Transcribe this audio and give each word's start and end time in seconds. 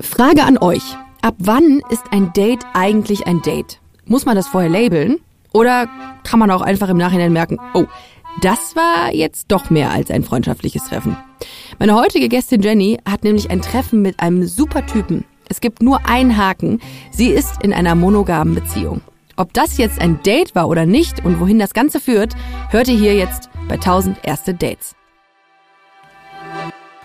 Frage 0.00 0.44
an 0.44 0.58
euch. 0.58 0.82
Ab 1.22 1.34
wann 1.38 1.80
ist 1.90 2.04
ein 2.10 2.32
Date 2.32 2.64
eigentlich 2.74 3.26
ein 3.26 3.42
Date? 3.42 3.80
Muss 4.04 4.26
man 4.26 4.36
das 4.36 4.46
vorher 4.46 4.70
labeln? 4.70 5.18
Oder 5.52 5.88
kann 6.22 6.38
man 6.38 6.50
auch 6.50 6.60
einfach 6.60 6.88
im 6.88 6.98
Nachhinein 6.98 7.32
merken, 7.32 7.58
oh, 7.74 7.86
das 8.42 8.76
war 8.76 9.14
jetzt 9.14 9.46
doch 9.48 9.70
mehr 9.70 9.90
als 9.90 10.10
ein 10.10 10.22
freundschaftliches 10.22 10.84
Treffen. 10.84 11.16
Meine 11.78 11.94
heutige 11.94 12.28
Gästin 12.28 12.60
Jenny 12.60 12.98
hat 13.08 13.24
nämlich 13.24 13.50
ein 13.50 13.62
Treffen 13.62 14.02
mit 14.02 14.20
einem 14.20 14.46
super 14.46 14.84
Typen. 14.84 15.24
Es 15.48 15.60
gibt 15.60 15.82
nur 15.82 16.06
einen 16.06 16.36
Haken. 16.36 16.80
Sie 17.10 17.28
ist 17.28 17.62
in 17.62 17.72
einer 17.72 17.94
monogamen 17.94 18.54
Beziehung. 18.54 19.00
Ob 19.36 19.52
das 19.54 19.78
jetzt 19.78 20.00
ein 20.00 20.22
Date 20.22 20.54
war 20.54 20.68
oder 20.68 20.86
nicht 20.86 21.24
und 21.24 21.40
wohin 21.40 21.58
das 21.58 21.72
Ganze 21.72 22.00
führt, 22.00 22.34
hört 22.70 22.88
ihr 22.88 22.98
hier 22.98 23.14
jetzt 23.14 23.48
bei 23.68 23.74
1000 23.74 24.18
erste 24.24 24.54
Dates. 24.54 24.94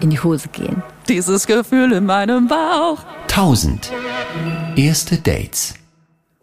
in 0.00 0.10
die 0.10 0.20
Hose 0.20 0.48
gehen. 0.48 0.82
Dieses 1.08 1.46
Gefühl 1.46 1.92
in 1.92 2.06
meinem 2.06 2.48
Bauch. 2.48 2.98
1000. 3.22 3.92
Erste 4.76 5.18
Dates. 5.18 5.74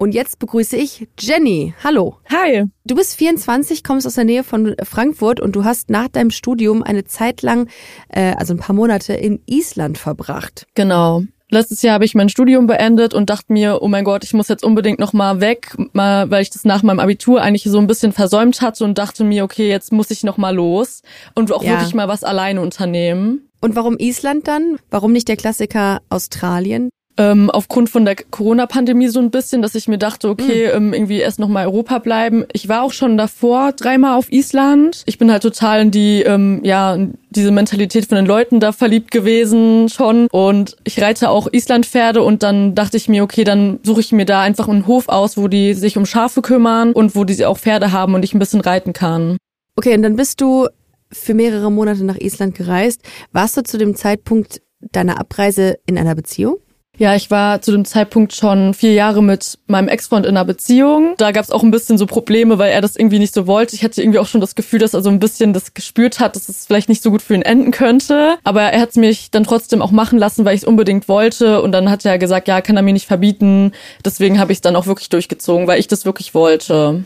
Und 0.01 0.13
jetzt 0.13 0.39
begrüße 0.39 0.77
ich 0.77 1.07
Jenny. 1.19 1.75
Hallo. 1.83 2.17
Hi. 2.31 2.65
Du 2.85 2.95
bist 2.95 3.15
24, 3.17 3.83
kommst 3.83 4.07
aus 4.07 4.15
der 4.15 4.23
Nähe 4.23 4.43
von 4.43 4.75
Frankfurt 4.83 5.39
und 5.39 5.55
du 5.55 5.63
hast 5.63 5.91
nach 5.91 6.07
deinem 6.07 6.31
Studium 6.31 6.81
eine 6.81 7.03
Zeit 7.03 7.43
lang, 7.43 7.69
äh, 8.09 8.33
also 8.35 8.55
ein 8.55 8.57
paar 8.57 8.75
Monate 8.75 9.13
in 9.13 9.43
Island 9.45 9.99
verbracht. 9.99 10.65
Genau. 10.73 11.21
Letztes 11.53 11.81
Jahr 11.81 11.95
habe 11.95 12.05
ich 12.05 12.15
mein 12.15 12.29
Studium 12.29 12.65
beendet 12.65 13.13
und 13.13 13.29
dachte 13.29 13.51
mir, 13.51 13.79
oh 13.81 13.89
mein 13.89 14.05
Gott, 14.05 14.23
ich 14.23 14.33
muss 14.33 14.47
jetzt 14.47 14.63
unbedingt 14.63 14.99
noch 14.99 15.11
mal 15.11 15.41
weg, 15.41 15.75
mal, 15.91 16.31
weil 16.31 16.41
ich 16.41 16.49
das 16.49 16.63
nach 16.63 16.81
meinem 16.81 17.01
Abitur 17.01 17.41
eigentlich 17.41 17.63
so 17.63 17.77
ein 17.77 17.87
bisschen 17.87 18.13
versäumt 18.13 18.61
hatte 18.61 18.85
und 18.85 18.97
dachte 18.97 19.25
mir, 19.25 19.43
okay, 19.43 19.67
jetzt 19.67 19.91
muss 19.91 20.11
ich 20.11 20.23
noch 20.23 20.37
mal 20.37 20.55
los 20.55 21.01
und 21.35 21.51
auch 21.51 21.61
Ja. 21.61 21.71
wirklich 21.71 21.93
mal 21.93 22.07
was 22.07 22.23
alleine 22.23 22.61
unternehmen. 22.61 23.49
Und 23.59 23.75
warum 23.75 23.97
Island 23.99 24.47
dann? 24.47 24.77
Warum 24.89 25.11
nicht 25.11 25.27
der 25.27 25.35
Klassiker 25.35 26.01
Australien? 26.09 26.89
Ähm, 27.17 27.49
aufgrund 27.49 27.89
von 27.89 28.05
der 28.05 28.15
Corona-Pandemie 28.15 29.09
so 29.09 29.19
ein 29.19 29.31
bisschen, 29.31 29.61
dass 29.61 29.75
ich 29.75 29.87
mir 29.87 29.97
dachte, 29.97 30.29
okay, 30.29 30.65
ähm, 30.65 30.93
irgendwie 30.93 31.19
erst 31.19 31.39
noch 31.39 31.49
mal 31.49 31.65
Europa 31.65 31.99
bleiben. 31.99 32.45
Ich 32.53 32.69
war 32.69 32.83
auch 32.83 32.93
schon 32.93 33.17
davor 33.17 33.73
dreimal 33.73 34.17
auf 34.17 34.31
Island. 34.31 35.03
Ich 35.05 35.17
bin 35.17 35.31
halt 35.31 35.43
total 35.43 35.81
in 35.81 35.91
die, 35.91 36.21
ähm, 36.21 36.61
ja, 36.63 36.97
diese 37.29 37.51
Mentalität 37.51 38.05
von 38.05 38.15
den 38.15 38.25
Leuten 38.25 38.59
da 38.59 38.71
verliebt 38.71 39.11
gewesen 39.11 39.89
schon. 39.89 40.27
Und 40.31 40.77
ich 40.83 41.01
reite 41.01 41.29
auch 41.29 41.47
Islandpferde 41.51 42.21
und 42.23 42.43
dann 42.43 42.75
dachte 42.75 42.97
ich 42.97 43.09
mir, 43.09 43.23
okay, 43.23 43.43
dann 43.43 43.79
suche 43.83 43.99
ich 43.99 44.11
mir 44.11 44.25
da 44.25 44.41
einfach 44.41 44.67
einen 44.67 44.87
Hof 44.87 45.09
aus, 45.09 45.37
wo 45.37 45.47
die 45.47 45.73
sich 45.73 45.97
um 45.97 46.05
Schafe 46.05 46.41
kümmern 46.41 46.93
und 46.93 47.15
wo 47.15 47.25
die 47.25 47.45
auch 47.45 47.57
Pferde 47.57 47.91
haben 47.91 48.15
und 48.15 48.23
ich 48.23 48.33
ein 48.33 48.39
bisschen 48.39 48.61
reiten 48.61 48.93
kann. 48.93 49.37
Okay, 49.75 49.95
und 49.95 50.03
dann 50.03 50.15
bist 50.15 50.41
du 50.41 50.67
für 51.11 51.33
mehrere 51.33 51.71
Monate 51.71 52.05
nach 52.05 52.17
Island 52.17 52.55
gereist. 52.55 53.01
Warst 53.31 53.57
du 53.57 53.63
zu 53.63 53.77
dem 53.77 53.95
Zeitpunkt 53.95 54.61
deiner 54.79 55.19
Abreise 55.19 55.77
in 55.85 55.97
einer 55.97 56.15
Beziehung? 56.15 56.57
Ja, 56.97 57.15
ich 57.15 57.31
war 57.31 57.61
zu 57.61 57.71
dem 57.71 57.85
Zeitpunkt 57.85 58.33
schon 58.33 58.73
vier 58.73 58.93
Jahre 58.93 59.23
mit 59.23 59.57
meinem 59.65 59.87
Ex-Freund 59.87 60.25
in 60.25 60.35
einer 60.35 60.45
Beziehung. 60.45 61.15
Da 61.17 61.31
gab 61.31 61.43
es 61.43 61.49
auch 61.49 61.63
ein 61.63 61.71
bisschen 61.71 61.97
so 61.97 62.05
Probleme, 62.05 62.59
weil 62.59 62.71
er 62.71 62.81
das 62.81 62.95
irgendwie 62.95 63.17
nicht 63.17 63.33
so 63.33 63.47
wollte. 63.47 63.75
Ich 63.75 63.83
hatte 63.83 64.01
irgendwie 64.01 64.19
auch 64.19 64.27
schon 64.27 64.41
das 64.41 64.55
Gefühl, 64.55 64.79
dass 64.79 64.93
er 64.93 65.01
so 65.01 65.09
ein 65.09 65.19
bisschen 65.19 65.53
das 65.53 65.73
gespürt 65.73 66.19
hat, 66.19 66.35
dass 66.35 66.49
es 66.49 66.65
vielleicht 66.65 66.89
nicht 66.89 67.01
so 67.01 67.09
gut 67.09 67.21
für 67.21 67.33
ihn 67.33 67.41
enden 67.41 67.71
könnte. 67.71 68.37
Aber 68.43 68.61
er 68.61 68.81
hat 68.81 68.89
es 68.89 68.97
mich 68.97 69.31
dann 69.31 69.43
trotzdem 69.43 69.81
auch 69.81 69.91
machen 69.91 70.19
lassen, 70.19 70.45
weil 70.45 70.53
ich 70.53 70.61
es 70.61 70.67
unbedingt 70.67 71.07
wollte. 71.07 71.61
Und 71.61 71.71
dann 71.71 71.89
hat 71.89 72.05
er 72.05 72.19
gesagt, 72.19 72.47
ja, 72.47 72.61
kann 72.61 72.77
er 72.77 72.83
mir 72.83 72.93
nicht 72.93 73.07
verbieten. 73.07 73.71
Deswegen 74.05 74.37
habe 74.37 74.51
ich 74.51 74.57
es 74.57 74.61
dann 74.61 74.75
auch 74.75 74.85
wirklich 74.85 75.09
durchgezogen, 75.09 75.67
weil 75.67 75.79
ich 75.79 75.87
das 75.87 76.05
wirklich 76.05 76.35
wollte. 76.35 77.03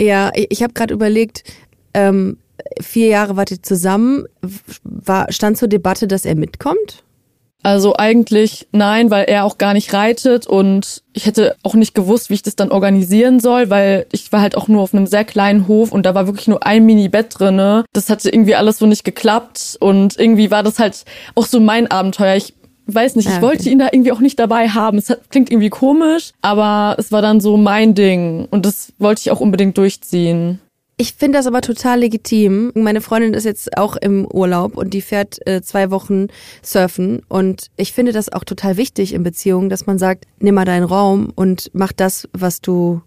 Ja, 0.00 0.30
ich, 0.34 0.62
habe 0.62 0.72
gerade 0.72 0.94
überlegt, 0.94 1.44
ähm, 1.92 2.38
vier 2.80 3.08
Jahre 3.08 3.36
wart 3.36 3.50
ihr 3.50 3.62
zusammen. 3.62 4.24
War, 4.84 5.30
stand 5.30 5.58
zur 5.58 5.68
Debatte, 5.68 6.08
dass 6.08 6.24
er 6.24 6.34
mitkommt? 6.34 7.03
Also 7.64 7.96
eigentlich 7.96 8.68
nein, 8.72 9.10
weil 9.10 9.24
er 9.24 9.44
auch 9.44 9.56
gar 9.56 9.72
nicht 9.72 9.94
reitet 9.94 10.46
und 10.46 11.02
ich 11.14 11.24
hätte 11.24 11.56
auch 11.62 11.74
nicht 11.74 11.94
gewusst, 11.94 12.28
wie 12.28 12.34
ich 12.34 12.42
das 12.42 12.56
dann 12.56 12.70
organisieren 12.70 13.40
soll, 13.40 13.70
weil 13.70 14.06
ich 14.12 14.30
war 14.32 14.42
halt 14.42 14.54
auch 14.54 14.68
nur 14.68 14.82
auf 14.82 14.92
einem 14.92 15.06
sehr 15.06 15.24
kleinen 15.24 15.66
Hof 15.66 15.90
und 15.90 16.04
da 16.04 16.14
war 16.14 16.26
wirklich 16.26 16.46
nur 16.46 16.66
ein 16.66 16.84
Mini-Bett 16.84 17.38
drinne. 17.38 17.86
Das 17.94 18.10
hatte 18.10 18.28
irgendwie 18.28 18.54
alles 18.54 18.78
so 18.78 18.86
nicht 18.86 19.02
geklappt 19.02 19.78
und 19.80 20.18
irgendwie 20.18 20.50
war 20.50 20.62
das 20.62 20.78
halt 20.78 21.06
auch 21.34 21.46
so 21.46 21.58
mein 21.58 21.90
Abenteuer. 21.90 22.36
Ich 22.36 22.52
weiß 22.86 23.16
nicht, 23.16 23.28
ich 23.28 23.36
okay. 23.36 23.42
wollte 23.42 23.70
ihn 23.70 23.78
da 23.78 23.88
irgendwie 23.90 24.12
auch 24.12 24.20
nicht 24.20 24.38
dabei 24.38 24.68
haben. 24.68 24.98
Es 24.98 25.08
hat, 25.08 25.30
klingt 25.30 25.50
irgendwie 25.50 25.70
komisch, 25.70 26.32
aber 26.42 26.96
es 26.98 27.12
war 27.12 27.22
dann 27.22 27.40
so 27.40 27.56
mein 27.56 27.94
Ding 27.94 28.46
und 28.50 28.66
das 28.66 28.92
wollte 28.98 29.22
ich 29.22 29.30
auch 29.30 29.40
unbedingt 29.40 29.78
durchziehen. 29.78 30.60
Ich 30.96 31.14
finde 31.14 31.38
das 31.38 31.46
aber 31.46 31.60
total 31.60 32.00
legitim. 32.00 32.70
Meine 32.74 33.00
Freundin 33.00 33.34
ist 33.34 33.44
jetzt 33.44 33.76
auch 33.76 33.96
im 33.96 34.26
Urlaub 34.26 34.76
und 34.76 34.94
die 34.94 35.02
fährt 35.02 35.44
äh, 35.46 35.60
zwei 35.60 35.90
Wochen 35.90 36.28
surfen. 36.62 37.22
Und 37.28 37.70
ich 37.76 37.92
finde 37.92 38.12
das 38.12 38.32
auch 38.32 38.44
total 38.44 38.76
wichtig 38.76 39.12
in 39.12 39.24
Beziehungen, 39.24 39.68
dass 39.68 39.86
man 39.86 39.98
sagt, 39.98 40.26
nimm 40.38 40.54
mal 40.54 40.64
deinen 40.64 40.84
Raum 40.84 41.32
und 41.34 41.70
mach 41.72 41.92
das, 41.92 42.28
was 42.32 42.60
du, 42.60 43.00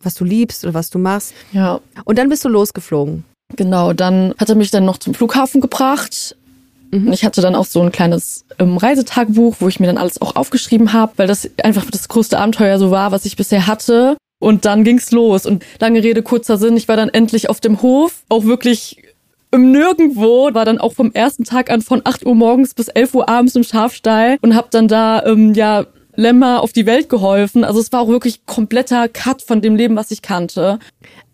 was 0.00 0.14
du 0.14 0.24
liebst 0.24 0.64
oder 0.64 0.74
was 0.74 0.90
du 0.90 0.98
machst. 0.98 1.34
Ja. 1.52 1.80
Und 2.04 2.18
dann 2.18 2.28
bist 2.28 2.44
du 2.44 2.48
losgeflogen. 2.48 3.24
Genau, 3.56 3.92
dann 3.92 4.34
hat 4.38 4.48
er 4.48 4.54
mich 4.54 4.70
dann 4.70 4.84
noch 4.84 4.98
zum 4.98 5.14
Flughafen 5.14 5.60
gebracht. 5.60 6.36
Und 6.94 7.12
ich 7.12 7.24
hatte 7.24 7.40
dann 7.40 7.56
auch 7.56 7.64
so 7.64 7.82
ein 7.82 7.90
kleines 7.90 8.44
ähm, 8.60 8.76
Reisetagebuch, 8.76 9.56
wo 9.58 9.66
ich 9.66 9.80
mir 9.80 9.88
dann 9.88 9.98
alles 9.98 10.22
auch 10.22 10.36
aufgeschrieben 10.36 10.92
habe, 10.92 11.12
weil 11.16 11.26
das 11.26 11.50
einfach 11.64 11.90
das 11.90 12.08
größte 12.08 12.38
Abenteuer 12.38 12.78
so 12.78 12.92
war, 12.92 13.10
was 13.10 13.24
ich 13.24 13.36
bisher 13.36 13.66
hatte. 13.66 14.16
Und 14.44 14.66
dann 14.66 14.84
ging's 14.84 15.10
los. 15.10 15.46
Und 15.46 15.64
lange 15.80 16.02
Rede, 16.02 16.22
kurzer 16.22 16.58
Sinn, 16.58 16.76
ich 16.76 16.86
war 16.86 16.98
dann 16.98 17.08
endlich 17.08 17.48
auf 17.48 17.60
dem 17.60 17.80
Hof, 17.80 18.24
auch 18.28 18.44
wirklich 18.44 19.02
im 19.50 19.70
Nirgendwo, 19.70 20.52
war 20.52 20.66
dann 20.66 20.76
auch 20.76 20.92
vom 20.92 21.12
ersten 21.12 21.44
Tag 21.44 21.70
an 21.70 21.80
von 21.80 22.02
8 22.04 22.26
Uhr 22.26 22.34
morgens 22.34 22.74
bis 22.74 22.88
11 22.88 23.14
Uhr 23.14 23.26
abends 23.26 23.56
im 23.56 23.62
Schafstall 23.62 24.36
und 24.42 24.54
habe 24.54 24.68
dann 24.70 24.86
da, 24.86 25.24
ähm, 25.24 25.54
ja, 25.54 25.86
Lämmer 26.16 26.62
auf 26.62 26.72
die 26.72 26.86
Welt 26.86 27.08
geholfen. 27.08 27.64
Also 27.64 27.80
es 27.80 27.92
war 27.92 28.00
auch 28.00 28.08
wirklich 28.08 28.46
kompletter 28.46 29.08
Cut 29.08 29.42
von 29.42 29.60
dem 29.60 29.76
Leben, 29.76 29.96
was 29.96 30.10
ich 30.10 30.22
kannte. 30.22 30.78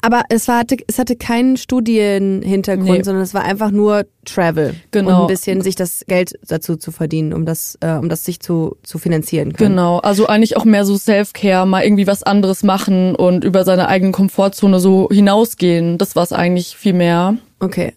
Aber 0.03 0.23
es, 0.31 0.49
war, 0.49 0.59
hatte, 0.61 0.77
es 0.87 0.99
hatte 0.99 1.17
keinen 1.17 1.57
Studienhintergrund, 1.57 2.89
Nee. 2.91 3.03
sondern 3.03 3.23
es 3.23 3.35
war 3.35 3.45
einfach 3.45 3.71
nur 3.71 4.07
Travel. 4.25 4.75
Genau. 4.91 5.09
Und 5.11 5.21
ein 5.23 5.27
bisschen 5.27 5.61
sich 5.61 5.77
das 5.77 6.05
Geld 6.07 6.39
dazu 6.47 6.77
zu 6.77 6.91
verdienen, 6.91 7.33
um 7.35 7.45
das, 7.45 7.77
äh, 7.81 7.93
um 7.95 8.09
das 8.09 8.25
sich 8.25 8.41
zu, 8.41 8.77
zu 8.83 8.99
finanzieren 8.99 9.53
können. 9.53 9.71
Genau, 9.73 9.99
also 9.99 10.27
eigentlich 10.27 10.57
auch 10.57 10.65
mehr 10.65 10.85
so 10.85 10.97
Self-Care, 10.97 11.67
mal 11.67 11.85
irgendwie 11.85 12.07
was 12.07 12.23
anderes 12.23 12.63
machen 12.63 13.15
und 13.15 13.45
über 13.45 13.65
seine 13.65 13.89
eigene 13.89 14.13
Komfortzone 14.13 14.81
so 14.81 15.09
hinausgehen. 15.11 15.99
Das 15.99 16.17
war 16.17 16.23
es 16.23 16.33
eigentlich 16.33 16.77
viel 16.77 16.95
mehr. 16.95 17.37
Okay. 17.61 17.93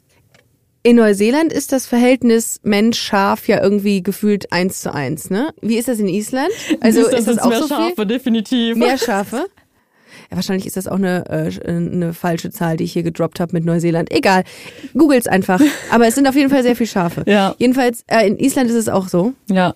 In 0.85 0.97
Neuseeland 0.97 1.53
ist 1.53 1.71
das 1.71 1.85
Verhältnis 1.85 2.59
Mensch-Schaf 2.63 3.47
ja 3.47 3.61
irgendwie 3.63 4.03
gefühlt 4.03 4.51
eins 4.51 4.81
zu 4.81 4.93
eins, 4.93 5.29
ne? 5.29 5.53
Wie 5.61 5.77
ist 5.77 5.87
das 5.87 5.99
in 5.99 6.09
Island? 6.09 6.51
Also 6.81 7.01
ist 7.01 7.13
das, 7.13 7.25
jetzt 7.25 7.41
auch 7.41 7.49
mehr 7.49 7.61
so 7.61 7.67
Schafe, 7.69 7.93
viel? 7.95 8.05
definitiv. 8.05 8.75
Mehr 8.75 8.97
Schafe? 8.97 9.45
Ja, 10.29 10.35
wahrscheinlich 10.35 10.65
ist 10.67 10.75
das 10.75 10.87
auch 10.87 10.95
eine, 10.97 11.25
äh, 11.29 11.69
eine 11.69 12.13
falsche 12.13 12.51
Zahl, 12.51 12.75
die 12.75 12.83
ich 12.83 12.91
hier 12.93 13.03
gedroppt 13.03 13.39
habe 13.39 13.53
mit 13.53 13.63
Neuseeland. 13.63 14.11
Egal, 14.11 14.43
googles 14.93 15.27
einfach. 15.27 15.61
Aber 15.91 16.05
es 16.05 16.15
sind 16.15 16.27
auf 16.27 16.35
jeden 16.35 16.49
Fall 16.49 16.63
sehr 16.63 16.75
viele 16.75 16.87
Schafe. 16.87 17.23
Ja. 17.27 17.55
Jedenfalls, 17.59 18.03
äh, 18.07 18.27
in 18.27 18.37
Island 18.37 18.69
ist 18.69 18.75
es 18.75 18.89
auch 18.89 19.07
so. 19.07 19.33
Ja, 19.49 19.75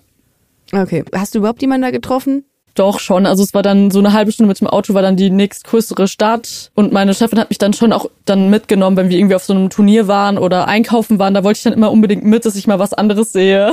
Okay. 0.72 1.04
Hast 1.14 1.34
du 1.34 1.38
überhaupt 1.38 1.62
jemanden 1.62 1.82
da 1.82 1.90
getroffen? 1.90 2.44
Doch 2.78 3.00
schon. 3.00 3.26
Also 3.26 3.42
es 3.42 3.54
war 3.54 3.62
dann 3.62 3.90
so 3.90 3.98
eine 3.98 4.12
halbe 4.12 4.32
Stunde 4.32 4.48
mit 4.48 4.60
dem 4.60 4.66
Auto, 4.66 4.94
war 4.94 5.02
dann 5.02 5.16
die 5.16 5.30
nächstgrößere 5.30 6.08
Stadt. 6.08 6.70
Und 6.74 6.92
meine 6.92 7.14
Chefin 7.14 7.38
hat 7.38 7.50
mich 7.50 7.58
dann 7.58 7.72
schon 7.72 7.92
auch 7.92 8.06
dann 8.24 8.50
mitgenommen, 8.50 8.96
wenn 8.96 9.08
wir 9.08 9.18
irgendwie 9.18 9.34
auf 9.34 9.44
so 9.44 9.52
einem 9.52 9.70
Turnier 9.70 10.08
waren 10.08 10.38
oder 10.38 10.68
einkaufen 10.68 11.18
waren. 11.18 11.34
Da 11.34 11.44
wollte 11.44 11.58
ich 11.58 11.62
dann 11.64 11.72
immer 11.72 11.90
unbedingt 11.90 12.24
mit, 12.24 12.44
dass 12.44 12.56
ich 12.56 12.66
mal 12.66 12.78
was 12.78 12.92
anderes 12.92 13.32
sehe. 13.32 13.72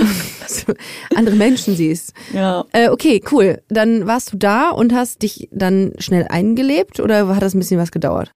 Andere 1.15 1.35
Menschen 1.35 1.75
siehst. 1.75 2.13
Ja. 2.33 2.65
Äh, 2.71 2.89
okay, 2.89 3.21
cool. 3.31 3.61
Dann 3.69 4.07
warst 4.07 4.33
du 4.33 4.37
da 4.37 4.69
und 4.69 4.93
hast 4.93 5.21
dich 5.21 5.49
dann 5.51 5.93
schnell 5.99 6.27
eingelebt 6.29 6.99
oder 6.99 7.27
hat 7.27 7.41
das 7.41 7.53
ein 7.53 7.59
bisschen 7.59 7.79
was 7.79 7.91
gedauert? 7.91 8.31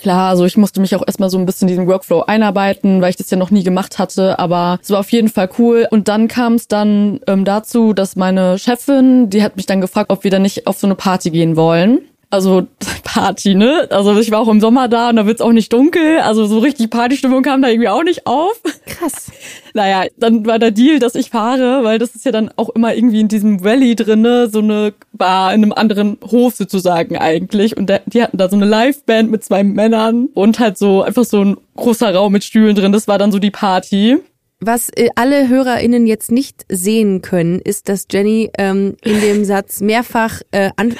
Klar, 0.00 0.30
also 0.30 0.46
ich 0.46 0.56
musste 0.56 0.80
mich 0.80 0.96
auch 0.96 1.06
erstmal 1.06 1.28
so 1.28 1.36
ein 1.36 1.44
bisschen 1.44 1.68
in 1.68 1.74
diesen 1.74 1.86
Workflow 1.86 2.22
einarbeiten, 2.22 3.02
weil 3.02 3.10
ich 3.10 3.16
das 3.16 3.28
ja 3.30 3.36
noch 3.36 3.50
nie 3.50 3.62
gemacht 3.62 3.98
hatte, 3.98 4.38
aber 4.38 4.78
es 4.82 4.90
war 4.90 5.00
auf 5.00 5.12
jeden 5.12 5.28
Fall 5.28 5.50
cool. 5.58 5.86
Und 5.90 6.08
dann 6.08 6.26
kam 6.26 6.54
es 6.54 6.68
dann 6.68 7.20
ähm, 7.26 7.44
dazu, 7.44 7.92
dass 7.92 8.16
meine 8.16 8.58
Chefin, 8.58 9.28
die 9.28 9.42
hat 9.42 9.56
mich 9.56 9.66
dann 9.66 9.82
gefragt, 9.82 10.10
ob 10.10 10.24
wir 10.24 10.30
dann 10.30 10.42
nicht 10.42 10.66
auf 10.66 10.78
so 10.78 10.86
eine 10.86 10.94
Party 10.94 11.30
gehen 11.30 11.54
wollen. 11.54 12.00
Also 12.30 12.68
Party, 13.04 13.56
ne? 13.56 13.88
Also 13.90 14.16
ich 14.18 14.30
war 14.30 14.40
auch 14.40 14.48
im 14.48 14.60
Sommer 14.60 14.86
da 14.86 15.10
und 15.10 15.16
da 15.16 15.26
wird's 15.26 15.40
auch 15.40 15.52
nicht 15.52 15.72
dunkel. 15.72 16.20
Also 16.20 16.46
so 16.46 16.60
richtig 16.60 16.88
Partystimmung 16.90 17.42
kam 17.42 17.60
da 17.60 17.68
irgendwie 17.68 17.88
auch 17.88 18.04
nicht 18.04 18.26
auf. 18.26 18.60
Krass. 18.86 19.30
Naja, 19.72 20.06
dann 20.16 20.44
war 20.46 20.58
der 20.58 20.72
Deal, 20.72 20.98
dass 20.98 21.14
ich 21.14 21.30
fahre, 21.30 21.84
weil 21.84 22.00
das 22.00 22.16
ist 22.16 22.24
ja 22.24 22.32
dann 22.32 22.50
auch 22.56 22.70
immer 22.70 22.92
irgendwie 22.92 23.20
in 23.20 23.28
diesem 23.28 23.62
Valley 23.62 23.94
drinne, 23.94 24.48
so 24.48 24.58
eine 24.58 24.92
Bar 25.12 25.54
in 25.54 25.62
einem 25.62 25.72
anderen 25.72 26.18
Hof 26.28 26.56
sozusagen 26.56 27.16
eigentlich. 27.16 27.76
Und 27.76 27.86
der, 27.86 28.02
die 28.04 28.20
hatten 28.20 28.36
da 28.36 28.48
so 28.48 28.56
eine 28.56 28.66
Liveband 28.66 29.30
mit 29.30 29.44
zwei 29.44 29.62
Männern 29.62 30.26
und 30.34 30.58
halt 30.58 30.76
so 30.76 31.02
einfach 31.02 31.22
so 31.22 31.44
ein 31.44 31.56
großer 31.76 32.12
Raum 32.12 32.32
mit 32.32 32.42
Stühlen 32.42 32.74
drin. 32.74 32.90
Das 32.90 33.06
war 33.06 33.16
dann 33.16 33.30
so 33.30 33.38
die 33.38 33.52
Party. 33.52 34.18
Was 34.62 34.90
äh, 34.90 35.08
alle 35.14 35.48
HörerInnen 35.48 36.06
jetzt 36.06 36.30
nicht 36.30 36.66
sehen 36.68 37.22
können, 37.22 37.60
ist, 37.60 37.88
dass 37.88 38.06
Jenny 38.10 38.50
ähm, 38.58 38.94
in 39.02 39.20
dem 39.22 39.44
Satz 39.46 39.80
mehrfach 39.80 40.42
äh, 40.50 40.70
An 40.76 40.96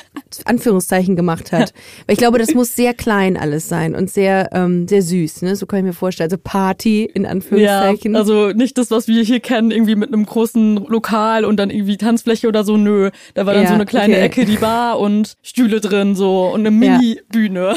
Anführungszeichen 0.46 1.14
gemacht 1.14 1.52
hat. 1.52 1.74
Weil 2.06 2.14
ich 2.14 2.18
glaube, 2.18 2.38
das 2.38 2.54
muss 2.54 2.74
sehr 2.74 2.94
klein 2.94 3.36
alles 3.36 3.68
sein 3.68 3.94
und 3.94 4.10
sehr 4.10 4.48
ähm, 4.52 4.88
sehr 4.88 5.02
süß. 5.02 5.42
Ne? 5.42 5.56
So 5.56 5.66
kann 5.66 5.80
ich 5.80 5.84
mir 5.84 5.92
vorstellen. 5.92 6.26
Also 6.28 6.38
Party 6.42 7.04
in 7.04 7.26
Anführungszeichen. 7.26 8.14
Ja, 8.14 8.18
also 8.18 8.48
nicht 8.50 8.78
das, 8.78 8.90
was 8.90 9.08
wir 9.08 9.22
hier 9.22 9.40
kennen, 9.40 9.70
irgendwie 9.70 9.96
mit 9.96 10.12
einem 10.12 10.24
großen 10.24 10.76
Lokal 10.86 11.44
und 11.44 11.58
dann 11.58 11.68
irgendwie 11.70 11.98
Tanzfläche 11.98 12.48
oder 12.48 12.64
so. 12.64 12.78
Nö, 12.78 13.10
da 13.34 13.44
war 13.44 13.52
dann 13.54 13.64
Ja, 13.64 13.68
so 13.68 13.74
eine 13.74 13.84
kleine 13.86 14.14
okay. 14.14 14.24
Ecke, 14.24 14.44
die 14.46 14.56
Bar 14.56 14.98
und 14.98 15.34
Stühle 15.42 15.80
drin 15.80 16.14
so 16.14 16.48
und 16.48 16.66
eine 16.66 16.86
Ja. 16.86 16.96
Mini-Bühne. 16.98 17.74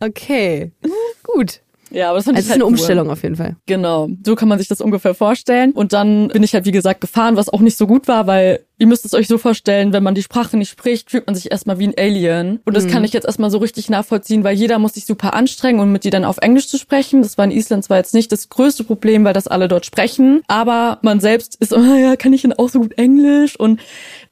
okay, 0.00 0.72
gut. 1.22 1.60
Ja, 1.94 2.08
aber 2.10 2.18
das 2.18 2.24
fand 2.24 2.36
Also 2.36 2.44
es 2.44 2.46
ich 2.46 2.46
ist 2.46 2.50
halt 2.50 2.56
eine 2.56 2.64
cool. 2.64 2.72
Umstellung 2.72 3.10
auf 3.10 3.22
jeden 3.22 3.36
Fall. 3.36 3.56
Genau, 3.66 4.08
so 4.24 4.34
kann 4.34 4.48
man 4.48 4.58
sich 4.58 4.68
das 4.68 4.80
ungefähr 4.80 5.14
vorstellen. 5.14 5.72
Und 5.72 5.92
dann 5.92 6.28
bin 6.28 6.42
ich 6.42 6.52
halt, 6.54 6.64
wie 6.66 6.72
gesagt, 6.72 7.00
gefahren, 7.00 7.36
was 7.36 7.48
auch 7.48 7.60
nicht 7.60 7.78
so 7.78 7.86
gut 7.86 8.08
war, 8.08 8.26
weil 8.26 8.60
ihr 8.78 8.88
müsst 8.88 9.04
es 9.04 9.14
euch 9.14 9.28
so 9.28 9.38
vorstellen, 9.38 9.92
wenn 9.92 10.02
man 10.02 10.16
die 10.16 10.22
Sprache 10.22 10.56
nicht 10.56 10.70
spricht, 10.70 11.10
fühlt 11.10 11.26
man 11.26 11.36
sich 11.36 11.52
erstmal 11.52 11.78
wie 11.78 11.86
ein 11.86 11.94
Alien. 11.96 12.60
Und 12.64 12.76
das 12.76 12.88
kann 12.88 13.04
ich 13.04 13.12
jetzt 13.12 13.24
erstmal 13.24 13.50
so 13.50 13.58
richtig 13.58 13.88
nachvollziehen, 13.88 14.42
weil 14.42 14.56
jeder 14.56 14.80
muss 14.80 14.94
sich 14.94 15.06
super 15.06 15.34
anstrengen, 15.34 15.78
um 15.78 15.92
mit 15.92 16.02
die 16.02 16.10
dann 16.10 16.24
auf 16.24 16.38
Englisch 16.38 16.68
zu 16.68 16.76
sprechen. 16.78 17.22
Das 17.22 17.38
war 17.38 17.44
in 17.44 17.52
Island 17.52 17.84
zwar 17.84 17.98
jetzt 17.98 18.14
nicht 18.14 18.32
das 18.32 18.48
größte 18.48 18.82
Problem, 18.82 19.24
weil 19.24 19.32
das 19.32 19.46
alle 19.46 19.68
dort 19.68 19.86
sprechen, 19.86 20.42
aber 20.48 20.98
man 21.02 21.20
selbst 21.20 21.54
ist, 21.60 21.72
oh 21.72 21.80
ja, 22.00 22.16
kann 22.16 22.32
ich 22.32 22.42
denn 22.42 22.52
auch 22.52 22.68
so 22.68 22.80
gut 22.80 22.98
Englisch? 22.98 23.58
Und 23.58 23.80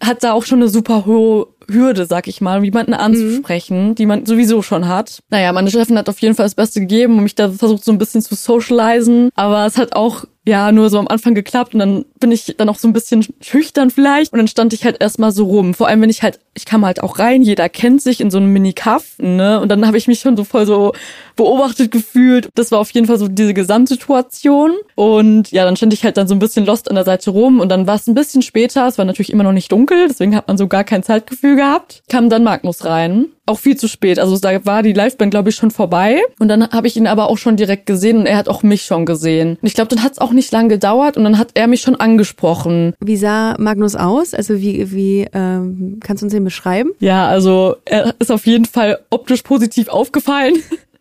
hat 0.03 0.25
da 0.25 0.33
auch 0.33 0.45
schon 0.45 0.61
eine 0.61 0.69
super 0.69 1.07
hohe 1.07 1.47
Hürde, 1.71 2.07
sag 2.07 2.29
ich 2.29 2.41
mal, 2.41 2.65
jemanden 2.65 2.95
anzusprechen, 2.95 3.95
die 3.95 4.07
man 4.07 4.27
sowieso 4.27 4.63
schon 4.63 4.89
hat. 4.89 5.21
Naja, 5.31 5.53
meine 5.53 5.71
Chefin 5.71 5.99
hat 5.99 6.09
auf 6.09 6.21
jeden 6.21 6.35
Fall 6.35 6.47
das 6.47 6.55
Beste 6.55 6.81
gegeben 6.81 7.19
und 7.19 7.25
mich 7.25 7.35
da 7.35 7.51
versucht 7.51 7.85
so 7.85 7.93
ein 7.93 7.99
bisschen 7.99 8.23
zu 8.23 8.35
socialisen, 8.35 9.31
aber 9.35 9.67
es 9.67 9.79
hat 9.79 9.95
auch 9.95 10.25
ja 10.45 10.73
nur 10.73 10.91
so 10.91 10.99
am 10.99 11.07
Anfang 11.07 11.35
geklappt 11.35 11.75
und 11.75 11.79
dann 11.81 12.05
bin 12.19 12.33
ich 12.33 12.55
dann 12.59 12.69
auch 12.69 12.79
so 12.79 12.89
ein 12.89 12.93
bisschen 12.93 13.25
schüchtern 13.41 13.91
vielleicht 13.91 14.33
und 14.33 14.39
dann 14.39 14.49
stand 14.49 14.73
ich 14.73 14.85
halt 14.85 15.01
erstmal 15.01 15.31
so 15.31 15.45
rum. 15.45 15.73
Vor 15.73 15.87
allem, 15.87 16.01
wenn 16.01 16.11
ich 16.11 16.23
halt, 16.23 16.41
ich 16.55 16.65
kam 16.65 16.85
halt 16.85 17.03
auch 17.03 17.19
rein, 17.21 17.43
jeder 17.43 17.69
kennt 17.69 18.03
sich 18.03 18.21
in 18.21 18.31
so 18.31 18.39
einem 18.39 18.53
Mini-Kaff, 18.53 19.19
ne? 19.19 19.61
Und 19.61 19.69
dann 19.69 19.87
habe 19.87 19.97
ich 19.97 20.09
mich 20.09 20.19
schon 20.19 20.37
so 20.37 20.43
voll 20.45 20.67
so 20.67 20.93
beobachtet 21.37 21.93
gefühlt. 21.93 22.49
Das 22.57 22.73
war 22.73 22.81
auf 22.81 22.91
jeden 22.91 23.07
Fall 23.07 23.19
so 23.19 23.29
diese 23.29 23.55
Gesamtsituation. 23.55 24.73
Und 24.97 25.53
ja, 25.53 25.65
dann 25.65 25.77
stand 25.77 25.95
ich 25.95 26.05
halt 26.05 26.17
dann 26.17 26.27
so 26.27 26.35
ein 26.35 26.41
bisschen 26.41 26.67
lost 26.67 26.89
an 26.89 26.97
der 26.97 27.05
Seite 27.05 27.31
rum 27.31 27.61
und 27.61 27.69
dann 27.69 27.87
war 27.87 27.95
es 27.95 28.09
ein 28.09 28.15
bisschen 28.15 28.43
später, 28.43 28.87
es 28.89 28.99
war 28.99 29.05
natürlich 29.05 29.33
immer 29.33 29.45
noch 29.45 29.53
nicht 29.53 29.71
dunkel, 29.71 30.09
deswegen 30.09 30.35
hat 30.35 30.49
man 30.49 30.59
so 30.59 30.67
gar 30.67 30.85
kein 30.85 31.05
Zeitgefühl 31.05 31.55
gehabt. 31.55 32.03
Kam 32.09 32.29
dann 32.29 32.43
Magnus 32.43 32.85
rein. 32.85 33.27
Auch 33.45 33.59
viel 33.59 33.77
zu 33.77 33.89
spät. 33.89 34.19
Also 34.21 34.39
da 34.39 34.65
war 34.65 34.83
die 34.83 34.93
Liveband, 34.93 35.33
glaube 35.33 35.51
ich, 35.51 35.57
schon 35.57 35.73
vorbei. 35.73 36.21
Und 36.39 36.49
dann 36.49 36.71
habe 36.71 36.87
ich 36.87 36.97
ihn 36.97 37.09
aber 37.09 37.29
auch 37.29 37.39
schon 37.39 37.57
direkt 37.57 37.87
gesehen 37.87 38.19
und 38.19 38.27
er 38.27 38.37
hat 38.37 38.49
auch 38.49 38.63
mich 38.63 38.83
schon 38.83 39.05
gesehen. 39.05 39.59
Und 39.61 39.67
ich 39.67 39.75
glaube, 39.75 39.89
dann 39.89 40.05
hat 40.05 40.13
es 40.13 40.19
auch 40.19 40.33
nicht 40.33 40.53
lang 40.53 40.69
gedauert 40.69 41.17
und 41.17 41.25
dann 41.25 41.39
hat 41.39 41.49
er 41.55 41.67
mich 41.67 41.81
schon 41.81 41.97
angesprochen. 41.97 42.95
Wie 43.01 43.17
sah 43.17 43.57
Magnus 43.59 43.97
aus? 43.97 44.33
Also 44.33 44.61
wie 44.61 44.93
wie 44.93 45.27
ähm, 45.33 45.99
kannst 46.01 46.23
du 46.23 46.27
uns 46.27 46.33
den 46.33 46.45
beschreiben? 46.45 46.91
Ja, 47.01 47.27
also 47.27 47.77
er 47.85 48.15
ist 48.21 48.31
auf 48.31 48.47
jeden 48.47 48.65
Fall 48.65 49.01
optisch 49.11 49.43
positiv 49.43 49.89
aufgefallen. 49.89 50.55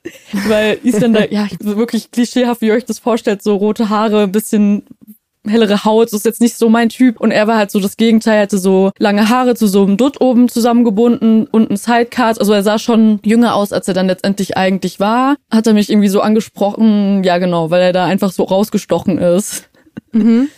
Weil 0.48 0.80
Isländer, 0.84 1.32
ja, 1.32 1.48
wirklich 1.60 2.10
klischeehaft, 2.10 2.62
wie 2.62 2.68
ihr 2.68 2.74
euch 2.74 2.86
das 2.86 2.98
vorstellt, 2.98 3.44
so 3.44 3.56
rote 3.56 3.90
Haare, 3.90 4.24
ein 4.24 4.32
bisschen 4.32 4.84
hellere 5.48 5.86
Haut, 5.86 6.08
das 6.08 6.14
ist 6.14 6.26
jetzt 6.26 6.42
nicht 6.42 6.58
so 6.58 6.70
mein 6.70 6.90
Typ. 6.90 7.20
Und 7.20 7.32
er 7.32 7.48
war 7.48 7.58
halt 7.58 7.72
so 7.72 7.80
das 7.80 7.98
Gegenteil, 7.98 8.36
er 8.36 8.44
hatte 8.44 8.58
so 8.58 8.92
lange 8.98 9.30
Haare 9.30 9.56
zu 9.56 9.68
so 9.68 9.84
einem 9.84 9.98
Dutt 9.98 10.22
oben 10.22 10.50
zusammengebunden 10.50 11.48
und 11.48 11.72
ein 11.72 11.78
Sidecut. 11.78 12.40
Also 12.40 12.54
er 12.54 12.64
sah 12.64 12.80
schon 12.80 13.20
jünger 13.24 13.56
aus, 13.56 13.74
als 13.74 13.88
er 13.88 13.94
dann 13.94 14.08
letztendlich 14.08 14.58
eigentlich 14.58 15.00
war. 15.00 15.36
Hat 15.52 15.68
er 15.68 15.74
mich 15.74 15.90
irgendwie 15.90 16.10
so 16.10 16.22
angesprochen, 16.22 17.24
ja 17.24 17.38
genau, 17.38 17.70
weil 17.72 17.82
er 17.82 17.94
da 17.94 18.06
einfach 18.06 18.32
so 18.32 18.44
rausgestochen 18.44 19.18
ist. 19.18 19.70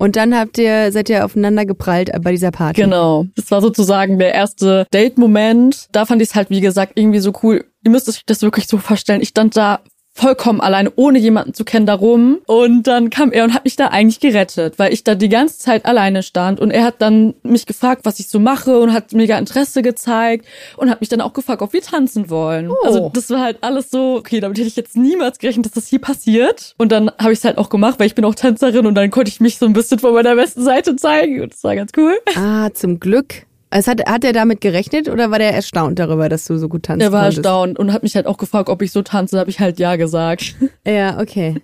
Und 0.00 0.16
dann 0.16 0.34
habt 0.34 0.56
ihr 0.56 0.92
seid 0.92 1.10
ihr 1.10 1.26
aufeinander 1.26 1.66
geprallt 1.66 2.10
bei 2.22 2.30
dieser 2.30 2.50
Party. 2.50 2.80
Genau. 2.80 3.26
Das 3.36 3.50
war 3.50 3.60
sozusagen 3.60 4.18
der 4.18 4.32
erste 4.32 4.86
Date-Moment. 4.92 5.88
Da 5.92 6.06
fand 6.06 6.22
ich 6.22 6.30
es 6.30 6.34
halt, 6.34 6.48
wie 6.48 6.62
gesagt, 6.62 6.94
irgendwie 6.94 7.18
so 7.18 7.34
cool. 7.42 7.66
Ihr 7.84 7.90
müsst 7.90 8.08
euch 8.08 8.22
das 8.24 8.40
wirklich 8.40 8.66
so 8.66 8.78
vorstellen. 8.78 9.20
Ich 9.20 9.28
stand 9.28 9.58
da 9.58 9.80
vollkommen 10.12 10.60
alleine, 10.60 10.92
ohne 10.96 11.18
jemanden 11.18 11.54
zu 11.54 11.64
kennen, 11.64 11.86
da 11.86 11.94
rum. 11.94 12.40
Und 12.46 12.86
dann 12.86 13.10
kam 13.10 13.32
er 13.32 13.44
und 13.44 13.54
hat 13.54 13.64
mich 13.64 13.76
da 13.76 13.88
eigentlich 13.88 14.20
gerettet, 14.20 14.78
weil 14.78 14.92
ich 14.92 15.04
da 15.04 15.14
die 15.14 15.28
ganze 15.28 15.58
Zeit 15.58 15.86
alleine 15.86 16.22
stand. 16.22 16.60
Und 16.60 16.70
er 16.70 16.84
hat 16.84 16.96
dann 16.98 17.34
mich 17.42 17.66
gefragt, 17.66 18.02
was 18.04 18.20
ich 18.20 18.28
so 18.28 18.38
mache 18.38 18.78
und 18.80 18.92
hat 18.92 19.12
mega 19.12 19.38
Interesse 19.38 19.82
gezeigt 19.82 20.46
und 20.76 20.90
hat 20.90 21.00
mich 21.00 21.08
dann 21.08 21.20
auch 21.20 21.32
gefragt, 21.32 21.62
ob 21.62 21.72
wir 21.72 21.82
tanzen 21.82 22.28
wollen. 22.28 22.70
Also 22.84 23.10
das 23.12 23.30
war 23.30 23.40
halt 23.40 23.58
alles 23.62 23.90
so, 23.90 24.16
okay, 24.16 24.40
damit 24.40 24.58
hätte 24.58 24.68
ich 24.68 24.76
jetzt 24.76 24.96
niemals 24.96 25.38
gerechnet, 25.38 25.66
dass 25.66 25.72
das 25.72 25.86
hier 25.86 26.00
passiert. 26.00 26.74
Und 26.78 26.92
dann 26.92 27.10
habe 27.18 27.32
ich 27.32 27.38
es 27.38 27.44
halt 27.44 27.58
auch 27.58 27.70
gemacht, 27.70 27.98
weil 27.98 28.06
ich 28.06 28.14
bin 28.14 28.24
auch 28.24 28.34
Tänzerin 28.34 28.86
und 28.86 28.94
dann 28.94 29.10
konnte 29.10 29.30
ich 29.30 29.40
mich 29.40 29.58
so 29.58 29.66
ein 29.66 29.72
bisschen 29.72 29.98
von 29.98 30.12
meiner 30.12 30.34
besten 30.34 30.62
Seite 30.62 30.96
zeigen. 30.96 31.40
Und 31.40 31.52
das 31.52 31.64
war 31.64 31.76
ganz 31.76 31.92
cool. 31.96 32.18
Ah, 32.36 32.70
zum 32.72 33.00
Glück. 33.00 33.46
Also 33.70 33.92
hat, 33.92 34.04
hat 34.08 34.24
er 34.24 34.32
damit 34.32 34.60
gerechnet 34.60 35.08
oder 35.08 35.30
war 35.30 35.38
der 35.38 35.54
erstaunt 35.54 35.98
darüber, 35.98 36.28
dass 36.28 36.44
du 36.44 36.56
so 36.58 36.68
gut 36.68 36.82
tanzt? 36.84 37.02
Er 37.02 37.12
war 37.12 37.22
konntest? 37.22 37.38
erstaunt 37.46 37.78
und 37.78 37.92
hat 37.92 38.02
mich 38.02 38.16
halt 38.16 38.26
auch 38.26 38.36
gefragt, 38.36 38.68
ob 38.68 38.82
ich 38.82 38.90
so 38.92 39.02
tanze. 39.02 39.36
Da 39.36 39.40
habe 39.40 39.50
ich 39.50 39.60
halt 39.60 39.78
ja 39.78 39.96
gesagt. 39.96 40.54
Ja, 40.86 41.20
okay. 41.20 41.56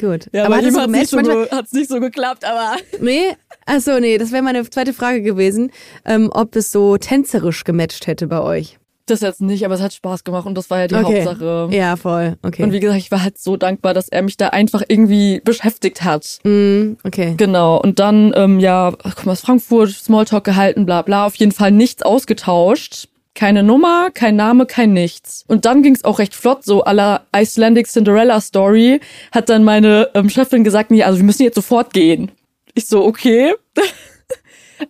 Gut. 0.00 0.28
Ja, 0.32 0.44
aber 0.44 0.56
hat 0.56 0.64
es 0.64 0.74
so 0.74 0.86
nicht, 0.86 1.08
so, 1.08 1.18
ge- 1.18 1.48
nicht 1.72 1.88
so 1.88 2.00
geklappt, 2.00 2.44
aber 2.44 2.74
nee, 3.00 3.22
achso, 3.64 3.98
nee, 4.00 4.18
das 4.18 4.32
wäre 4.32 4.42
meine 4.42 4.68
zweite 4.68 4.92
Frage 4.92 5.22
gewesen, 5.22 5.70
ähm, 6.04 6.30
ob 6.32 6.54
es 6.56 6.72
so 6.72 6.96
tänzerisch 6.96 7.62
gematcht 7.64 8.06
hätte 8.08 8.26
bei 8.26 8.40
euch. 8.40 8.78
Das 9.10 9.20
jetzt 9.20 9.40
nicht, 9.40 9.64
aber 9.64 9.74
es 9.74 9.80
hat 9.80 9.92
Spaß 9.92 10.24
gemacht 10.24 10.46
und 10.46 10.54
das 10.54 10.70
war 10.70 10.80
ja 10.80 10.86
die 10.86 10.94
okay. 10.94 11.24
Hauptsache. 11.24 11.68
Ja, 11.70 11.96
voll. 11.96 12.36
Okay. 12.42 12.62
Und 12.62 12.72
wie 12.72 12.80
gesagt, 12.80 13.00
ich 13.00 13.10
war 13.10 13.22
halt 13.22 13.38
so 13.38 13.56
dankbar, 13.56 13.94
dass 13.94 14.08
er 14.08 14.22
mich 14.22 14.36
da 14.36 14.48
einfach 14.48 14.82
irgendwie 14.86 15.40
beschäftigt 15.44 16.02
hat. 16.02 16.38
Mm, 16.44 16.92
okay. 17.04 17.34
Genau. 17.36 17.80
Und 17.80 17.98
dann, 17.98 18.32
ähm, 18.36 18.60
ja, 18.60 18.92
ach, 19.02 19.16
komm 19.16 19.30
aus 19.30 19.40
Frankfurt, 19.40 19.90
Smalltalk 19.90 20.44
gehalten, 20.44 20.86
bla 20.86 21.02
bla. 21.02 21.26
Auf 21.26 21.36
jeden 21.36 21.52
Fall 21.52 21.70
nichts 21.70 22.02
ausgetauscht. 22.02 23.08
Keine 23.34 23.64
Nummer, 23.64 24.10
kein 24.12 24.36
Name, 24.36 24.64
kein 24.64 24.92
nichts. 24.92 25.44
Und 25.48 25.64
dann 25.64 25.82
ging's 25.82 26.04
auch 26.04 26.20
recht 26.20 26.34
flott, 26.34 26.64
so 26.64 26.84
aller 26.84 27.22
Icelandic 27.34 27.88
Cinderella 27.88 28.40
Story, 28.40 29.00
hat 29.32 29.48
dann 29.48 29.64
meine 29.64 30.10
ähm, 30.14 30.30
Chefin 30.30 30.62
gesagt, 30.62 30.92
nee, 30.92 31.02
also 31.02 31.18
wir 31.18 31.24
müssen 31.24 31.42
jetzt 31.42 31.56
sofort 31.56 31.92
gehen. 31.92 32.30
Ich 32.74 32.86
so, 32.86 33.04
okay. 33.04 33.54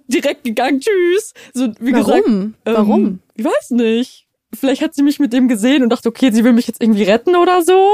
Direkt 0.09 0.45
gegangen, 0.45 0.81
tschüss. 0.81 1.33
So, 1.53 1.69
wie 1.81 1.93
Warum? 1.93 2.05
gesagt, 2.05 2.29
ähm, 2.29 2.55
Warum? 2.65 3.19
Ich 3.35 3.45
weiß 3.45 3.71
nicht. 3.71 4.27
Vielleicht 4.55 4.83
hat 4.83 4.95
sie 4.95 5.03
mich 5.03 5.19
mit 5.19 5.33
dem 5.33 5.49
gesehen 5.49 5.83
und 5.83 5.91
dachte, 5.91 6.09
okay, 6.09 6.31
sie 6.33 6.45
will 6.45 6.53
mich 6.53 6.67
jetzt 6.67 6.83
irgendwie 6.83 7.03
retten 7.03 7.37
oder 7.37 7.63
so. 7.63 7.89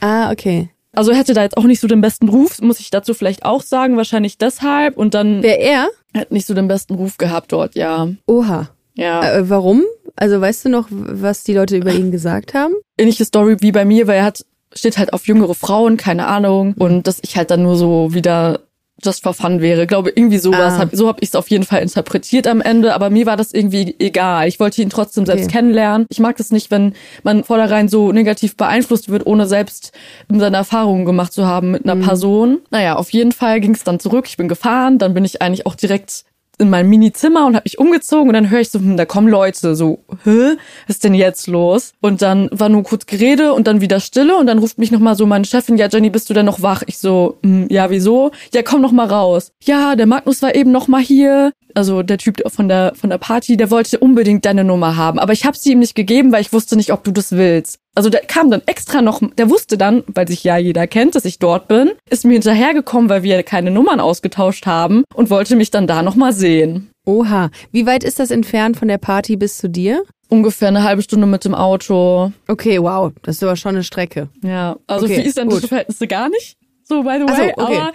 Ah, 0.00 0.30
okay. 0.30 0.70
Also 0.92 1.12
er 1.12 1.18
hätte 1.18 1.34
da 1.34 1.42
jetzt 1.42 1.56
auch 1.56 1.64
nicht 1.64 1.80
so 1.80 1.86
den 1.86 2.00
besten 2.00 2.28
Ruf, 2.28 2.60
muss 2.60 2.80
ich 2.80 2.90
dazu 2.90 3.14
vielleicht 3.14 3.44
auch 3.44 3.62
sagen, 3.62 3.96
wahrscheinlich 3.96 4.38
deshalb. 4.38 4.96
Und 4.96 5.14
dann 5.14 5.42
Wer 5.42 5.60
er? 5.60 5.88
er 6.12 6.20
hat 6.22 6.32
nicht 6.32 6.46
so 6.46 6.54
den 6.54 6.68
besten 6.68 6.94
Ruf 6.94 7.18
gehabt 7.18 7.52
dort, 7.52 7.74
ja. 7.74 8.08
Oha. 8.26 8.70
Ja. 8.94 9.22
Äh, 9.32 9.48
warum? 9.48 9.84
Also 10.16 10.40
weißt 10.40 10.64
du 10.64 10.70
noch, 10.70 10.88
was 10.90 11.44
die 11.44 11.54
Leute 11.54 11.76
über 11.76 11.92
ihn 11.92 12.10
gesagt 12.10 12.52
haben? 12.54 12.74
Ähnliche 12.98 13.24
Story 13.24 13.56
wie 13.60 13.70
bei 13.70 13.84
mir, 13.84 14.08
weil 14.08 14.18
er 14.18 14.24
hat, 14.24 14.44
steht 14.74 14.98
halt 14.98 15.12
auf 15.12 15.28
jüngere 15.28 15.54
Frauen, 15.54 15.96
keine 15.96 16.26
Ahnung. 16.26 16.74
Und 16.76 17.06
dass 17.06 17.20
ich 17.22 17.36
halt 17.36 17.52
dann 17.52 17.62
nur 17.62 17.76
so 17.76 18.12
wieder 18.12 18.60
just 19.04 19.22
for 19.22 19.32
fun 19.34 19.60
wäre. 19.60 19.86
Glaube 19.86 20.10
irgendwie 20.14 20.38
sowas. 20.38 20.74
Ah. 20.74 20.78
Hab, 20.78 20.88
so 20.94 21.08
habe 21.08 21.18
ich 21.20 21.28
es 21.30 21.34
auf 21.34 21.48
jeden 21.50 21.64
Fall 21.64 21.82
interpretiert 21.82 22.46
am 22.46 22.60
Ende. 22.60 22.94
Aber 22.94 23.10
mir 23.10 23.26
war 23.26 23.36
das 23.36 23.52
irgendwie 23.52 23.94
egal. 23.98 24.48
Ich 24.48 24.58
wollte 24.60 24.82
ihn 24.82 24.90
trotzdem 24.90 25.24
selbst 25.26 25.44
Okay. 25.44 25.52
kennenlernen. 25.58 26.06
Ich 26.10 26.18
mag 26.20 26.36
das 26.36 26.50
nicht, 26.50 26.70
wenn 26.70 26.94
man 27.22 27.44
vornherein 27.44 27.88
so 27.88 28.12
negativ 28.12 28.56
beeinflusst 28.56 29.08
wird, 29.08 29.26
ohne 29.26 29.46
selbst 29.46 29.92
seine 30.28 30.56
Erfahrungen 30.56 31.04
gemacht 31.04 31.32
zu 31.32 31.46
haben 31.46 31.70
mit 31.70 31.84
einer 31.84 31.94
Mhm. 31.94 32.02
Person. 32.02 32.58
Naja, 32.70 32.96
auf 32.96 33.10
jeden 33.10 33.32
Fall 33.32 33.60
ging 33.60 33.74
es 33.74 33.84
dann 33.84 34.00
zurück. 34.00 34.26
Ich 34.28 34.36
bin 34.36 34.48
gefahren. 34.48 34.98
Dann 34.98 35.14
bin 35.14 35.24
ich 35.24 35.40
eigentlich 35.42 35.66
auch 35.66 35.74
direkt 35.74 36.24
in 36.58 36.70
mein 36.70 36.88
Mini-Zimmer 36.88 37.46
und 37.46 37.54
habe 37.54 37.64
mich 37.64 37.78
umgezogen 37.78 38.28
und 38.28 38.34
dann 38.34 38.50
höre 38.50 38.60
ich 38.60 38.70
so, 38.70 38.78
hm, 38.78 38.96
da 38.96 39.04
kommen 39.04 39.28
Leute, 39.28 39.74
so, 39.74 40.00
hä, 40.24 40.56
was 40.86 40.96
ist 40.96 41.04
denn 41.04 41.14
jetzt 41.14 41.46
los? 41.46 41.92
Und 42.00 42.22
dann 42.22 42.48
war 42.52 42.68
nur 42.68 42.82
kurz 42.82 43.06
Gerede 43.06 43.52
und 43.52 43.66
dann 43.66 43.80
wieder 43.80 44.00
Stille 44.00 44.36
und 44.36 44.46
dann 44.46 44.58
ruft 44.58 44.78
mich 44.78 44.90
nochmal 44.90 45.14
so 45.14 45.26
meine 45.26 45.44
Chefin, 45.44 45.76
ja 45.76 45.88
Jenny, 45.90 46.10
bist 46.10 46.28
du 46.28 46.34
denn 46.34 46.46
noch 46.46 46.62
wach? 46.62 46.82
Ich 46.86 46.98
so, 46.98 47.38
hm, 47.42 47.66
ja, 47.70 47.90
wieso? 47.90 48.32
Ja, 48.52 48.62
komm 48.62 48.82
noch 48.82 48.92
mal 48.92 49.06
raus. 49.06 49.52
Ja, 49.62 49.96
der 49.96 50.06
Magnus 50.06 50.42
war 50.42 50.54
eben 50.54 50.72
noch 50.72 50.88
mal 50.88 51.00
hier. 51.00 51.52
Also 51.74 52.02
der 52.02 52.18
Typ 52.18 52.40
von 52.50 52.68
der 52.68 52.92
von 52.94 53.10
der 53.10 53.18
Party, 53.18 53.56
der 53.56 53.70
wollte 53.70 53.98
unbedingt 53.98 54.44
deine 54.44 54.64
Nummer 54.64 54.96
haben, 54.96 55.18
aber 55.18 55.32
ich 55.32 55.44
habe 55.44 55.56
sie 55.56 55.72
ihm 55.72 55.78
nicht 55.78 55.94
gegeben, 55.94 56.32
weil 56.32 56.40
ich 56.40 56.52
wusste 56.52 56.76
nicht, 56.76 56.92
ob 56.92 57.04
du 57.04 57.10
das 57.12 57.32
willst. 57.32 57.78
Also 57.94 58.10
der 58.10 58.20
kam 58.20 58.50
dann 58.50 58.62
extra 58.66 59.02
noch, 59.02 59.20
der 59.36 59.50
wusste 59.50 59.76
dann, 59.76 60.04
weil 60.06 60.28
sich 60.28 60.44
ja 60.44 60.56
jeder 60.56 60.86
kennt, 60.86 61.14
dass 61.14 61.24
ich 61.24 61.38
dort 61.38 61.68
bin, 61.68 61.90
ist 62.08 62.24
mir 62.24 62.34
hinterhergekommen, 62.34 63.10
weil 63.10 63.22
wir 63.22 63.42
keine 63.42 63.70
Nummern 63.70 64.00
ausgetauscht 64.00 64.66
haben 64.66 65.04
und 65.14 65.30
wollte 65.30 65.56
mich 65.56 65.70
dann 65.70 65.86
da 65.86 66.02
noch 66.02 66.14
mal 66.14 66.32
sehen. 66.32 66.90
Oha. 67.04 67.50
Wie 67.72 67.86
weit 67.86 68.04
ist 68.04 68.18
das 68.18 68.30
entfernt 68.30 68.76
von 68.76 68.88
der 68.88 68.98
Party 68.98 69.36
bis 69.36 69.58
zu 69.58 69.68
dir? 69.68 70.02
Ungefähr 70.28 70.68
eine 70.68 70.84
halbe 70.84 71.02
Stunde 71.02 71.26
mit 71.26 71.44
dem 71.44 71.54
Auto. 71.54 72.32
Okay, 72.46 72.80
wow, 72.82 73.12
das 73.22 73.36
ist 73.36 73.42
aber 73.42 73.56
schon 73.56 73.76
eine 73.76 73.82
Strecke. 73.82 74.28
Ja, 74.42 74.76
also 74.86 75.06
Okay, 75.06 75.16
für 75.16 75.22
isländische 75.22 75.62
gut. 75.62 75.68
Verhältnisse 75.70 76.06
gar 76.06 76.28
nicht. 76.28 76.56
So, 76.88 77.02
by 77.02 77.18
the 77.18 77.26
Ach 77.28 77.36
so, 77.36 77.42
way. 77.42 77.52
okay. 77.54 77.78
Aber 77.78 77.92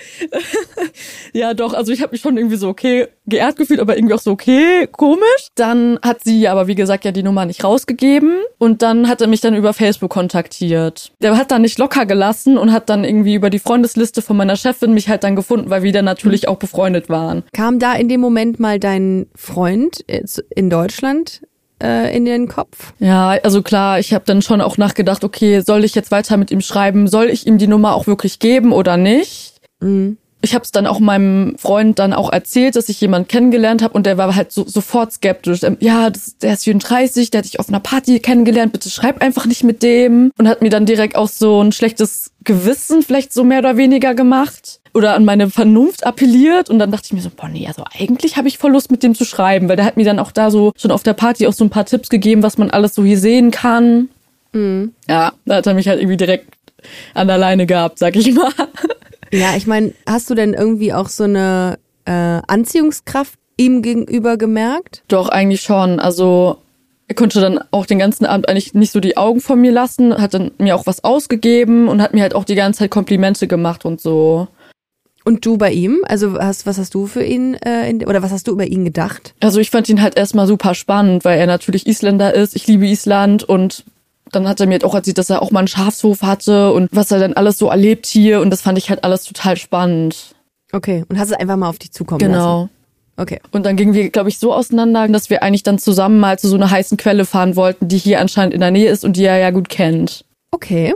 ja, 1.33 1.53
doch, 1.55 1.73
also 1.73 1.91
ich 1.91 2.01
habe 2.01 2.11
mich 2.11 2.21
schon 2.21 2.37
irgendwie 2.37 2.57
so 2.57 2.67
okay 2.67 3.07
geehrt 3.25 3.55
gefühlt, 3.55 3.79
aber 3.79 3.97
irgendwie 3.97 4.13
auch 4.13 4.19
so 4.19 4.31
okay, 4.31 4.87
komisch. 4.91 5.47
Dann 5.55 5.97
hat 6.03 6.23
sie 6.23 6.47
aber, 6.47 6.67
wie 6.67 6.75
gesagt, 6.75 7.05
ja 7.05 7.11
die 7.11 7.23
Nummer 7.23 7.45
nicht 7.45 7.63
rausgegeben. 7.63 8.43
Und 8.59 8.81
dann 8.81 9.07
hat 9.07 9.21
er 9.21 9.27
mich 9.27 9.41
dann 9.41 9.55
über 9.55 9.73
Facebook 9.73 10.11
kontaktiert. 10.11 11.11
Der 11.21 11.35
hat 11.37 11.51
dann 11.51 11.63
nicht 11.63 11.79
locker 11.79 12.05
gelassen 12.05 12.57
und 12.57 12.71
hat 12.71 12.89
dann 12.89 13.03
irgendwie 13.03 13.33
über 13.33 13.49
die 13.49 13.59
Freundesliste 13.59 14.21
von 14.21 14.37
meiner 14.37 14.55
Chefin 14.55 14.93
mich 14.93 15.09
halt 15.09 15.23
dann 15.23 15.35
gefunden, 15.35 15.69
weil 15.69 15.81
wir 15.81 15.91
dann 15.91 16.05
natürlich 16.05 16.47
auch 16.47 16.57
befreundet 16.57 17.09
waren. 17.09 17.43
Kam 17.53 17.79
da 17.79 17.93
in 17.93 18.09
dem 18.09 18.21
Moment 18.21 18.59
mal 18.59 18.79
dein 18.79 19.27
Freund 19.35 20.07
äh, 20.07 20.23
in 20.55 20.69
Deutschland 20.69 21.41
äh, 21.81 22.15
in 22.15 22.25
den 22.25 22.47
Kopf? 22.47 22.93
Ja, 22.99 23.29
also 23.43 23.61
klar, 23.61 23.99
ich 23.99 24.13
habe 24.13 24.25
dann 24.25 24.41
schon 24.41 24.61
auch 24.61 24.77
nachgedacht, 24.77 25.23
okay, 25.23 25.61
soll 25.61 25.83
ich 25.83 25.95
jetzt 25.95 26.11
weiter 26.11 26.37
mit 26.37 26.51
ihm 26.51 26.61
schreiben? 26.61 27.07
Soll 27.07 27.29
ich 27.29 27.47
ihm 27.47 27.57
die 27.57 27.67
Nummer 27.67 27.95
auch 27.95 28.07
wirklich 28.07 28.39
geben 28.39 28.71
oder 28.71 28.97
nicht? 28.97 29.61
Ich 30.41 30.53
habe 30.53 30.65
es 30.65 30.71
dann 30.71 30.87
auch 30.87 30.99
meinem 30.99 31.55
Freund 31.57 31.99
dann 31.99 32.11
auch 32.11 32.29
erzählt, 32.29 32.75
dass 32.75 32.89
ich 32.89 32.99
jemanden 32.99 33.29
kennengelernt 33.29 33.81
habe 33.81 33.93
und 33.93 34.05
der 34.05 34.17
war 34.17 34.35
halt 34.35 34.51
so, 34.51 34.65
sofort 34.67 35.13
skeptisch. 35.13 35.63
Ähm, 35.63 35.77
Ja, 35.79 36.09
das, 36.09 36.37
der 36.37 36.53
ist 36.53 36.65
34, 36.65 37.31
der 37.31 37.39
hat 37.39 37.45
dich 37.45 37.61
auf 37.61 37.69
einer 37.69 37.79
Party 37.79 38.19
kennengelernt, 38.19 38.73
bitte 38.73 38.89
schreib 38.89 39.21
einfach 39.21 39.45
nicht 39.45 39.63
mit 39.63 39.81
dem. 39.83 40.31
Und 40.37 40.49
hat 40.49 40.61
mir 40.61 40.69
dann 40.69 40.85
direkt 40.85 41.15
auch 41.15 41.29
so 41.29 41.61
ein 41.61 41.71
schlechtes 41.71 42.31
Gewissen 42.43 43.03
vielleicht 43.03 43.31
so 43.31 43.45
mehr 43.45 43.59
oder 43.59 43.77
weniger 43.77 44.15
gemacht. 44.15 44.81
Oder 44.93 45.15
an 45.15 45.25
meine 45.25 45.49
Vernunft 45.49 46.05
appelliert 46.05 46.69
und 46.69 46.77
dann 46.77 46.91
dachte 46.91 47.05
ich 47.07 47.13
mir 47.13 47.21
so, 47.21 47.31
boah 47.35 47.47
nee, 47.47 47.65
also 47.67 47.83
eigentlich 47.99 48.37
habe 48.37 48.47
ich 48.47 48.59
voll 48.59 48.71
Lust 48.71 48.91
mit 48.91 49.01
dem 49.01 49.15
zu 49.15 49.25
schreiben, 49.25 49.67
weil 49.67 49.75
der 49.75 49.85
hat 49.85 49.97
mir 49.97 50.05
dann 50.05 50.19
auch 50.19 50.31
da 50.31 50.51
so 50.51 50.71
schon 50.75 50.91
auf 50.91 51.01
der 51.01 51.13
Party 51.13 51.47
auch 51.47 51.53
so 51.53 51.63
ein 51.63 51.71
paar 51.71 51.85
Tipps 51.85 52.09
gegeben, 52.09 52.43
was 52.43 52.57
man 52.59 52.69
alles 52.69 52.93
so 52.93 53.03
hier 53.03 53.17
sehen 53.17 53.49
kann. 53.49 54.09
Ja, 55.07 55.33
da 55.45 55.55
hat 55.55 55.67
er 55.67 55.73
mich 55.73 55.87
halt 55.87 55.99
irgendwie 55.99 56.17
direkt 56.17 56.53
an 57.15 57.27
der 57.27 57.37
Leine 57.39 57.65
gehabt, 57.65 57.97
sag 57.99 58.15
ich 58.15 58.33
mal. 58.33 58.51
Ja, 59.33 59.55
ich 59.57 59.65
meine, 59.65 59.93
hast 60.07 60.29
du 60.29 60.35
denn 60.35 60.53
irgendwie 60.53 60.93
auch 60.93 61.09
so 61.09 61.23
eine 61.23 61.79
äh, 62.05 62.11
Anziehungskraft 62.11 63.39
ihm 63.57 63.81
gegenüber 63.81 64.37
gemerkt? 64.37 65.01
Doch, 65.07 65.27
eigentlich 65.29 65.61
schon. 65.61 65.99
Also 65.99 66.57
er 67.07 67.15
konnte 67.15 67.41
dann 67.41 67.59
auch 67.71 67.87
den 67.87 67.97
ganzen 67.97 68.25
Abend 68.25 68.47
eigentlich 68.47 68.75
nicht 68.75 68.91
so 68.91 68.99
die 68.99 69.17
Augen 69.17 69.41
von 69.41 69.59
mir 69.59 69.71
lassen, 69.71 70.21
hat 70.21 70.35
dann 70.35 70.51
mir 70.59 70.75
auch 70.75 70.85
was 70.85 71.03
ausgegeben 71.03 71.87
und 71.87 71.99
hat 71.99 72.13
mir 72.13 72.21
halt 72.21 72.35
auch 72.35 72.45
die 72.45 72.53
ganze 72.53 72.79
Zeit 72.79 72.91
Komplimente 72.91 73.47
gemacht 73.47 73.85
und 73.85 73.99
so. 73.99 74.49
Und 75.25 75.45
du 75.45 75.57
bei 75.57 75.71
ihm? 75.71 76.03
Also 76.07 76.37
hast, 76.37 76.65
was 76.65 76.77
hast 76.77 76.93
du 76.93 77.07
für 77.07 77.23
ihn 77.23 77.53
äh, 77.55 77.89
in, 77.89 78.05
oder 78.05 78.21
was 78.21 78.31
hast 78.31 78.47
du 78.47 78.51
über 78.51 78.65
ihn 78.65 78.83
gedacht? 78.83 79.33
Also 79.39 79.59
ich 79.59 79.69
fand 79.69 79.87
ihn 79.87 80.01
halt 80.01 80.17
erstmal 80.17 80.47
super 80.47 80.75
spannend, 80.75 81.23
weil 81.23 81.39
er 81.39 81.47
natürlich 81.47 81.87
Isländer 81.87 82.33
ist. 82.33 82.55
Ich 82.55 82.67
liebe 82.67 82.85
Island 82.85 83.43
und 83.43 83.85
dann 84.31 84.47
hat 84.47 84.59
er 84.59 84.65
mir 84.65 84.73
halt 84.73 84.83
auch 84.83 84.95
erzählt, 84.95 85.17
dass 85.17 85.29
er 85.29 85.41
auch 85.41 85.51
mal 85.51 85.59
einen 85.59 85.67
Schafshof 85.67 86.23
hatte 86.23 86.73
und 86.73 86.89
was 86.91 87.11
er 87.11 87.19
dann 87.19 87.33
alles 87.33 87.57
so 87.57 87.69
erlebt 87.69 88.05
hier 88.05 88.41
und 88.41 88.49
das 88.49 88.61
fand 88.61 88.77
ich 88.77 88.89
halt 88.89 89.03
alles 89.03 89.23
total 89.23 89.55
spannend. 89.57 90.35
Okay, 90.71 91.05
und 91.07 91.19
hast 91.19 91.29
es 91.29 91.37
einfach 91.37 91.55
mal 91.55 91.69
auf 91.69 91.79
dich 91.79 91.91
zukommen 91.91 92.19
lassen? 92.19 92.33
Genau. 92.33 92.69
Okay. 93.15 93.39
Und 93.51 93.63
dann 93.65 93.75
gingen 93.75 93.93
wir, 93.93 94.09
glaube 94.09 94.29
ich, 94.29 94.39
so 94.39 94.53
auseinander, 94.53 95.07
dass 95.07 95.29
wir 95.29 95.43
eigentlich 95.43 95.61
dann 95.61 95.77
zusammen 95.77 96.19
mal 96.19 96.39
zu 96.39 96.47
so 96.47 96.55
einer 96.55 96.71
heißen 96.71 96.97
Quelle 96.97 97.25
fahren 97.25 97.55
wollten, 97.55 97.87
die 97.87 97.97
hier 97.97 98.19
anscheinend 98.19 98.55
in 98.55 98.59
der 98.59 98.71
Nähe 98.71 98.89
ist 98.89 99.05
und 99.05 99.17
die 99.17 99.23
er 99.23 99.37
ja 99.37 99.51
gut 99.51 99.69
kennt. 99.69 100.25
Okay. 100.49 100.95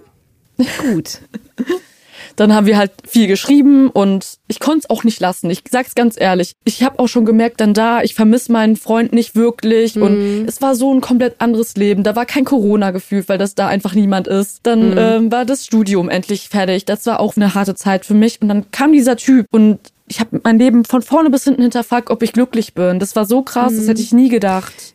Gut. 0.91 1.21
Dann 2.37 2.53
haben 2.53 2.67
wir 2.67 2.77
halt 2.77 2.91
viel 3.05 3.27
geschrieben 3.27 3.89
und 3.89 4.37
ich 4.47 4.59
konnte 4.59 4.79
es 4.79 4.89
auch 4.89 5.03
nicht 5.03 5.19
lassen. 5.19 5.49
Ich 5.49 5.63
sag's 5.69 5.95
ganz 5.95 6.15
ehrlich. 6.19 6.53
Ich 6.65 6.83
habe 6.83 6.99
auch 6.99 7.07
schon 7.07 7.25
gemerkt, 7.25 7.59
dann 7.59 7.73
da, 7.73 8.03
ich 8.03 8.13
vermisse 8.13 8.51
meinen 8.51 8.75
Freund 8.75 9.11
nicht 9.11 9.35
wirklich 9.35 9.97
und 9.97 10.45
es 10.47 10.61
war 10.61 10.75
so 10.75 10.93
ein 10.93 11.01
komplett 11.01 11.41
anderes 11.41 11.75
Leben. 11.75 12.03
Da 12.03 12.15
war 12.15 12.27
kein 12.27 12.45
Corona-Gefühl, 12.45 13.23
weil 13.27 13.39
das 13.39 13.55
da 13.55 13.67
einfach 13.67 13.95
niemand 13.95 14.27
ist. 14.27 14.59
Dann 14.63 14.95
ähm, 14.97 15.31
war 15.31 15.45
das 15.45 15.65
Studium 15.65 16.09
endlich 16.09 16.47
fertig. 16.47 16.85
Das 16.85 17.07
war 17.07 17.19
auch 17.19 17.35
eine 17.35 17.55
harte 17.55 17.73
Zeit 17.73 18.05
für 18.05 18.13
mich 18.13 18.39
und 18.39 18.49
dann 18.49 18.69
kam 18.69 18.93
dieser 18.93 19.17
Typ 19.17 19.47
und 19.51 19.79
ich 20.07 20.19
habe 20.19 20.39
mein 20.43 20.59
Leben 20.59 20.85
von 20.85 21.01
vorne 21.01 21.31
bis 21.31 21.43
hinten 21.43 21.63
hinterfragt, 21.63 22.11
ob 22.11 22.21
ich 22.21 22.33
glücklich 22.33 22.75
bin. 22.75 22.99
Das 22.99 23.15
war 23.15 23.25
so 23.25 23.41
krass, 23.41 23.75
das 23.75 23.87
hätte 23.87 24.01
ich 24.01 24.13
nie 24.13 24.29
gedacht. 24.29 24.93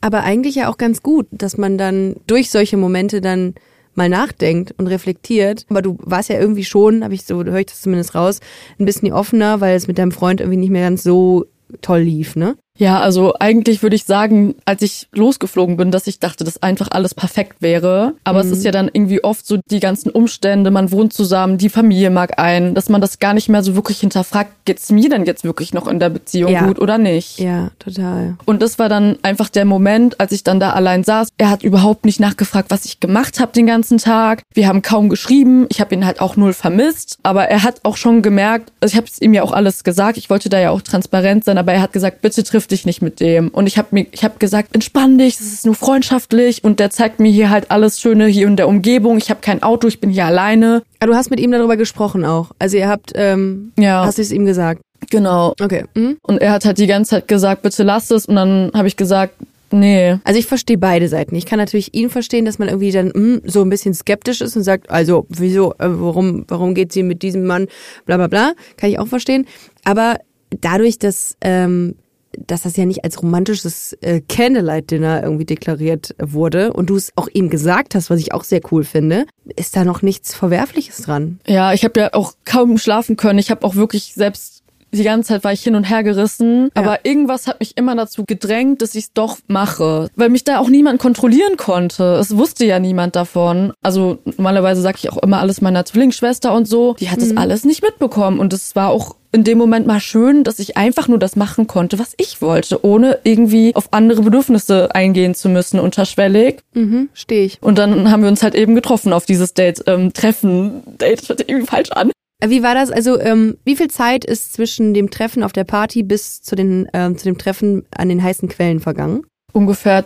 Aber 0.00 0.22
eigentlich 0.22 0.56
ja 0.56 0.68
auch 0.68 0.78
ganz 0.78 1.02
gut, 1.02 1.26
dass 1.30 1.56
man 1.56 1.78
dann 1.78 2.16
durch 2.26 2.50
solche 2.50 2.76
Momente 2.76 3.20
dann 3.20 3.54
mal 4.00 4.08
nachdenkt 4.08 4.74
und 4.78 4.86
reflektiert. 4.86 5.66
Aber 5.68 5.82
du 5.82 5.98
warst 6.02 6.30
ja 6.30 6.38
irgendwie 6.38 6.64
schon, 6.64 7.04
habe 7.04 7.12
ich 7.14 7.24
so, 7.24 7.44
höre 7.44 7.58
ich 7.58 7.66
das 7.66 7.82
zumindest 7.82 8.14
raus, 8.14 8.40
ein 8.78 8.86
bisschen 8.86 9.12
offener, 9.12 9.60
weil 9.60 9.76
es 9.76 9.88
mit 9.88 9.98
deinem 9.98 10.12
Freund 10.12 10.40
irgendwie 10.40 10.56
nicht 10.56 10.70
mehr 10.70 10.88
ganz 10.88 11.02
so 11.02 11.44
toll 11.82 12.00
lief, 12.00 12.34
ne? 12.34 12.56
Ja, 12.78 13.00
also 13.00 13.34
eigentlich 13.38 13.82
würde 13.82 13.96
ich 13.96 14.04
sagen, 14.04 14.54
als 14.64 14.80
ich 14.80 15.06
losgeflogen 15.12 15.76
bin, 15.76 15.90
dass 15.90 16.06
ich 16.06 16.18
dachte, 16.18 16.44
dass 16.44 16.62
einfach 16.62 16.88
alles 16.92 17.14
perfekt 17.14 17.60
wäre. 17.60 18.14
Aber 18.24 18.40
es 18.40 18.50
ist 18.50 18.64
ja 18.64 18.70
dann 18.70 18.88
irgendwie 18.90 19.22
oft 19.22 19.46
so 19.46 19.58
die 19.70 19.80
ganzen 19.80 20.08
Umstände, 20.10 20.70
man 20.70 20.90
wohnt 20.90 21.12
zusammen, 21.12 21.58
die 21.58 21.68
Familie 21.68 22.08
mag 22.08 22.38
ein, 22.38 22.74
dass 22.74 22.88
man 22.88 23.02
das 23.02 23.18
gar 23.18 23.34
nicht 23.34 23.50
mehr 23.50 23.62
so 23.62 23.74
wirklich 23.74 24.00
hinterfragt, 24.00 24.52
geht's 24.64 24.90
mir 24.90 25.10
denn 25.10 25.26
jetzt 25.26 25.44
wirklich 25.44 25.74
noch 25.74 25.88
in 25.88 25.98
der 25.98 26.08
Beziehung 26.08 26.52
Ja. 26.52 26.66
gut 26.66 26.80
oder 26.80 26.96
nicht? 26.96 27.38
Ja, 27.38 27.70
total. 27.78 28.36
Und 28.46 28.62
das 28.62 28.78
war 28.78 28.88
dann 28.88 29.18
einfach 29.22 29.50
der 29.50 29.66
Moment, 29.66 30.18
als 30.18 30.32
ich 30.32 30.42
dann 30.42 30.58
da 30.58 30.70
allein 30.70 31.04
saß. 31.04 31.28
Er 31.36 31.50
hat 31.50 31.62
überhaupt 31.62 32.06
nicht 32.06 32.18
nachgefragt, 32.20 32.70
was 32.70 32.86
ich 32.86 32.98
gemacht 32.98 33.40
habe 33.40 33.52
den 33.52 33.66
ganzen 33.66 33.98
Tag. 33.98 34.42
Wir 34.54 34.68
haben 34.68 34.80
kaum 34.80 35.10
geschrieben. 35.10 35.66
Ich 35.68 35.80
habe 35.82 35.94
ihn 35.94 36.06
halt 36.06 36.20
auch 36.20 36.36
null 36.36 36.54
vermisst. 36.54 37.18
Aber 37.22 37.44
er 37.48 37.62
hat 37.62 37.80
auch 37.82 37.98
schon 37.98 38.22
gemerkt, 38.22 38.72
also 38.80 38.92
ich 38.94 38.96
habe 38.96 39.06
es 39.06 39.20
ihm 39.20 39.34
ja 39.34 39.42
auch 39.42 39.52
alles 39.52 39.84
gesagt. 39.84 40.16
Ich 40.16 40.30
wollte 40.30 40.48
da 40.48 40.58
ja 40.58 40.70
auch 40.70 40.80
transparent 40.80 41.44
sein, 41.44 41.58
aber 41.58 41.72
er 41.74 41.82
hat 41.82 41.92
gesagt, 41.92 42.22
bitte 42.22 42.42
triff 42.42 42.69
dich 42.70 42.86
nicht 42.86 43.02
mit 43.02 43.20
dem. 43.20 43.48
Und 43.48 43.66
ich 43.66 43.78
habe 43.78 43.88
mir, 43.92 44.06
ich 44.12 44.24
habe 44.24 44.38
gesagt, 44.38 44.74
entspann 44.74 45.18
dich, 45.18 45.34
es 45.40 45.52
ist 45.52 45.66
nur 45.66 45.74
freundschaftlich. 45.74 46.64
Und 46.64 46.80
der 46.80 46.90
zeigt 46.90 47.20
mir 47.20 47.30
hier 47.30 47.50
halt 47.50 47.70
alles 47.70 48.00
Schöne 48.00 48.26
hier 48.26 48.46
in 48.46 48.56
der 48.56 48.68
Umgebung. 48.68 49.18
Ich 49.18 49.30
habe 49.30 49.40
kein 49.40 49.62
Auto, 49.62 49.88
ich 49.88 50.00
bin 50.00 50.10
hier 50.10 50.26
alleine. 50.26 50.82
Aber 50.98 51.12
du 51.12 51.16
hast 51.16 51.30
mit 51.30 51.40
ihm 51.40 51.50
darüber 51.52 51.76
gesprochen 51.76 52.24
auch. 52.24 52.50
Also 52.58 52.76
ihr 52.76 52.88
habt, 52.88 53.12
ähm, 53.14 53.72
Ja. 53.78 54.04
hast 54.04 54.18
du 54.18 54.22
es 54.22 54.32
ihm 54.32 54.44
gesagt? 54.46 54.82
Genau. 55.10 55.54
Okay. 55.60 55.84
Mhm. 55.94 56.18
Und 56.22 56.40
er 56.42 56.52
hat 56.52 56.64
halt 56.64 56.78
die 56.78 56.86
ganze 56.86 57.10
Zeit 57.10 57.28
gesagt, 57.28 57.62
bitte 57.62 57.82
lass 57.82 58.10
es. 58.10 58.26
Und 58.26 58.36
dann 58.36 58.70
habe 58.74 58.86
ich 58.86 58.96
gesagt, 58.96 59.34
nee. 59.72 60.16
Also 60.24 60.38
ich 60.38 60.46
verstehe 60.46 60.78
beide 60.78 61.08
Seiten. 61.08 61.34
Ich 61.36 61.46
kann 61.46 61.58
natürlich 61.58 61.94
ihn 61.94 62.10
verstehen, 62.10 62.44
dass 62.44 62.58
man 62.58 62.68
irgendwie 62.68 62.92
dann 62.92 63.08
mm, 63.08 63.42
so 63.46 63.62
ein 63.62 63.70
bisschen 63.70 63.94
skeptisch 63.94 64.40
ist 64.40 64.56
und 64.56 64.62
sagt, 64.62 64.90
also 64.90 65.26
wieso, 65.30 65.72
äh, 65.74 65.86
warum, 65.88 66.44
warum 66.48 66.74
geht 66.74 66.92
sie 66.92 67.02
mit 67.02 67.22
diesem 67.22 67.46
Mann, 67.46 67.68
bla 68.04 68.16
bla 68.18 68.26
bla, 68.26 68.52
kann 68.76 68.90
ich 68.90 68.98
auch 68.98 69.08
verstehen. 69.08 69.46
Aber 69.84 70.18
dadurch, 70.60 70.98
dass 70.98 71.36
ähm, 71.40 71.94
dass 72.38 72.62
das 72.62 72.76
ja 72.76 72.86
nicht 72.86 73.04
als 73.04 73.22
romantisches 73.22 73.92
äh, 74.00 74.20
Candlelight-Dinner 74.20 75.22
irgendwie 75.22 75.44
deklariert 75.44 76.14
wurde 76.18 76.72
und 76.72 76.90
du 76.90 76.96
es 76.96 77.12
auch 77.16 77.28
ihm 77.32 77.50
gesagt 77.50 77.94
hast, 77.94 78.10
was 78.10 78.20
ich 78.20 78.32
auch 78.32 78.44
sehr 78.44 78.60
cool 78.70 78.84
finde, 78.84 79.26
ist 79.56 79.76
da 79.76 79.84
noch 79.84 80.02
nichts 80.02 80.34
Verwerfliches 80.34 80.98
dran. 80.98 81.40
Ja, 81.46 81.72
ich 81.72 81.84
habe 81.84 81.98
ja 82.00 82.14
auch 82.14 82.34
kaum 82.44 82.78
schlafen 82.78 83.16
können. 83.16 83.38
Ich 83.38 83.50
habe 83.50 83.66
auch 83.66 83.74
wirklich 83.74 84.14
selbst 84.14 84.60
die 84.92 85.04
ganze 85.04 85.28
Zeit 85.28 85.44
war 85.44 85.52
ich 85.52 85.62
hin 85.62 85.76
und 85.76 85.84
her 85.84 86.02
gerissen, 86.02 86.70
aber 86.74 87.04
irgendwas 87.04 87.46
hat 87.46 87.60
mich 87.60 87.76
immer 87.76 87.94
dazu 87.94 88.24
gedrängt, 88.24 88.82
dass 88.82 88.94
ich 88.94 89.04
es 89.04 89.12
doch 89.12 89.38
mache, 89.46 90.08
weil 90.16 90.30
mich 90.30 90.44
da 90.44 90.58
auch 90.58 90.68
niemand 90.68 91.00
kontrollieren 91.00 91.56
konnte. 91.56 92.14
Es 92.14 92.36
wusste 92.36 92.64
ja 92.64 92.80
niemand 92.80 93.14
davon. 93.14 93.72
Also 93.82 94.18
normalerweise 94.24 94.80
sage 94.80 94.98
ich 94.98 95.12
auch 95.12 95.18
immer 95.18 95.38
alles 95.40 95.60
meiner 95.60 95.84
Zwillingsschwester 95.84 96.52
und 96.52 96.66
so. 96.66 96.94
Die 96.94 97.10
hat 97.10 97.22
das 97.22 97.36
alles 97.36 97.64
nicht 97.64 97.82
mitbekommen 97.82 98.40
und 98.40 98.52
es 98.52 98.74
war 98.74 98.90
auch 98.90 99.16
in 99.32 99.44
dem 99.44 99.58
Moment 99.58 99.86
mal 99.86 100.00
schön, 100.00 100.42
dass 100.44 100.58
ich 100.58 100.76
einfach 100.76 101.06
nur 101.06 101.18
das 101.18 101.36
machen 101.36 101.66
konnte, 101.66 101.98
was 101.98 102.14
ich 102.16 102.42
wollte, 102.42 102.84
ohne 102.84 103.18
irgendwie 103.22 103.74
auf 103.74 103.92
andere 103.92 104.22
Bedürfnisse 104.22 104.94
eingehen 104.94 105.34
zu 105.34 105.48
müssen, 105.48 105.78
unterschwellig. 105.78 106.60
Mhm, 106.74 107.08
stehe 107.14 107.44
ich. 107.44 107.58
Und 107.62 107.78
dann 107.78 108.10
haben 108.10 108.22
wir 108.22 108.28
uns 108.28 108.42
halt 108.42 108.54
eben 108.54 108.74
getroffen 108.74 109.12
auf 109.12 109.26
dieses 109.26 109.54
Date, 109.54 109.84
ähm, 109.86 110.12
Treffen. 110.12 110.82
Date, 110.98 111.20
das 111.20 111.28
hört 111.28 111.48
irgendwie 111.48 111.66
falsch 111.66 111.90
an. 111.92 112.10
Äh, 112.40 112.50
Wie 112.50 112.62
war 112.62 112.74
das? 112.74 112.90
Also, 112.90 113.20
ähm, 113.20 113.56
wie 113.64 113.76
viel 113.76 113.88
Zeit 113.88 114.24
ist 114.24 114.52
zwischen 114.52 114.94
dem 114.94 115.10
Treffen 115.10 115.42
auf 115.44 115.52
der 115.52 115.64
Party 115.64 116.02
bis 116.02 116.42
zu, 116.42 116.56
den, 116.56 116.88
ähm, 116.92 117.16
zu 117.16 117.24
dem 117.24 117.38
Treffen 117.38 117.84
an 117.96 118.08
den 118.08 118.22
heißen 118.22 118.48
Quellen 118.48 118.80
vergangen? 118.80 119.24
Ungefähr 119.52 120.04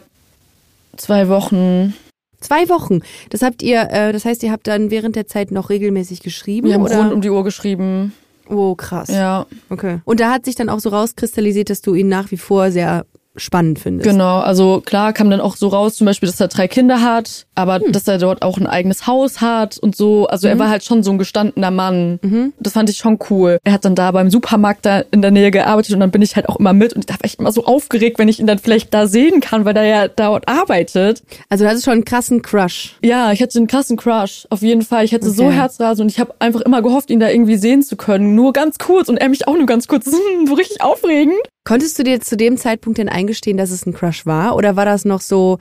zwei 0.97 1.29
Wochen. 1.29 1.95
Zwei 2.41 2.69
Wochen. 2.69 3.01
Das 3.31 3.41
habt 3.41 3.63
ihr, 3.63 3.89
äh, 3.91 4.13
das 4.13 4.27
heißt, 4.27 4.43
ihr 4.43 4.53
habt 4.53 4.67
dann 4.67 4.91
während 4.91 5.17
der 5.17 5.27
Zeit 5.27 5.51
noch 5.51 5.71
regelmäßig 5.71 6.21
geschrieben? 6.21 6.69
Wir 6.69 6.75
haben 6.75 6.83
oder? 6.83 6.99
rund 6.99 7.13
um 7.13 7.21
die 7.23 7.31
Uhr 7.31 7.43
geschrieben. 7.43 8.13
Oh, 8.49 8.75
krass. 8.75 9.09
Ja, 9.09 9.47
Okay. 9.71 10.01
Und 10.05 10.21
da 10.21 10.31
hat 10.31 10.45
sich 10.45 10.55
dann 10.55 10.69
auch 10.69 10.81
so 10.81 10.91
rauskristallisiert, 10.91 11.71
dass 11.71 11.81
du 11.81 11.95
ihn 11.95 12.09
nach 12.09 12.31
wie 12.31 12.37
vor 12.37 12.71
sehr 12.71 13.07
spannend 13.37 13.79
findest. 13.79 14.09
genau. 14.09 14.39
Also 14.41 14.81
klar 14.85 15.13
kam 15.13 15.31
dann 15.31 15.41
auch 15.41 15.57
so 15.57 15.69
raus, 15.69 15.97
zum 15.97 16.05
Beispiel, 16.07 16.29
dass 16.29 16.41
er 16.41 16.49
drei 16.49 16.69
Kinder 16.69 17.03
hat, 17.03 17.47
aber 17.55 17.79
dass 17.81 18.07
er 18.09 18.19
dort 18.19 18.43
auch 18.43 18.59
ein 18.59 18.67
eigenes 18.67 19.07
Haus 19.07 19.41
hat 19.41 19.79
und 19.79 19.97
so. 19.97 20.27
Also 20.29 20.49
er 20.49 20.59
war 20.59 20.69
halt 20.71 20.85
schon 20.85 21.03
so 21.03 21.11
ein 21.11 21.19
gestandener 21.19 21.71
Mann. 21.71 22.53
Das 22.61 22.75
fand 22.75 22.91
ich 22.91 22.97
schon 22.97 23.19
cool. 23.31 23.59
Er 23.65 23.73
hat 23.73 23.85
dann 23.85 23.95
da 23.95 24.11
beim 24.13 24.31
Supermarkt 24.31 24.87
da 24.87 25.01
in 25.11 25.23
der 25.23 25.31
Nähe 25.31 25.51
gearbeitet 25.51 25.95
und 25.95 26.01
dann 26.01 26.11
bin 26.11 26.23
ich 26.23 26.37
halt 26.37 26.49
auch 26.49 26.57
immer 26.57 26.73
mit 26.73 26.93
und 26.93 27.09
da 27.11 27.15
war 27.15 27.25
ich 27.25 27.39
immer 27.39 27.53
so 27.53 27.65
aufgeregt, 27.65 28.19
wenn 28.19 28.29
ich 28.29 28.41
ihn 28.41 28.47
dann 28.47 28.59
vielleicht 28.59 28.93
da 28.95 29.07
sehen 29.07 29.41
kann, 29.41 29.65
weil 29.65 29.77
er 29.77 29.85
ja 29.85 30.09
dort 30.09 30.49
arbeitet. 30.49 31.23
Also, 31.49 31.65
das 31.65 31.75
ist 31.75 31.85
schon 31.85 31.95
einen 31.95 32.05
krassen 32.05 32.43
Crush. 32.43 32.97
Ja, 33.03 33.33
ich 33.33 33.43
hatte 33.43 33.59
einen 33.59 33.67
krassen 33.67 33.97
Crush, 33.97 34.47
auf 34.51 34.63
jeden 34.63 34.83
Fall. 34.83 35.05
Ich 35.05 35.15
hatte 35.15 35.31
so 35.31 35.45
Okay. 35.45 35.55
Herzrasen 35.55 36.03
und 36.05 36.09
ich 36.11 36.21
habe 36.21 36.35
einfach 36.39 36.61
immer 36.63 36.81
gehofft, 36.83 37.11
ihn 37.11 37.21
da 37.21 37.29
irgendwie 37.29 37.57
sehen 37.57 37.83
zu 37.83 37.97
können. 37.97 38.35
Nur 38.35 38.53
ganz 38.53 38.79
kurz 38.79 39.09
und 39.09 39.17
er 39.19 39.29
mich 39.29 39.47
auch 39.47 39.57
nur 39.57 39.67
ganz 39.67 39.89
kurz. 39.89 40.05
Das 40.07 40.15
ist 40.43 40.49
so 40.49 40.55
richtig 40.55 40.83
aufregend. 40.83 41.35
Konntest 41.65 41.99
du 41.99 42.03
dir 42.03 42.21
zu 42.21 42.37
dem 42.37 42.59
Zeitpunkt 42.59 42.99
denn 42.99 43.09
eingestehen, 43.09 43.57
dass 43.57 43.71
es 43.71 43.87
ein 43.87 43.95
Crush 43.95 44.27
war? 44.27 44.55
Oder 44.55 44.77
war 44.77 44.85
das 44.85 45.07
noch 45.07 45.23
so, 45.23 45.59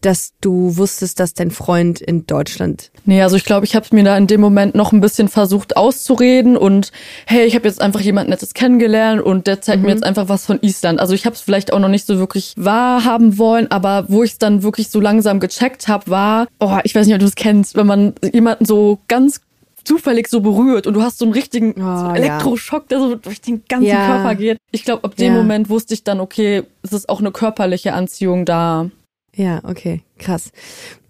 dass 0.00 0.32
du 0.40 0.76
wusstest, 0.76 1.18
dass 1.18 1.32
dein 1.32 1.50
Freund 1.50 2.00
in 2.00 2.26
Deutschland. 2.26 2.90
Nee, 3.06 3.22
also 3.22 3.36
ich 3.36 3.44
glaube, 3.44 3.64
ich 3.64 3.74
habe 3.74 3.86
mir 3.92 4.04
da 4.04 4.16
in 4.18 4.26
dem 4.26 4.40
Moment 4.40 4.74
noch 4.74 4.92
ein 4.92 5.00
bisschen 5.00 5.28
versucht 5.28 5.76
auszureden 5.76 6.56
und 6.56 6.92
hey, 7.26 7.46
ich 7.46 7.54
habe 7.54 7.66
jetzt 7.66 7.80
einfach 7.80 8.00
jemand 8.00 8.28
Nettes 8.28 8.52
kennengelernt 8.52 9.22
und 9.22 9.46
der 9.46 9.62
zeigt 9.62 9.82
mir 9.82 9.90
jetzt 9.90 10.04
einfach 10.04 10.28
was 10.28 10.44
von 10.44 10.58
Island. 10.60 11.00
Also 11.00 11.14
ich 11.14 11.24
habe 11.24 11.34
es 11.34 11.40
vielleicht 11.40 11.72
auch 11.72 11.78
noch 11.78 11.88
nicht 11.88 12.04
so 12.04 12.18
wirklich 12.18 12.52
wahrhaben 12.56 13.38
wollen, 13.38 13.70
aber 13.70 14.06
wo 14.08 14.22
ich 14.22 14.32
es 14.32 14.38
dann 14.38 14.62
wirklich 14.62 14.90
so 14.90 15.00
langsam 15.00 15.40
gecheckt 15.40 15.88
habe, 15.88 16.10
war, 16.10 16.48
oh, 16.60 16.78
ich 16.84 16.94
weiß 16.94 17.06
nicht, 17.06 17.14
ob 17.14 17.20
du 17.20 17.26
es 17.26 17.36
kennst, 17.36 17.74
wenn 17.76 17.86
man 17.86 18.14
jemanden 18.30 18.66
so 18.66 18.98
ganz 19.08 19.40
zufällig 19.84 20.28
so 20.28 20.40
berührt 20.40 20.86
und 20.86 20.94
du 20.94 21.02
hast 21.02 21.18
so 21.18 21.24
einen 21.24 21.34
richtigen 21.34 21.74
so 21.76 21.82
einen. 21.86 22.16
Elektroschock, 22.16 22.88
der 22.88 22.98
so 22.98 23.14
durch 23.14 23.40
den 23.40 23.62
ganzen 23.68 23.86
Ja. 23.88 24.06
Körper 24.06 24.34
geht. 24.34 24.58
Ich 24.70 24.84
glaube, 24.84 25.04
ab 25.04 25.16
dem 25.16 25.32
Ja. 25.32 25.38
Moment 25.38 25.68
wusste 25.68 25.94
ich 25.94 26.04
dann, 26.04 26.20
okay, 26.20 26.62
es 26.82 26.92
ist 26.92 27.08
auch 27.08 27.20
eine 27.20 27.30
körperliche 27.32 27.92
Anziehung 27.92 28.44
da. 28.44 28.90
Ja, 29.36 29.60
okay, 29.64 30.02
krass. 30.18 30.50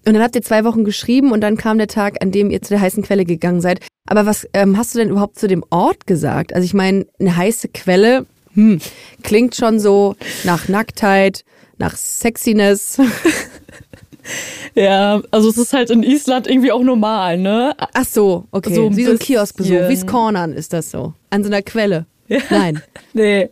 Und 0.07 0.15
dann 0.15 0.23
habt 0.23 0.35
ihr 0.35 0.43
zwei 0.43 0.65
Wochen 0.65 0.85
geschrieben 0.85 1.33
und 1.33 1.41
dann 1.41 1.57
kam 1.57 1.79
der 1.79 1.89
Tag, 1.89 2.23
an 2.23 2.31
dem 2.31 2.51
ihr 2.51 2.61
zu 2.61 2.71
der 2.71 2.81
heißen 2.81 3.03
Quelle 3.03 3.25
gegangen 3.25 3.61
seid. 3.61 3.81
Aber 4.07 4.27
was 4.27 4.47
ähm, 4.53 4.77
hast 4.77 4.95
du 4.95 4.99
denn 4.99 5.09
überhaupt 5.11 5.39
zu 5.39 5.49
dem 5.49 5.65
Ort 5.71 6.07
gesagt? 6.07 6.55
Also 6.55 6.65
ich 6.65 6.75
meine, 6.75 7.07
eine 7.19 7.37
heiße 7.37 7.69
Quelle, 7.69 8.27
hm, 8.53 8.81
klingt 9.23 9.57
schon 9.57 9.81
so 9.81 10.15
nach 10.45 10.69
Nacktheit, 10.69 11.45
nach 11.79 11.97
Sexiness. 11.97 12.99
Ja, 14.75 15.23
also 15.31 15.49
es 15.51 15.57
ist 15.57 15.73
halt 15.73 15.91
in 15.91 16.03
Island 16.03 16.49
irgendwie 16.49 16.73
auch 16.73 16.83
normal, 16.83 17.39
ne? 17.39 17.75
Ach 17.93 18.05
so, 18.05 18.47
okay. 18.51 18.75
So 18.75 18.87
ein 18.87 18.97
Wie 18.97 19.05
so 19.05 19.13
ein 19.13 19.19
Kioskbesuch, 19.21 19.89
wie's 19.89 20.05
Cornern 20.05 20.53
ist 20.53 20.73
das 20.73 20.91
so. 20.91 21.13
An 21.31 21.45
so 21.45 21.49
einer 21.49 21.63
Quelle. 21.63 22.07
Nein. 22.51 22.83
Nee. 23.13 23.51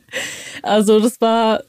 Also 0.64 0.98
das 0.98 1.20
war, 1.20 1.60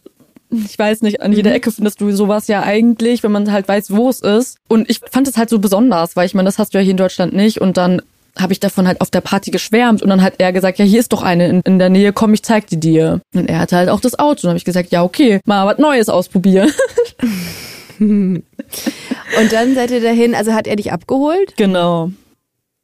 ich 0.49 0.79
weiß 0.79 1.03
nicht, 1.03 1.21
an 1.21 1.31
jeder 1.31 1.53
Ecke 1.53 1.71
findest 1.71 2.01
du 2.01 2.11
sowas 2.11 2.47
ja 2.47 2.63
eigentlich, 2.63 3.21
wenn 3.21 3.31
man 3.31 3.51
halt 3.51 3.67
weiß, 3.67 3.91
wo 3.91 4.09
es 4.09 4.21
ist. 4.21 4.57
Und 4.67 4.89
ich 4.89 4.99
fand 5.11 5.27
es 5.27 5.37
halt 5.37 5.51
so 5.51 5.59
besonders, 5.59 6.15
weil 6.15 6.25
ich 6.25 6.33
meine, 6.33 6.47
das 6.47 6.57
hast 6.57 6.73
du 6.73 6.79
ja 6.79 6.83
hier 6.83 6.91
in 6.91 6.97
Deutschland 6.97 7.33
nicht. 7.33 7.61
Und 7.61 7.77
dann 7.77 8.01
habe 8.39 8.51
ich 8.51 8.59
davon 8.59 8.87
halt 8.87 8.99
auf 8.99 9.11
der 9.11 9.21
Party 9.21 9.51
geschwärmt 9.51 10.01
und 10.01 10.09
dann 10.09 10.23
hat 10.23 10.35
er 10.39 10.51
gesagt, 10.51 10.79
ja, 10.79 10.85
hier 10.85 10.99
ist 10.99 11.13
doch 11.13 11.21
eine 11.21 11.47
in, 11.47 11.61
in 11.61 11.77
der 11.77 11.89
Nähe, 11.89 12.13
komm, 12.13 12.33
ich 12.33 12.41
zeig 12.41 12.65
die 12.65 12.79
dir. 12.79 13.21
Und 13.35 13.47
er 13.47 13.59
hatte 13.59 13.75
halt 13.75 13.89
auch 13.89 13.99
das 14.01 14.17
Auto. 14.17 14.39
Und 14.39 14.43
dann 14.45 14.49
habe 14.51 14.57
ich 14.57 14.65
gesagt, 14.65 14.91
ja, 14.91 15.03
okay, 15.03 15.39
mal 15.45 15.67
was 15.67 15.77
Neues 15.77 16.09
ausprobieren. 16.09 16.71
Und 19.39 19.51
dann 19.51 19.75
seid 19.75 19.91
ihr 19.91 20.01
dahin, 20.01 20.35
also 20.35 20.53
hat 20.53 20.67
er 20.67 20.75
dich 20.75 20.91
abgeholt? 20.91 21.55
genau. 21.57 22.11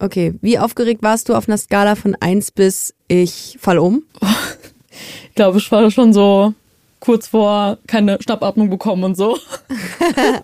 Okay. 0.01 0.33
Wie 0.41 0.57
aufgeregt 0.57 1.03
warst 1.03 1.27
du 1.27 1.35
auf 1.35 1.49
einer 1.49 1.57
Skala 1.57 1.95
von 1.95 2.15
eins 2.21 2.51
bis 2.51 2.95
ich 3.07 3.57
fall 3.59 3.77
um? 3.77 4.03
Ich 5.29 5.35
glaube, 5.35 5.59
ich 5.59 5.71
war 5.71 5.89
schon 5.89 6.11
so 6.11 6.53
kurz 6.99 7.27
vor 7.27 7.77
keine 7.87 8.17
Schnappatmung 8.21 8.69
bekommen 8.69 9.03
und 9.03 9.15
so. 9.15 9.37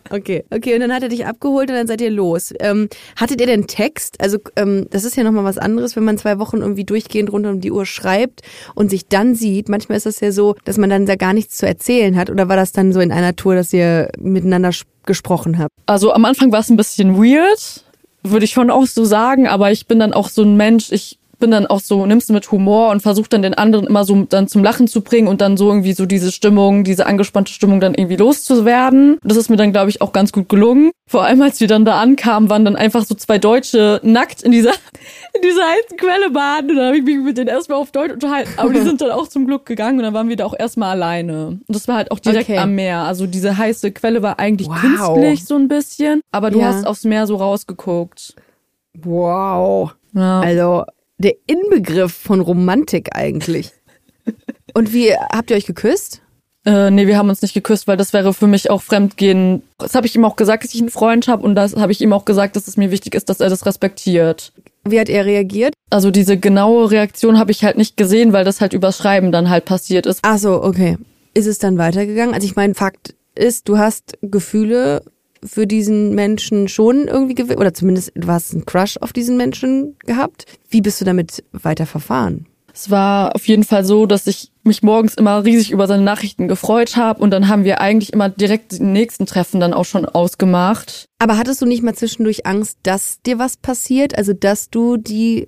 Okay, 0.09 0.45
okay, 0.51 0.75
und 0.75 0.81
dann 0.81 0.93
hat 0.93 1.03
er 1.03 1.09
dich 1.09 1.25
abgeholt 1.25 1.69
und 1.69 1.75
dann 1.75 1.87
seid 1.87 1.99
ihr 1.99 2.11
los. 2.11 2.53
Ähm, 2.59 2.89
hattet 3.15 3.41
ihr 3.41 3.47
denn 3.47 3.67
Text? 3.67 4.21
Also 4.21 4.37
ähm, 4.55 4.87
das 4.91 5.03
ist 5.03 5.17
ja 5.17 5.23
nochmal 5.23 5.43
was 5.43 5.57
anderes, 5.57 5.95
wenn 5.95 6.03
man 6.03 6.17
zwei 6.17 6.39
Wochen 6.39 6.57
irgendwie 6.57 6.83
durchgehend 6.83 7.31
rund 7.31 7.45
um 7.45 7.59
die 7.59 7.71
Uhr 7.71 7.85
schreibt 7.85 8.41
und 8.75 8.89
sich 8.89 9.07
dann 9.07 9.35
sieht. 9.35 9.67
Manchmal 9.67 9.97
ist 9.97 10.05
das 10.05 10.19
ja 10.19 10.31
so, 10.31 10.55
dass 10.63 10.77
man 10.77 10.89
dann 10.89 11.05
da 11.05 11.15
gar 11.15 11.33
nichts 11.33 11.57
zu 11.57 11.67
erzählen 11.67 12.15
hat. 12.15 12.29
Oder 12.29 12.47
war 12.47 12.55
das 12.55 12.71
dann 12.71 12.93
so 12.93 12.99
in 12.99 13.11
einer 13.11 13.35
Tour, 13.35 13.55
dass 13.55 13.73
ihr 13.73 14.09
miteinander 14.17 14.71
gesprochen 15.05 15.57
habt? 15.57 15.71
Also 15.85 16.13
am 16.13 16.25
Anfang 16.25 16.51
war 16.51 16.59
es 16.59 16.69
ein 16.69 16.77
bisschen 16.77 17.17
weird, 17.17 17.83
würde 18.23 18.45
ich 18.45 18.51
schon 18.51 18.69
auch 18.69 18.85
so 18.85 19.05
sagen, 19.05 19.47
aber 19.47 19.71
ich 19.71 19.87
bin 19.87 19.99
dann 19.99 20.13
auch 20.13 20.29
so 20.29 20.43
ein 20.43 20.55
Mensch, 20.55 20.91
ich 20.91 21.19
bin 21.39 21.51
dann 21.51 21.65
auch 21.67 21.79
so, 21.79 22.05
nimmst 22.05 22.29
du 22.29 22.33
mit 22.33 22.51
Humor 22.51 22.89
und 22.91 23.01
versuch 23.01 23.27
dann 23.27 23.41
den 23.41 23.53
anderen 23.53 23.87
immer 23.87 24.05
so 24.05 24.25
dann 24.29 24.47
zum 24.47 24.63
Lachen 24.63 24.87
zu 24.87 25.01
bringen 25.01 25.27
und 25.27 25.41
dann 25.41 25.57
so 25.57 25.69
irgendwie 25.69 25.93
so 25.93 26.05
diese 26.05 26.31
Stimmung, 26.31 26.83
diese 26.83 27.05
angespannte 27.05 27.51
Stimmung 27.51 27.79
dann 27.79 27.93
irgendwie 27.93 28.15
loszuwerden. 28.15 29.17
Das 29.23 29.37
ist 29.37 29.49
mir 29.49 29.57
dann, 29.57 29.71
glaube 29.71 29.89
ich, 29.89 30.01
auch 30.01 30.11
ganz 30.11 30.31
gut 30.31 30.49
gelungen. 30.49 30.91
Vor 31.07 31.23
allem, 31.23 31.41
als 31.41 31.59
wir 31.59 31.67
dann 31.67 31.85
da 31.85 31.99
ankamen, 31.99 32.49
waren 32.49 32.65
dann 32.65 32.75
einfach 32.75 33.03
so 33.05 33.13
zwei 33.15 33.37
Deutsche 33.37 33.99
nackt 34.03 34.41
in 34.41 34.51
dieser, 34.51 34.71
in 35.33 35.41
dieser 35.43 35.61
heißen 35.63 35.97
Quelle 35.97 36.31
baden. 36.31 36.71
Und 36.71 36.77
dann 36.77 36.87
habe 36.87 36.97
ich 36.97 37.03
mich 37.03 37.17
mit 37.19 37.37
denen 37.37 37.47
erstmal 37.49 37.77
auf 37.79 37.91
Deutsch 37.91 38.13
unterhalten. 38.13 38.51
Aber 38.57 38.73
die 38.73 38.81
sind 38.81 39.01
dann 39.01 39.11
auch 39.11 39.27
zum 39.27 39.45
Glück 39.45 39.65
gegangen 39.65 39.97
und 39.99 40.03
dann 40.03 40.13
waren 40.13 40.29
wir 40.29 40.35
da 40.35 40.45
auch 40.45 40.55
erstmal 40.57 40.91
alleine. 40.91 41.47
Und 41.47 41.63
das 41.67 41.87
war 41.87 41.95
halt 41.97 42.11
auch 42.11 42.19
direkt 42.19 42.49
Okay. 42.49 42.57
am 42.57 42.73
Meer. 42.75 42.99
Also 43.03 43.27
diese 43.27 43.57
heiße 43.57 43.91
Quelle 43.91 44.21
war 44.23 44.39
eigentlich 44.39 44.67
Wow. 44.67 44.79
künstlich 44.81 45.45
so 45.45 45.55
ein 45.55 45.67
bisschen, 45.67 46.21
aber 46.31 46.49
du 46.51 46.59
Ja. 46.59 46.67
hast 46.67 46.87
aufs 46.87 47.03
Meer 47.03 47.27
so 47.27 47.35
rausgeguckt. 47.35 48.35
Wow. 49.03 49.93
Ja. 50.13 50.39
Also 50.41 50.85
der 51.17 51.35
Inbegriff 51.47 52.13
von 52.13 52.41
Romantik 52.41 53.15
eigentlich. 53.15 53.71
Und 54.73 54.93
wie 54.93 55.13
habt 55.13 55.49
ihr 55.49 55.57
euch 55.57 55.65
geküsst? 55.65 56.21
Äh, 56.65 56.89
nee, 56.89 57.05
wir 57.05 57.17
haben 57.17 57.29
uns 57.29 57.43
nicht 57.43 57.53
geküsst, 57.53 57.87
weil 57.87 57.95
das 57.95 58.11
wäre 58.11 58.33
für 58.33 58.47
mich 58.47 58.71
auch 58.71 58.81
Fremdgehen. 58.81 59.61
Das 59.77 59.93
habe 59.93 60.07
ich 60.07 60.15
ihm 60.15 60.25
auch 60.25 60.35
gesagt, 60.35 60.63
dass 60.63 60.73
ich 60.73 60.81
einen 60.81 60.89
Freund 60.89 61.27
habe 61.27 61.43
und 61.43 61.55
das 61.55 61.75
habe 61.75 61.91
ich 61.91 62.01
ihm 62.01 62.11
auch 62.11 62.25
gesagt, 62.25 62.55
dass 62.55 62.67
es 62.67 62.75
mir 62.75 62.89
wichtig 62.89 63.13
ist, 63.13 63.29
dass 63.29 63.39
er 63.39 63.49
das 63.49 63.65
respektiert. 63.65 64.51
Wie 64.83 64.99
hat 64.99 65.09
er 65.09 65.25
reagiert? 65.25 65.73
Also 65.91 66.09
diese 66.09 66.37
genaue 66.37 66.89
Reaktion 66.89 67.37
habe 67.37 67.51
ich 67.51 67.63
halt 67.63 67.77
nicht 67.77 67.97
gesehen, 67.97 68.33
weil 68.33 68.45
das 68.45 68.61
halt 68.61 68.73
übers 68.73 68.97
Schreiben 68.97 69.31
dann 69.31 69.49
halt 69.49 69.65
passiert 69.65 70.07
ist. 70.07 70.19
Ach 70.23 70.39
so, 70.39 70.63
okay. 70.63 70.97
Ist 71.35 71.47
es 71.47 71.59
dann 71.59 71.77
weitergegangen? 71.77 72.33
Also 72.33 72.45
ich 72.45 72.55
meine, 72.55 72.73
Fakt 72.73 73.13
ist, 73.35 73.69
du 73.69 73.77
hast 73.77 74.17
Gefühle 74.21 75.03
für 75.45 75.67
diesen 75.67 76.15
Menschen 76.15 76.67
schon 76.67 77.07
irgendwie 77.07 77.35
geweckt, 77.35 77.59
oder 77.59 77.73
zumindest 77.73 78.11
du 78.15 78.27
hast 78.27 78.53
einen 78.53 78.65
Crush 78.65 78.97
auf 78.97 79.13
diesen 79.13 79.37
Menschen 79.37 79.95
gehabt. 79.99 80.45
Wie 80.69 80.81
bist 80.81 80.99
du 81.01 81.05
damit 81.05 81.43
weiter 81.51 81.85
verfahren? 81.85 82.47
Es 82.73 82.91
war 82.91 83.33
auf 83.35 83.47
jeden 83.47 83.63
Fall 83.63 83.85
so, 83.85 84.05
dass 84.05 84.27
ich 84.27 84.51
mich 84.63 84.83
morgens 84.83 85.13
immer 85.13 85.45
riesig 85.45 85.71
über 85.71 85.87
seine 85.87 86.03
Nachrichten 86.03 86.49
gefreut 86.49 86.97
habe 86.97 87.23
und 87.23 87.31
dann 87.31 87.47
haben 87.47 87.63
wir 87.63 87.79
eigentlich 87.79 88.11
immer 88.11 88.27
direkt 88.27 88.73
die 88.73 88.83
nächsten 88.83 89.25
Treffen 89.25 89.61
dann 89.61 89.73
auch 89.73 89.85
schon 89.85 90.05
ausgemacht. 90.05 91.05
Aber 91.17 91.37
hattest 91.37 91.61
du 91.61 91.65
nicht 91.65 91.83
mal 91.83 91.95
zwischendurch 91.95 92.45
Angst, 92.45 92.79
dass 92.83 93.21
dir 93.21 93.39
was 93.39 93.55
passiert? 93.55 94.17
Also, 94.17 94.33
dass 94.33 94.69
du 94.69 94.97
die 94.97 95.47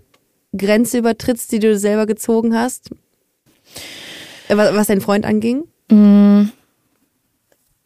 Grenze 0.56 1.00
übertrittst, 1.00 1.52
die 1.52 1.60
du 1.60 1.78
selber 1.78 2.06
gezogen 2.06 2.56
hast? 2.56 2.92
Äh, 4.48 4.56
Was, 4.56 4.74
was 4.74 4.88
dein 4.88 5.02
Freund 5.02 5.26
anging? 5.26 5.66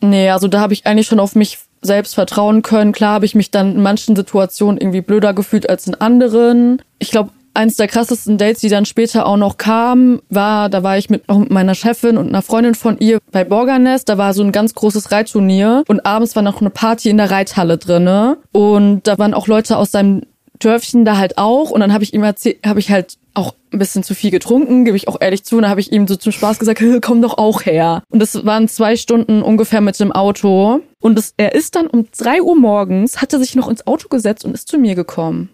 Nee, 0.01 0.29
also 0.29 0.47
da 0.47 0.59
habe 0.59 0.73
ich 0.73 0.85
eigentlich 0.85 1.07
schon 1.07 1.19
auf 1.19 1.33
mich 1.33 1.57
selbst 1.81 2.15
vertrauen 2.15 2.61
können. 2.61 2.91
Klar 2.91 3.15
habe 3.15 3.25
ich 3.25 3.35
mich 3.35 3.51
dann 3.51 3.75
in 3.75 3.81
manchen 3.81 4.15
Situationen 4.15 4.79
irgendwie 4.79 5.01
blöder 5.01 5.33
gefühlt 5.33 5.69
als 5.69 5.87
in 5.87 5.95
anderen. 5.95 6.81
Ich 6.99 7.11
glaube, 7.11 7.31
eins 7.53 7.75
der 7.75 7.87
krassesten 7.87 8.37
Dates, 8.37 8.61
die 8.61 8.69
dann 8.69 8.85
später 8.85 9.25
auch 9.25 9.37
noch 9.37 9.57
kamen, 9.57 10.21
war, 10.29 10.69
da 10.69 10.83
war 10.83 10.97
ich 10.97 11.09
mit, 11.09 11.27
auch 11.27 11.39
mit 11.39 11.51
meiner 11.51 11.75
Chefin 11.75 12.17
und 12.17 12.29
einer 12.29 12.41
Freundin 12.41 12.75
von 12.75 12.97
ihr 12.99 13.19
bei 13.31 13.43
Borgarnest. 13.43 14.07
Da 14.09 14.17
war 14.17 14.33
so 14.33 14.43
ein 14.43 14.51
ganz 14.51 14.73
großes 14.73 15.11
Reitturnier 15.11 15.83
und 15.87 16.05
abends 16.05 16.35
war 16.35 16.43
noch 16.43 16.61
eine 16.61 16.69
Party 16.69 17.09
in 17.09 17.17
der 17.17 17.31
Reithalle 17.31 17.77
drinne 17.77 18.37
und 18.51 19.07
da 19.07 19.17
waren 19.17 19.33
auch 19.33 19.47
Leute 19.47 19.77
aus 19.77 19.91
seinem 19.91 20.21
Dörfchen 20.59 21.05
da 21.05 21.17
halt 21.17 21.37
auch 21.37 21.71
und 21.71 21.79
dann 21.81 21.91
habe 21.91 22.03
ich 22.03 22.13
ihm 22.13 22.23
erzählt, 22.23 22.59
habe 22.65 22.79
ich 22.79 22.91
halt 22.91 23.17
auch 23.33 23.55
ein 23.73 23.79
bisschen 23.79 24.03
zu 24.03 24.13
viel 24.13 24.31
getrunken, 24.31 24.85
gebe 24.85 24.97
ich 24.97 25.07
auch 25.07 25.17
ehrlich 25.19 25.43
zu. 25.43 25.55
Und 25.55 25.63
dann 25.63 25.71
habe 25.71 25.79
ich 25.81 25.91
ihm 25.91 26.07
so 26.07 26.15
zum 26.15 26.31
Spaß 26.31 26.59
gesagt, 26.59 26.79
"Hä, 26.81 26.99
komm 27.01 27.21
doch 27.21 27.37
auch 27.37 27.65
her. 27.65 28.03
Und 28.09 28.19
das 28.19 28.45
waren 28.45 28.67
zwei 28.67 28.95
Stunden 28.95 29.41
ungefähr 29.41 29.81
mit 29.81 29.99
dem 29.99 30.11
Auto. 30.11 30.81
Und 31.01 31.17
das, 31.17 31.33
er 31.35 31.53
ist 31.53 31.75
dann 31.75 31.87
um 31.87 32.07
drei 32.17 32.41
Uhr 32.41 32.55
morgens, 32.55 33.21
hat 33.21 33.33
er 33.33 33.39
sich 33.39 33.55
noch 33.55 33.67
ins 33.67 33.85
Auto 33.85 34.07
gesetzt 34.07 34.45
und 34.45 34.53
ist 34.53 34.69
zu 34.69 34.77
mir 34.77 34.95
gekommen. 34.95 35.49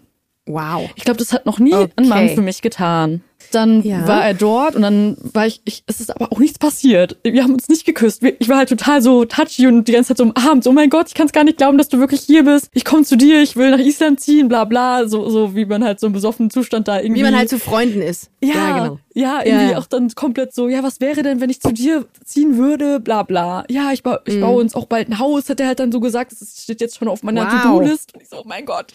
Wow. 0.46 0.88
Ich 0.94 1.04
glaube, 1.04 1.18
das 1.18 1.32
hat 1.32 1.44
noch 1.46 1.58
nie 1.58 1.74
Okay. 1.74 1.92
ein 1.96 2.08
Mann 2.08 2.28
für 2.30 2.40
mich 2.42 2.62
getan. 2.62 3.22
Dann 3.52 3.82
Ja. 3.82 4.06
war 4.06 4.24
er 4.26 4.34
dort 4.34 4.76
und 4.76 4.82
dann 4.82 5.16
war 5.32 5.46
ich, 5.46 5.62
ich, 5.64 5.82
es 5.86 6.00
ist 6.00 6.10
aber 6.14 6.32
auch 6.32 6.38
nichts 6.38 6.58
passiert. 6.58 7.16
Wir 7.22 7.42
haben 7.44 7.54
uns 7.54 7.68
nicht 7.68 7.84
geküsst. 7.86 8.22
Ich 8.38 8.48
war 8.48 8.58
halt 8.58 8.68
total 8.68 9.00
so 9.00 9.24
touchy 9.24 9.66
und 9.66 9.88
die 9.88 9.92
ganze 9.92 10.08
Zeit 10.08 10.18
so 10.18 10.24
umarmt. 10.24 10.64
So, 10.64 10.70
oh 10.70 10.72
mein 10.74 10.90
Gott, 10.90 11.06
ich 11.08 11.14
kann 11.14 11.26
es 11.26 11.32
gar 11.32 11.44
nicht 11.44 11.56
glauben, 11.56 11.78
dass 11.78 11.88
du 11.88 11.98
wirklich 11.98 12.20
hier 12.22 12.44
bist. 12.44 12.68
Ich 12.74 12.84
komme 12.84 13.04
zu 13.04 13.16
dir, 13.16 13.40
ich 13.40 13.56
will 13.56 13.70
nach 13.70 13.78
Island 13.78 14.20
ziehen, 14.20 14.48
bla 14.48 14.64
bla. 14.64 15.08
So, 15.08 15.30
so 15.30 15.54
wie 15.54 15.64
man 15.64 15.82
halt 15.84 15.98
so 16.00 16.08
im 16.08 16.12
besoffenen 16.12 16.50
Zustand 16.50 16.88
da 16.88 17.00
irgendwie. 17.00 17.20
Wie 17.20 17.24
man 17.24 17.36
halt 17.36 17.48
zu 17.48 17.58
Freunden 17.58 18.02
ist. 18.02 18.28
Ja, 18.42 18.54
ja 18.54 18.78
genau. 18.82 18.98
Ja, 19.14 19.40
irgendwie 19.44 19.72
Ja, 19.72 19.78
auch 19.78 19.86
dann 19.86 20.10
komplett 20.14 20.54
so, 20.54 20.68
ja, 20.68 20.82
was 20.82 21.00
wäre 21.00 21.22
denn, 21.22 21.40
wenn 21.40 21.50
ich 21.50 21.60
zu 21.60 21.72
dir 21.72 22.06
ziehen 22.24 22.56
würde, 22.56 23.00
bla 23.00 23.22
bla. 23.24 23.64
Ja, 23.68 23.92
ich, 23.92 24.02
ba 24.02 24.20
Mhm. 24.26 24.32
ich 24.34 24.40
baue 24.40 24.60
uns 24.60 24.74
auch 24.74 24.84
bald 24.86 25.08
ein 25.08 25.18
Haus, 25.18 25.48
hat 25.48 25.58
er 25.60 25.68
halt 25.68 25.80
dann 25.80 25.90
so 25.90 26.00
gesagt, 26.00 26.32
das 26.38 26.62
steht 26.62 26.80
jetzt 26.80 26.98
schon 26.98 27.08
auf 27.08 27.22
meiner 27.22 27.44
Wow. 27.46 27.62
To-Do-List. 27.62 28.14
Und 28.14 28.22
ich 28.22 28.28
so, 28.28 28.36
oh 28.38 28.44
mein 28.46 28.64
Gott. 28.66 28.94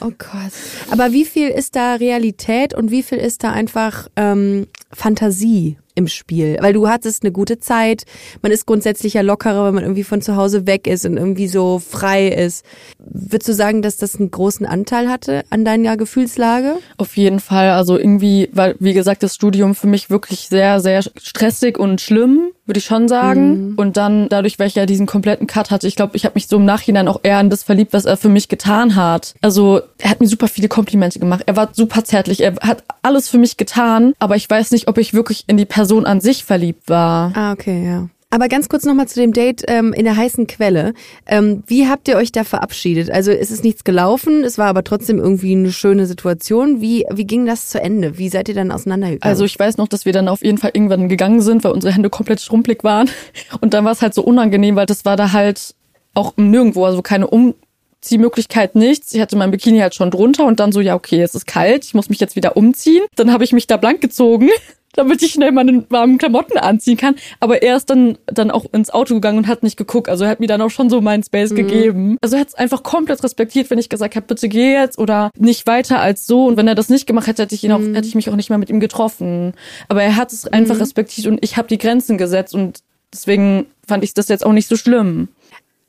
Oh 0.00 0.10
Gott. 0.18 0.52
Aber 0.90 1.12
wie 1.12 1.24
viel 1.24 1.48
ist 1.48 1.76
da 1.76 1.94
Realität 1.94 2.74
und 2.74 2.90
wie 2.90 3.02
viel 3.02 3.18
ist 3.18 3.42
da 3.44 3.49
einfach 3.52 4.08
ähm, 4.16 4.66
Fantasie 4.92 5.78
im 5.94 6.08
Spiel? 6.08 6.56
Weil 6.60 6.72
du 6.72 6.88
hattest 6.88 7.22
eine 7.22 7.32
gute 7.32 7.58
Zeit, 7.58 8.04
man 8.42 8.52
ist 8.52 8.66
grundsätzlich 8.66 9.14
ja 9.14 9.22
lockerer, 9.22 9.66
wenn 9.66 9.74
man 9.74 9.84
irgendwie 9.84 10.04
von 10.04 10.22
zu 10.22 10.36
Hause 10.36 10.66
weg 10.66 10.86
ist 10.86 11.04
und 11.06 11.16
irgendwie 11.16 11.48
so 11.48 11.78
frei 11.78 12.28
ist. 12.28 12.64
Würdest 12.98 13.48
du 13.48 13.54
sagen, 13.54 13.82
dass 13.82 13.96
das 13.96 14.16
einen 14.16 14.30
großen 14.30 14.66
Anteil 14.66 15.08
hatte 15.08 15.44
an 15.50 15.64
deiner 15.64 15.96
Gefühlslage? 15.96 16.76
Auf 16.96 17.16
jeden 17.16 17.40
Fall, 17.40 17.70
also 17.70 17.98
irgendwie, 17.98 18.50
weil, 18.52 18.76
wie 18.78 18.94
gesagt, 18.94 19.22
das 19.22 19.34
Studium 19.34 19.74
für 19.74 19.86
mich 19.86 20.10
wirklich 20.10 20.48
sehr, 20.48 20.80
sehr 20.80 21.02
stressig 21.02 21.78
und 21.78 22.00
schlimm 22.00 22.50
würde 22.70 22.78
ich 22.78 22.84
schon 22.84 23.08
sagen. 23.08 23.74
Und 23.76 23.96
dann, 23.96 24.28
dadurch, 24.28 24.60
weil 24.60 24.68
ich 24.68 24.76
ja 24.76 24.86
diesen 24.86 25.06
kompletten 25.06 25.48
Cut 25.48 25.72
hatte, 25.72 25.88
ich 25.88 25.96
glaube, 25.96 26.16
ich 26.16 26.24
habe 26.24 26.34
mich 26.36 26.46
so 26.46 26.56
im 26.56 26.64
Nachhinein 26.64 27.08
auch 27.08 27.18
eher 27.24 27.38
an 27.38 27.50
das 27.50 27.64
verliebt, 27.64 27.92
was 27.92 28.04
er 28.04 28.16
für 28.16 28.28
mich 28.28 28.48
getan 28.48 28.94
hat. 28.94 29.34
Also 29.42 29.80
er 29.98 30.10
hat 30.10 30.20
mir 30.20 30.28
super 30.28 30.46
viele 30.46 30.68
Komplimente 30.68 31.18
gemacht. 31.18 31.42
Er 31.46 31.56
war 31.56 31.70
super 31.72 32.04
zärtlich. 32.04 32.42
Er 32.42 32.54
hat 32.60 32.84
alles 33.02 33.28
für 33.28 33.38
mich 33.38 33.56
getan. 33.56 34.14
Aber 34.20 34.36
ich 34.36 34.48
weiß 34.48 34.70
nicht, 34.70 34.86
ob 34.86 34.98
ich 34.98 35.14
wirklich 35.14 35.44
in 35.48 35.56
die 35.56 35.64
Person 35.64 35.89
an 35.98 36.20
sich 36.20 36.44
verliebt 36.44 36.88
war. 36.88 37.32
Ah, 37.34 37.52
okay, 37.52 37.84
ja. 37.84 38.08
Aber 38.32 38.46
ganz 38.46 38.68
kurz 38.68 38.84
nochmal 38.84 39.08
zu 39.08 39.18
dem 39.18 39.32
Date 39.32 39.64
ähm, 39.66 39.92
in 39.92 40.04
der 40.04 40.16
heißen 40.16 40.46
Quelle. 40.46 40.94
Ähm, 41.26 41.64
wie 41.66 41.88
habt 41.88 42.06
ihr 42.06 42.16
euch 42.16 42.30
da 42.30 42.44
verabschiedet? 42.44 43.10
Also 43.10 43.32
es 43.32 43.50
ist 43.50 43.64
nichts 43.64 43.82
gelaufen, 43.82 44.44
es 44.44 44.56
war 44.56 44.68
aber 44.68 44.84
trotzdem 44.84 45.18
irgendwie 45.18 45.52
eine 45.52 45.72
schöne 45.72 46.06
Situation. 46.06 46.80
Wie, 46.80 47.04
wie 47.10 47.24
ging 47.24 47.44
das 47.44 47.68
zu 47.68 47.80
Ende? 47.80 48.18
Wie 48.18 48.28
seid 48.28 48.48
ihr 48.48 48.54
dann 48.54 48.70
auseinandergegangen? 48.70 49.28
Also 49.28 49.44
ich 49.44 49.58
weiß 49.58 49.78
noch, 49.78 49.88
dass 49.88 50.04
wir 50.04 50.12
dann 50.12 50.28
auf 50.28 50.44
jeden 50.44 50.58
Fall 50.58 50.70
irgendwann 50.74 51.08
gegangen 51.08 51.40
sind, 51.40 51.64
weil 51.64 51.72
unsere 51.72 51.92
Hände 51.92 52.08
komplett 52.08 52.40
schrumpelig 52.40 52.84
waren. 52.84 53.10
Und 53.60 53.74
dann 53.74 53.84
war 53.84 53.92
es 53.92 54.00
halt 54.00 54.14
so 54.14 54.22
unangenehm, 54.22 54.76
weil 54.76 54.86
das 54.86 55.04
war 55.04 55.16
da 55.16 55.32
halt 55.32 55.74
auch 56.14 56.36
nirgendwo, 56.36 56.84
also 56.84 57.02
keine 57.02 57.26
Umziehmöglichkeit, 57.26 58.76
nichts. 58.76 59.12
Ich 59.12 59.20
hatte 59.20 59.36
mein 59.36 59.50
Bikini 59.50 59.80
halt 59.80 59.96
schon 59.96 60.10
drunter 60.10 60.46
und 60.46 60.58
dann 60.60 60.72
so, 60.72 60.80
ja, 60.80 60.94
okay, 60.94 61.22
es 61.22 61.34
ist 61.34 61.46
kalt, 61.46 61.84
ich 61.84 61.94
muss 61.94 62.08
mich 62.08 62.20
jetzt 62.20 62.34
wieder 62.36 62.56
umziehen. 62.56 63.04
Dann 63.16 63.32
habe 63.32 63.44
ich 63.44 63.52
mich 63.52 63.66
da 63.66 63.76
blank 63.76 64.00
gezogen. 64.00 64.50
damit 64.94 65.22
ich 65.22 65.32
schnell 65.32 65.52
meine 65.52 65.84
warmen 65.88 66.18
Klamotten 66.18 66.58
anziehen 66.58 66.96
kann. 66.96 67.14
Aber 67.38 67.62
er 67.62 67.76
ist 67.76 67.90
dann, 67.90 68.18
dann 68.26 68.50
auch 68.50 68.66
ins 68.72 68.90
Auto 68.90 69.14
gegangen 69.14 69.38
und 69.38 69.46
hat 69.46 69.62
nicht 69.62 69.76
geguckt. 69.76 70.08
Also 70.08 70.24
er 70.24 70.30
hat 70.30 70.40
mir 70.40 70.46
dann 70.46 70.60
auch 70.60 70.70
schon 70.70 70.90
so 70.90 71.00
meinen 71.00 71.22
Space 71.22 71.54
gegeben. 71.54 72.16
Also 72.20 72.36
er 72.36 72.40
hat 72.40 72.48
es 72.48 72.54
einfach 72.54 72.82
komplett 72.82 73.22
respektiert, 73.22 73.70
wenn 73.70 73.78
ich 73.78 73.88
gesagt 73.88 74.16
habe, 74.16 74.26
bitte 74.26 74.48
geh 74.48 74.72
jetzt 74.72 74.98
oder 74.98 75.30
nicht 75.38 75.66
weiter 75.66 76.00
als 76.00 76.26
so. 76.26 76.46
Und 76.46 76.56
wenn 76.56 76.68
er 76.68 76.74
das 76.74 76.88
nicht 76.88 77.06
gemacht 77.06 77.26
hätte, 77.26 77.42
hätte 77.42 77.54
ich 77.54 77.64
ihn 77.64 77.72
auch, 77.72 77.80
hätte 77.80 78.06
ich 78.08 78.14
mich 78.14 78.30
auch 78.30 78.36
nicht 78.36 78.50
mehr 78.50 78.58
mit 78.58 78.70
ihm 78.70 78.80
getroffen. 78.80 79.54
Aber 79.88 80.02
er 80.02 80.16
hat 80.16 80.32
es 80.32 80.46
einfach 80.46 80.80
respektiert 80.80 81.26
und 81.26 81.38
ich 81.42 81.56
habe 81.56 81.68
die 81.68 81.78
Grenzen 81.78 82.18
gesetzt 82.18 82.54
und 82.54 82.80
deswegen 83.12 83.66
fand 83.86 84.04
ich 84.04 84.14
das 84.14 84.28
jetzt 84.28 84.44
auch 84.44 84.52
nicht 84.52 84.68
so 84.68 84.76
schlimm. 84.76 85.28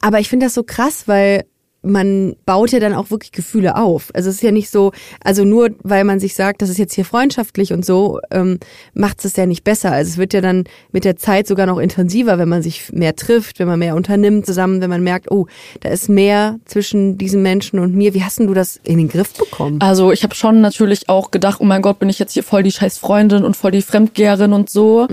Aber 0.02 0.20
ich 0.20 0.30
finde 0.30 0.48
das 0.48 0.56
so 0.56 0.64
krass, 0.64 1.08
weil 1.08 1.46
man 1.84 2.36
baut 2.46 2.72
ja 2.72 2.80
dann 2.80 2.94
auch 2.94 3.10
wirklich 3.10 3.32
Gefühle 3.32 3.76
auf. 3.76 4.12
Also 4.14 4.30
es 4.30 4.36
ist 4.36 4.44
ja 4.44 4.52
nicht 4.52 4.70
so, 4.70 4.92
also 5.24 5.44
nur 5.46 5.70
weil 5.84 6.04
man 6.04 6.20
sich 6.20 6.36
sagt, 6.36 6.62
das 6.62 6.70
ist 6.70 6.78
jetzt 6.78 6.94
hier 6.94 7.06
freundschaftlich 7.06 7.74
und 7.74 7.86
so, 7.86 8.20
ähm, 8.30 8.60
macht 8.94 9.26
es 9.26 9.36
ja 9.36 9.46
nicht 9.46 9.64
besser. 9.64 9.92
Also 9.92 10.10
es 10.10 10.18
wird 10.18 10.34
ja 10.34 10.42
dann 10.42 10.66
mit 10.92 11.06
der 11.06 11.18
Zeit 11.18 11.48
sogar 11.48 11.66
noch 11.66 11.80
intensiver, 11.80 12.38
wenn 12.38 12.50
man 12.50 12.62
sich 12.62 12.92
mehr 12.92 13.16
trifft, 13.16 13.60
wenn 13.60 13.68
man 13.68 13.80
mehr 13.80 13.96
unternimmt 13.96 14.46
zusammen, 14.46 14.82
wenn 14.82 14.90
man 14.90 15.04
merkt, 15.04 15.32
oh, 15.32 15.48
da 15.80 15.90
ist 15.90 16.08
mehr 16.08 16.60
zwischen 16.66 17.18
diesen 17.18 17.42
Menschen 17.42 17.80
und 17.80 17.96
mir. 17.96 18.14
Wie 18.14 18.24
hast 18.24 18.40
denn 18.40 18.48
du 18.48 18.54
das 18.54 18.80
in 18.84 18.98
den 18.98 19.08
Griff 19.08 19.34
bekommen? 19.34 19.82
Also 19.82 20.12
ich 20.12 20.24
habe 20.24 20.36
schon 20.36 20.62
natürlich 20.62 21.10
auch 21.10 21.32
gedacht, 21.32 21.60
oh 21.62 21.66
mein 21.66 21.82
Gott, 21.82 22.00
bin 22.00 22.10
ich 22.10 22.20
jetzt 22.20 22.34
hier 22.34 22.44
voll 22.44 22.64
die 22.64 22.72
scheiß 22.72 23.00
Freundin 23.00 23.44
und 23.44 23.58
voll 23.58 23.72
die 23.72 23.82
Fremdgeherin 23.82 24.54
und 24.54 24.70
so. 24.70 25.08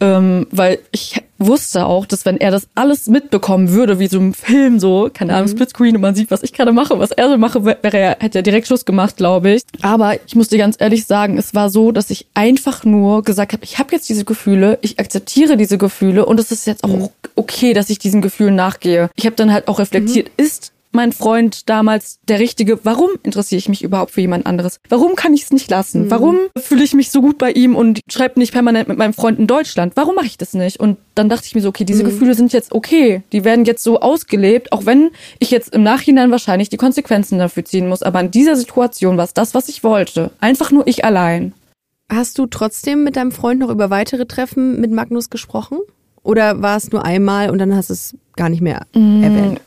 Ähm, 0.00 0.46
weil 0.50 0.78
ich 0.92 1.22
wusste 1.38 1.86
auch, 1.86 2.06
dass 2.06 2.24
wenn 2.24 2.38
er 2.38 2.50
das 2.50 2.68
alles 2.74 3.06
mitbekommen 3.06 3.70
würde, 3.70 3.98
wie 3.98 4.06
so 4.06 4.18
im 4.18 4.34
Film 4.34 4.78
so, 4.78 5.10
keine 5.12 5.34
Ahnung, 5.34 5.48
Splitscreen 5.48 5.96
und 5.96 6.02
man 6.02 6.14
sieht, 6.14 6.30
was 6.30 6.42
ich 6.42 6.52
gerade 6.52 6.72
mache, 6.72 6.98
was 6.98 7.10
er 7.10 7.28
so 7.28 7.38
mache, 7.38 7.64
wäre 7.64 7.78
er, 7.82 8.16
hätte 8.20 8.38
er 8.38 8.42
direkt 8.42 8.66
Schluss 8.66 8.84
gemacht, 8.84 9.16
glaube 9.16 9.50
ich. 9.52 9.62
Aber 9.82 10.14
ich 10.26 10.34
muss 10.34 10.48
dir 10.48 10.58
ganz 10.58 10.76
ehrlich 10.78 11.06
sagen, 11.06 11.38
es 11.38 11.54
war 11.54 11.70
so, 11.70 11.92
dass 11.92 12.10
ich 12.10 12.26
einfach 12.34 12.84
nur 12.84 13.22
gesagt 13.22 13.52
habe, 13.52 13.64
ich 13.64 13.78
habe 13.78 13.92
jetzt 13.92 14.08
diese 14.08 14.24
Gefühle, 14.24 14.78
ich 14.82 14.98
akzeptiere 14.98 15.56
diese 15.56 15.78
Gefühle 15.78 16.26
und 16.26 16.40
es 16.40 16.52
ist 16.52 16.66
jetzt 16.66 16.84
auch 16.84 17.10
okay, 17.34 17.72
dass 17.72 17.90
ich 17.90 17.98
diesen 17.98 18.22
Gefühlen 18.22 18.54
nachgehe. 18.54 19.10
Ich 19.14 19.26
habe 19.26 19.36
dann 19.36 19.52
halt 19.52 19.68
auch 19.68 19.78
reflektiert, 19.78 20.30
ist 20.36 20.72
mein 20.96 21.12
Freund 21.12 21.68
damals 21.68 22.18
der 22.28 22.40
Richtige? 22.40 22.84
Warum 22.84 23.10
interessiere 23.22 23.58
ich 23.58 23.68
mich 23.68 23.84
überhaupt 23.84 24.10
für 24.10 24.20
jemand 24.20 24.46
anderes? 24.46 24.80
Warum 24.88 25.14
kann 25.14 25.32
ich 25.34 25.44
es 25.44 25.52
nicht 25.52 25.70
lassen? 25.70 26.10
Warum 26.10 26.38
fühle 26.58 26.82
ich 26.82 26.94
mich 26.94 27.10
so 27.12 27.20
gut 27.20 27.38
bei 27.38 27.52
ihm 27.52 27.76
und 27.76 28.00
schreibe 28.10 28.40
nicht 28.40 28.52
permanent 28.52 28.88
mit 28.88 28.98
meinem 28.98 29.14
Freund 29.14 29.38
in 29.38 29.46
Deutschland? 29.46 29.92
Warum 29.94 30.16
mache 30.16 30.26
ich 30.26 30.38
das 30.38 30.54
nicht? 30.54 30.80
Und 30.80 30.98
dann 31.14 31.28
dachte 31.28 31.46
ich 31.46 31.54
mir 31.54 31.60
so, 31.60 31.68
okay, 31.68 31.84
diese 31.84 32.02
Gefühle 32.02 32.34
sind 32.34 32.52
jetzt 32.52 32.72
okay. 32.72 33.22
Die 33.32 33.44
werden 33.44 33.64
jetzt 33.64 33.84
so 33.84 34.00
ausgelebt, 34.00 34.72
auch 34.72 34.86
wenn 34.86 35.10
ich 35.38 35.52
jetzt 35.52 35.72
im 35.72 35.84
Nachhinein 35.84 36.32
wahrscheinlich 36.32 36.68
die 36.68 36.76
Konsequenzen 36.76 37.38
dafür 37.38 37.64
ziehen 37.64 37.88
muss. 37.88 38.02
Aber 38.02 38.20
in 38.20 38.32
dieser 38.32 38.56
Situation 38.56 39.16
war 39.16 39.24
es 39.24 39.34
das, 39.34 39.54
was 39.54 39.68
ich 39.68 39.84
wollte. 39.84 40.32
Einfach 40.40 40.72
nur 40.72 40.86
ich 40.88 41.04
allein. 41.04 41.52
Hast 42.10 42.38
du 42.38 42.46
trotzdem 42.46 43.04
mit 43.04 43.16
deinem 43.16 43.32
Freund 43.32 43.60
noch 43.60 43.70
über 43.70 43.90
weitere 43.90 44.26
Treffen 44.26 44.80
mit 44.80 44.90
Magnus 44.90 45.30
gesprochen? 45.30 45.78
Oder 46.22 46.62
war 46.62 46.76
es 46.76 46.90
nur 46.90 47.04
einmal 47.04 47.50
und 47.50 47.58
dann 47.58 47.74
hast 47.74 47.90
du 47.90 47.94
es 47.94 48.16
gar 48.34 48.48
nicht 48.48 48.60
mehr 48.60 48.86
erwähnt? 48.92 49.60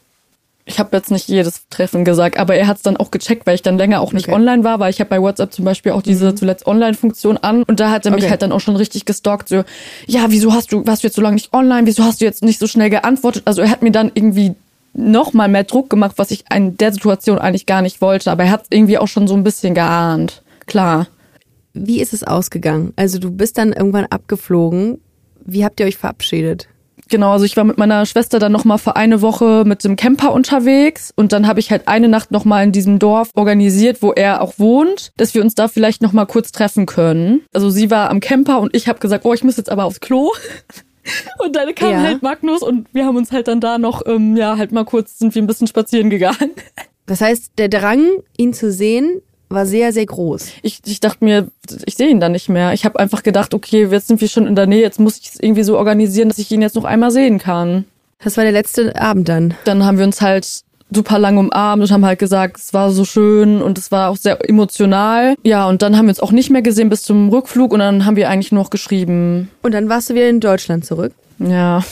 Ich 0.70 0.80
habe 0.80 0.96
jetzt 0.96 1.10
nicht 1.12 1.28
jedes 1.28 1.68
Treffen 1.70 2.06
gesagt, 2.06 2.38
aber 2.38 2.56
er 2.56 2.68
hat 2.68 2.78
es 2.78 2.84
dann 2.84 2.96
auch 2.96 3.10
gecheckt, 3.12 3.48
weil 3.48 3.56
ich 3.56 3.64
dann 3.64 3.78
länger 3.78 4.02
auch 4.02 4.14
nicht 4.14 4.28
Okay. 4.28 4.36
online 4.36 4.64
war, 4.64 4.80
weil 4.80 4.92
ich 4.92 5.00
habe 5.00 5.10
bei 5.10 5.20
WhatsApp 5.22 5.52
zum 5.52 5.66
Beispiel 5.66 5.92
auch 5.94 6.02
diese 6.04 6.36
zuletzt 6.36 6.68
Online-Funktion 6.68 7.38
an 7.38 7.64
und 7.64 7.80
da 7.80 7.90
hat 7.92 8.06
er 8.06 8.12
mich 8.12 8.22
Okay. 8.24 8.30
halt 8.30 8.42
dann 8.44 8.52
auch 8.52 8.60
schon 8.60 8.76
richtig 8.76 9.06
gestalkt, 9.06 9.50
so, 9.50 9.64
ja, 10.06 10.26
wieso 10.30 10.54
hast 10.54 10.72
du, 10.72 10.86
warst 10.86 11.04
du 11.04 11.08
jetzt 11.08 11.16
so 11.16 11.22
lange 11.22 11.36
nicht 11.36 11.54
online, 11.54 11.88
wieso 11.88 12.04
hast 12.04 12.22
du 12.22 12.26
jetzt 12.26 12.44
nicht 12.44 12.60
so 12.60 12.68
schnell 12.68 12.90
geantwortet? 12.90 13.44
Also 13.46 13.62
er 13.62 13.72
hat 13.72 13.82
mir 13.82 13.92
dann 13.92 14.12
irgendwie 14.14 14.54
noch 14.94 15.34
mal 15.34 15.48
mehr 15.48 15.64
Druck 15.64 15.90
gemacht, 15.90 16.14
was 16.18 16.32
ich 16.32 16.46
in 16.54 16.78
der 16.78 16.94
Situation 16.94 17.40
eigentlich 17.40 17.66
gar 17.66 17.82
nicht 17.82 18.02
wollte, 18.02 18.32
aber 18.32 18.44
er 18.46 18.52
hat 18.52 18.66
irgendwie 18.70 18.98
auch 18.98 19.08
schon 19.08 19.28
so 19.28 19.34
ein 19.36 19.44
bisschen 19.44 19.74
geahnt. 19.74 20.44
Klar. 20.68 21.08
Wie 21.74 22.02
ist 22.02 22.14
es 22.14 22.24
ausgegangen? 22.24 22.94
Also 22.96 23.20
du 23.20 23.32
bist 23.32 23.58
dann 23.58 23.74
irgendwann 23.74 24.06
abgeflogen. 24.06 25.00
Wie 25.46 25.64
habt 25.64 25.80
ihr 25.80 25.86
euch 25.86 25.98
verabschiedet? 25.98 26.68
Genau, 27.10 27.32
also 27.32 27.44
ich 27.46 27.58
war 27.58 27.64
mit 27.64 27.78
meiner 27.78 28.06
Schwester 28.06 28.38
dann 28.40 28.52
noch 28.52 28.66
mal 28.66 28.78
für 28.78 28.96
eine 28.96 29.22
Woche 29.22 29.64
mit 29.66 29.84
dem 29.84 29.96
Camper 29.96 30.32
unterwegs 30.32 31.12
und 31.16 31.34
dann 31.34 31.48
habe 31.48 31.60
ich 31.60 31.72
halt 31.72 31.88
eine 31.88 32.08
Nacht 32.08 32.32
noch 32.32 32.46
mal 32.46 32.64
in 32.64 32.72
diesem 32.72 33.00
Dorf 33.00 33.30
organisiert, 33.34 34.02
wo 34.02 34.12
er 34.14 34.42
auch 34.42 34.54
wohnt, 34.58 35.12
dass 35.18 35.34
wir 35.34 35.42
uns 35.42 35.56
da 35.56 35.68
vielleicht 35.68 36.02
noch 36.02 36.14
mal 36.14 36.26
kurz 36.26 36.52
treffen 36.52 36.86
können. 36.86 37.42
Also 37.54 37.70
sie 37.72 37.90
war 37.90 38.10
am 38.12 38.20
Camper 38.20 38.60
und 38.60 38.76
ich 38.76 38.88
habe 38.88 39.00
gesagt, 39.00 39.26
oh, 39.26 39.34
ich 39.34 39.44
muss 39.44 39.58
jetzt 39.58 39.72
aber 39.72 39.86
aufs 39.86 40.00
Klo. 40.00 40.32
Und 41.40 41.56
dann 41.56 41.74
kam 41.74 41.92
Ja. 41.92 42.02
halt 42.04 42.22
Magnus 42.22 42.62
und 42.62 42.88
wir 42.94 43.06
haben 43.06 43.16
uns 43.18 43.32
halt 43.32 43.48
dann 43.48 43.60
da 43.62 43.80
noch, 43.80 44.04
ähm, 44.06 44.38
ja, 44.38 44.58
halt 44.58 44.72
mal 44.72 44.86
kurz 44.86 45.18
sind 45.18 45.34
wir 45.34 45.42
ein 45.42 45.48
bisschen 45.48 45.66
spazieren 45.66 46.12
gegangen. 46.12 46.52
Das 47.08 47.22
heißt, 47.22 47.54
der 47.58 47.68
Drang, 47.70 48.06
ihn 48.38 48.54
zu 48.54 48.72
sehen, 48.72 49.22
war 49.50 49.66
sehr, 49.66 49.92
sehr 49.92 50.06
groß. 50.06 50.50
Ich, 50.62 50.82
ich 50.86 51.00
dachte 51.00 51.26
mir, 51.26 51.48
ich 51.86 51.96
sehe 51.96 52.10
ihn 52.10 52.20
dann 52.20 52.32
nicht 52.32 52.50
mehr. 52.50 52.74
Ich 52.74 52.86
habe 52.86 53.00
einfach 53.00 53.24
gedacht, 53.24 53.54
okay, 53.54 53.88
jetzt 53.90 54.08
sind 54.08 54.22
wir 54.22 54.28
schon 54.28 54.48
in 54.48 54.56
der 54.56 54.68
Nähe, 54.68 54.82
jetzt 54.82 55.00
muss 55.00 55.18
ich 55.18 55.30
es 55.30 55.40
irgendwie 55.40 55.64
so 55.64 55.78
organisieren, 55.78 56.30
dass 56.30 56.38
ich 56.38 56.52
ihn 56.52 56.62
jetzt 56.62 56.76
noch 56.76 56.86
einmal 56.86 57.12
sehen 57.12 57.40
kann. 57.40 57.86
Das 58.24 58.38
war 58.38 58.44
der 58.44 58.54
letzte 58.54 58.96
Abend 59.00 59.30
dann. 59.30 59.56
dann 59.66 59.86
haben 59.86 59.98
wir 59.98 60.06
uns 60.06 60.22
halt 60.22 60.48
super 60.92 61.20
lang 61.20 61.38
umarmt 61.38 61.84
und 61.84 61.92
haben 61.92 62.06
halt 62.06 62.20
gesagt, 62.20 62.58
es 62.58 62.74
war 62.74 62.92
so 62.92 63.06
schön 63.06 63.62
und 63.62 63.78
es 63.78 63.92
war 63.92 64.10
auch 64.10 64.18
sehr 64.18 64.38
emotional. 64.48 65.36
Ja, 65.44 65.68
und 65.68 65.82
dann 65.82 65.98
haben 65.98 66.06
wir 66.06 66.12
uns 66.12 66.20
auch 66.20 66.32
nicht 66.32 66.50
mehr 66.50 66.62
gesehen 66.62 66.90
bis 66.90 67.04
zum 67.04 67.30
Rückflug 67.30 67.72
und 67.72 67.80
dann 67.80 68.06
haben 68.06 68.16
wir 68.16 68.30
eigentlich 68.30 68.52
nur 68.52 68.64
noch 68.64 68.72
geschrieben. 68.72 69.50
Und 69.62 69.74
dann 69.74 69.88
warst 69.88 70.10
du 70.10 70.16
wieder 70.16 70.30
in 70.30 70.40
Deutschland 70.40 70.86
zurück. 70.86 71.14
Ja, 71.38 71.84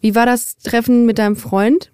Wie 0.00 0.14
war 0.14 0.26
das 0.26 0.56
Treffen 0.58 1.04
mit 1.04 1.18
deinem 1.18 1.36
Freund? 1.36 1.90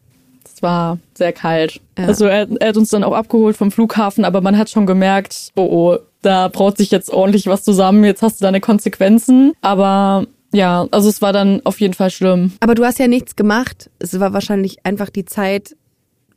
Es 0.56 0.62
war 0.62 0.98
sehr 1.12 1.34
kalt. 1.34 1.80
Ja. 1.98 2.06
Also 2.06 2.24
er, 2.24 2.48
er 2.60 2.68
hat 2.68 2.76
uns 2.78 2.88
dann 2.88 3.04
auch 3.04 3.12
abgeholt 3.12 3.58
vom 3.58 3.70
Flughafen, 3.70 4.24
aber 4.24 4.40
man 4.40 4.56
hat 4.56 4.70
schon 4.70 4.86
gemerkt, 4.86 5.52
oh, 5.54 5.68
oh, 5.70 5.98
da 6.22 6.48
braut 6.48 6.78
sich 6.78 6.90
jetzt 6.90 7.10
ordentlich 7.10 7.46
was 7.46 7.62
zusammen, 7.62 8.04
jetzt 8.04 8.22
hast 8.22 8.40
du 8.40 8.44
deine 8.44 8.62
Konsequenzen. 8.62 9.52
Aber 9.60 10.26
ja, 10.54 10.86
also 10.90 11.10
es 11.10 11.20
war 11.20 11.34
dann 11.34 11.60
auf 11.64 11.78
jeden 11.78 11.92
Fall 11.92 12.10
schlimm. 12.10 12.52
Aber 12.60 12.74
du 12.74 12.86
hast 12.86 12.98
ja 12.98 13.06
nichts 13.06 13.36
gemacht. 13.36 13.90
Es 13.98 14.18
war 14.18 14.32
wahrscheinlich 14.32 14.78
einfach 14.86 15.10
die 15.10 15.26
Zeit, 15.26 15.76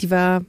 die 0.02 0.12
war 0.12 0.42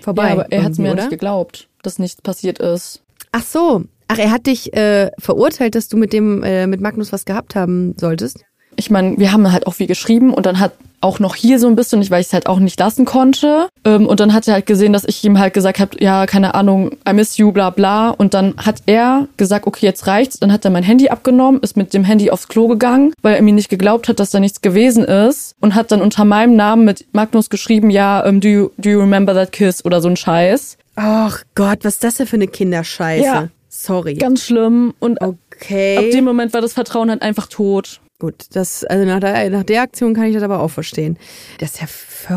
vorbei. 0.00 0.26
ja, 0.26 0.32
aber 0.32 0.50
er 0.50 0.64
hat 0.64 0.72
es 0.72 0.78
mir 0.78 0.90
oder? 0.90 1.02
nicht 1.02 1.10
geglaubt, 1.10 1.68
dass 1.84 2.00
nichts 2.00 2.20
passiert 2.20 2.58
ist. 2.58 3.04
Ach 3.30 3.44
so. 3.44 3.84
Ach, 4.08 4.18
er 4.18 4.32
hat 4.32 4.46
dich 4.46 4.72
äh, 4.72 5.12
verurteilt, 5.18 5.76
dass 5.76 5.86
du 5.88 5.96
mit 5.96 6.12
dem 6.12 6.42
äh, 6.42 6.66
mit 6.66 6.80
Magnus 6.80 7.12
was 7.12 7.26
gehabt 7.26 7.54
haben 7.54 7.94
solltest. 7.96 8.44
Ich 8.78 8.90
meine, 8.90 9.18
wir 9.18 9.32
haben 9.32 9.50
halt 9.52 9.66
auch 9.66 9.74
viel 9.74 9.88
geschrieben 9.88 10.32
und 10.32 10.46
dann 10.46 10.60
hat 10.60 10.72
auch 11.00 11.18
noch 11.18 11.34
hier 11.34 11.58
so 11.58 11.68
ein 11.68 11.76
bisschen, 11.76 12.08
weil 12.10 12.20
ich 12.20 12.28
es 12.28 12.32
halt 12.32 12.46
auch 12.46 12.58
nicht 12.58 12.78
lassen 12.78 13.04
konnte. 13.04 13.68
Ähm, 13.84 14.06
und 14.06 14.20
dann 14.20 14.32
hat 14.32 14.48
er 14.48 14.54
halt 14.54 14.66
gesehen, 14.66 14.92
dass 14.92 15.04
ich 15.04 15.22
ihm 15.24 15.38
halt 15.38 15.54
gesagt 15.54 15.78
habe, 15.78 15.96
ja, 16.00 16.26
keine 16.26 16.54
Ahnung, 16.54 16.92
I 17.08 17.12
miss 17.12 17.36
you, 17.36 17.52
bla 17.52 17.70
bla. 17.70 18.10
Und 18.10 18.34
dann 18.34 18.54
hat 18.56 18.82
er 18.86 19.28
gesagt, 19.36 19.66
okay, 19.66 19.86
jetzt 19.86 20.06
reicht's. 20.06 20.38
Dann 20.38 20.52
hat 20.52 20.64
er 20.64 20.70
mein 20.70 20.82
Handy 20.82 21.08
abgenommen, 21.08 21.60
ist 21.60 21.76
mit 21.76 21.94
dem 21.94 22.04
Handy 22.04 22.30
aufs 22.30 22.48
Klo 22.48 22.66
gegangen, 22.68 23.12
weil 23.22 23.34
er 23.34 23.42
mir 23.42 23.52
nicht 23.52 23.68
geglaubt 23.68 24.08
hat, 24.08 24.18
dass 24.20 24.30
da 24.30 24.40
nichts 24.40 24.60
gewesen 24.60 25.04
ist. 25.04 25.54
Und 25.60 25.74
hat 25.74 25.92
dann 25.92 26.02
unter 26.02 26.24
meinem 26.24 26.56
Namen 26.56 26.84
mit 26.84 27.06
Magnus 27.12 27.50
geschrieben, 27.50 27.90
ja, 27.90 28.24
ähm, 28.24 28.40
do, 28.40 28.48
you, 28.48 28.70
do 28.78 28.90
you 28.90 29.00
remember 29.00 29.34
that 29.34 29.52
kiss 29.52 29.84
oder 29.84 30.00
so 30.00 30.08
ein 30.08 30.16
Scheiß. 30.16 30.78
Ach 30.96 31.42
Gott, 31.54 31.84
was 31.84 31.94
ist 31.94 32.04
das 32.04 32.14
denn 32.16 32.26
für 32.26 32.36
eine 32.36 32.48
Kinderscheiße? 32.48 33.24
Ja. 33.24 33.48
Sorry. 33.68 34.14
Ganz 34.14 34.44
schlimm. 34.44 34.94
Und 34.98 35.22
ab 35.22 35.34
okay. 35.54 36.10
dem 36.10 36.24
Moment 36.24 36.52
war 36.52 36.60
das 36.60 36.72
Vertrauen 36.72 37.10
halt 37.10 37.22
einfach 37.22 37.46
tot. 37.46 38.00
Gut, 38.20 38.46
das, 38.52 38.82
also 38.84 39.04
nach 39.04 39.20
der, 39.20 39.48
nach 39.48 39.62
der 39.62 39.82
Aktion 39.82 40.12
kann 40.12 40.24
ich 40.24 40.34
das 40.34 40.42
aber 40.42 40.60
auch 40.60 40.70
verstehen. 40.70 41.18
Das 41.58 41.74
ist 41.74 41.80
ja 41.80 41.86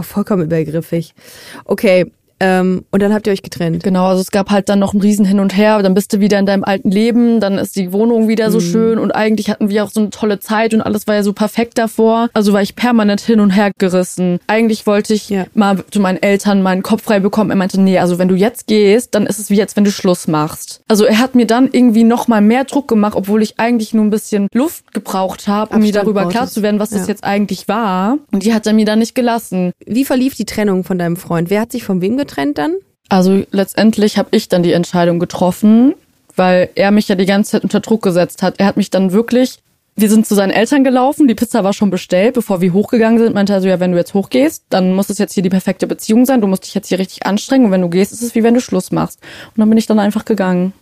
vollkommen 0.04 0.44
übergriffig. 0.44 1.15
Okay, 1.65 2.12
Ähm, 2.43 2.86
und 2.89 3.04
dann 3.04 3.13
habt 3.13 3.27
ihr 3.27 3.34
euch 3.34 3.43
getrennt. 3.43 3.84
Genau, 3.84 4.08
also 4.08 4.19
es 4.19 4.32
gab 4.32 4.49
halt 4.49 4.67
dann 4.67 4.80
noch 4.80 4.95
ein 4.95 4.99
Riesen 5.01 5.25
hin 5.25 5.39
und 5.39 5.56
her, 5.56 5.82
dann 5.84 5.93
bist 5.93 6.12
du 6.12 6.19
wieder 6.19 6.39
in 6.39 6.47
deinem 6.47 6.63
alten 6.63 6.89
Leben, 6.89 7.39
dann 7.39 7.60
ist 7.60 7.75
die 7.75 7.93
Wohnung 7.93 8.27
wieder 8.27 8.49
so 8.49 8.60
schön 8.60 8.97
und 8.97 9.12
eigentlich 9.12 9.49
hatten 9.51 9.69
wir 9.69 9.84
auch 9.84 9.91
so 9.91 9.99
eine 9.99 10.10
tolle 10.10 10.39
Zeit 10.39 10.73
und 10.73 10.82
alles 10.82 11.06
war 11.06 11.13
ja 11.13 11.21
so 11.23 11.34
perfekt 11.34 11.77
davor. 11.77 12.30
Also 12.34 12.51
war 12.51 12.63
ich 12.63 12.75
permanent 12.75 13.21
hin 13.21 13.39
und 13.39 13.51
her 13.51 13.69
gerissen. 13.77 14.39
Eigentlich 14.47 14.88
wollte 14.88 15.13
ich 15.13 15.30
Ja. 15.30 15.45
mal 15.54 15.84
zu 15.91 15.99
meinen 15.99 16.21
Eltern 16.23 16.63
meinen 16.63 16.82
Kopf 16.82 17.04
frei 17.04 17.19
bekommen. 17.19 17.51
Er 17.51 17.56
meinte, 17.58 17.80
nee, 17.80 17.99
also 17.99 18.17
wenn 18.17 18.27
du 18.27 18.34
jetzt 18.36 18.65
gehst, 18.65 19.13
dann 19.13 19.27
ist 19.27 19.38
es 19.38 19.51
wie 19.51 19.56
jetzt, 19.58 19.77
wenn 19.77 19.84
du 19.84 19.91
Schluss 19.91 20.27
machst. 20.27 20.82
Also 20.88 21.06
er 21.06 21.19
hat 21.19 21.36
mir 21.36 21.45
dann 21.45 21.69
irgendwie 21.71 22.04
noch 22.04 22.27
mal 22.27 22.41
mehr 22.41 22.63
Druck 22.63 22.88
gemacht, 22.88 23.13
obwohl 23.15 23.43
ich 23.43 23.60
eigentlich 23.60 23.93
nur 23.93 24.04
ein 24.04 24.10
bisschen 24.10 24.47
Luft 24.51 24.93
gebraucht 24.95 25.47
habe, 25.47 25.75
um 25.75 25.82
mir 25.84 25.91
darüber 25.91 26.27
klar 26.27 26.47
zu 26.47 26.63
werden, 26.63 26.80
was 26.80 26.89
das 26.89 27.01
Ja. 27.01 27.08
jetzt 27.10 27.23
eigentlich 27.23 27.67
war. 27.67 28.17
Und 28.32 28.45
die 28.45 28.54
hat 28.56 28.65
er 28.65 28.73
mir 28.73 28.86
dann 28.86 28.97
nicht 28.97 29.13
gelassen. 29.13 29.73
Wie 29.86 30.06
verlief 30.06 30.34
die 30.34 30.45
Trennung 30.45 30.84
von 30.84 30.97
deinem 30.97 31.17
Freund? 31.17 31.51
Wer 31.51 31.62
hat 31.62 31.71
sich 31.71 31.84
von 31.84 32.01
wem 32.01 32.17
getrennt 32.17 32.31
dann? 32.58 32.76
Also 33.10 33.44
letztendlich 33.52 34.17
habe 34.17 34.30
ich 34.32 34.48
dann 34.48 34.63
die 34.63 34.72
Entscheidung 34.72 35.20
getroffen, 35.20 35.96
weil 36.36 36.70
er 36.76 36.91
mich 36.91 37.08
ja 37.08 37.15
die 37.15 37.26
ganze 37.26 37.52
Zeit 37.52 37.63
unter 37.63 37.82
Druck 37.82 38.02
gesetzt 38.04 38.41
hat. 38.41 38.60
Er 38.60 38.65
hat 38.65 38.78
mich 38.78 38.89
dann 38.89 39.12
wirklich, 39.12 39.60
wir 39.98 40.10
sind 40.10 40.26
zu 40.26 40.34
seinen 40.34 40.52
Eltern 40.52 40.84
gelaufen, 40.84 41.28
die 41.28 41.36
Pizza 41.36 41.63
war 41.63 41.74
schon 41.74 41.89
bestellt, 41.89 42.36
bevor 42.36 42.62
wir 42.62 42.72
hochgegangen 42.72 43.20
sind, 43.20 43.36
meinte 43.36 43.52
er 43.52 43.62
so, 43.62 43.67
ja, 43.67 43.80
wenn 43.82 43.91
du 43.91 43.98
jetzt 43.98 44.13
hochgehst, 44.13 44.63
dann 44.70 44.94
muss 44.94 45.10
es 45.10 45.17
jetzt 45.17 45.34
hier 45.34 45.44
die 45.44 45.50
perfekte 45.50 45.88
Beziehung 45.88 46.26
sein, 46.26 46.39
du 46.39 46.48
musst 46.48 46.65
dich 46.65 46.74
jetzt 46.74 46.88
hier 46.88 47.00
richtig 47.00 47.26
anstrengen 47.26 47.65
und 47.65 47.72
wenn 47.72 47.82
du 47.82 47.89
gehst, 47.89 48.13
ist 48.13 48.22
es 48.22 48.34
wie 48.34 48.44
wenn 48.44 48.54
du 48.54 48.62
Schluss 48.62 48.91
machst. 48.91 49.20
Und 49.48 49.60
dann 49.60 49.70
bin 49.70 49.78
ich 49.78 49.88
dann 49.88 50.00
einfach 50.00 50.24
gegangen. 50.24 50.74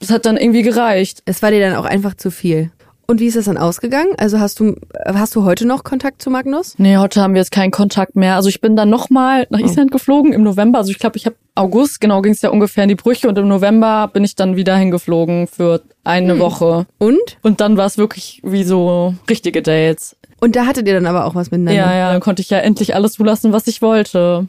Das 0.00 0.10
hat 0.10 0.26
dann 0.26 0.36
irgendwie 0.36 0.62
gereicht. 0.62 1.22
Es 1.24 1.42
war 1.42 1.50
dir 1.50 1.60
dann 1.60 1.76
auch 1.76 1.84
einfach 1.84 2.14
zu 2.14 2.30
viel. 2.30 2.70
Und 3.10 3.20
wie 3.20 3.26
ist 3.26 3.38
das 3.38 3.46
dann 3.46 3.56
ausgegangen? 3.56 4.10
Also 4.18 4.38
hast 4.38 4.60
du 4.60 4.76
hast 5.06 5.34
du 5.34 5.42
heute 5.42 5.66
noch 5.66 5.82
Kontakt 5.82 6.20
zu 6.20 6.28
Magnus? 6.28 6.74
Nee, 6.76 6.98
heute 6.98 7.22
haben 7.22 7.32
wir 7.32 7.40
jetzt 7.40 7.52
keinen 7.52 7.70
Kontakt 7.70 8.16
mehr. 8.16 8.36
Also 8.36 8.50
ich 8.50 8.60
bin 8.60 8.76
dann 8.76 8.90
nochmal 8.90 9.46
nach 9.48 9.60
Island 9.60 9.90
geflogen 9.90 10.34
im 10.34 10.42
November. 10.42 10.78
Also 10.78 10.90
ich 10.90 10.98
glaube, 10.98 11.16
ich 11.16 11.24
habe 11.24 11.34
August, 11.54 12.02
genau 12.02 12.20
ging 12.20 12.32
es 12.32 12.42
ja 12.42 12.50
ungefähr 12.50 12.82
in 12.82 12.90
die 12.90 12.96
Brüche 12.96 13.26
und 13.26 13.38
im 13.38 13.48
November 13.48 14.10
bin 14.12 14.24
ich 14.24 14.36
dann 14.36 14.56
wieder 14.56 14.76
hingeflogen 14.76 15.46
für 15.46 15.80
eine 16.04 16.38
Woche. 16.38 16.84
Und? 16.98 17.38
Und 17.40 17.62
dann 17.62 17.78
war 17.78 17.86
es 17.86 17.96
wirklich 17.96 18.42
wie 18.44 18.64
so 18.64 19.14
richtige 19.30 19.62
Dates. 19.62 20.14
Und 20.42 20.54
da 20.54 20.66
hattet 20.66 20.86
ihr 20.86 20.92
dann 20.92 21.06
aber 21.06 21.24
auch 21.24 21.34
was 21.34 21.50
miteinander. 21.50 21.80
Ja, 21.80 21.94
ja, 21.96 22.12
dann 22.12 22.20
konnte 22.20 22.42
ich 22.42 22.50
ja 22.50 22.58
endlich 22.58 22.94
alles 22.94 23.12
zulassen, 23.12 23.54
was 23.54 23.66
ich 23.68 23.80
wollte. 23.80 24.48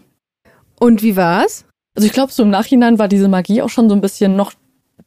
Und 0.82 1.02
wie 1.02 1.15
war's? 1.15 1.63
Also 1.95 2.06
ich 2.06 2.12
glaube, 2.12 2.34
so 2.34 2.43
im 2.43 2.50
Nachhinein 2.50 3.00
war 3.00 3.08
diese 3.08 3.30
Magie 3.30 3.62
auch 3.62 3.69
schon 3.69 3.88
so 3.88 3.95
ein 3.95 4.02
bisschen 4.02 4.36
noch 4.36 4.52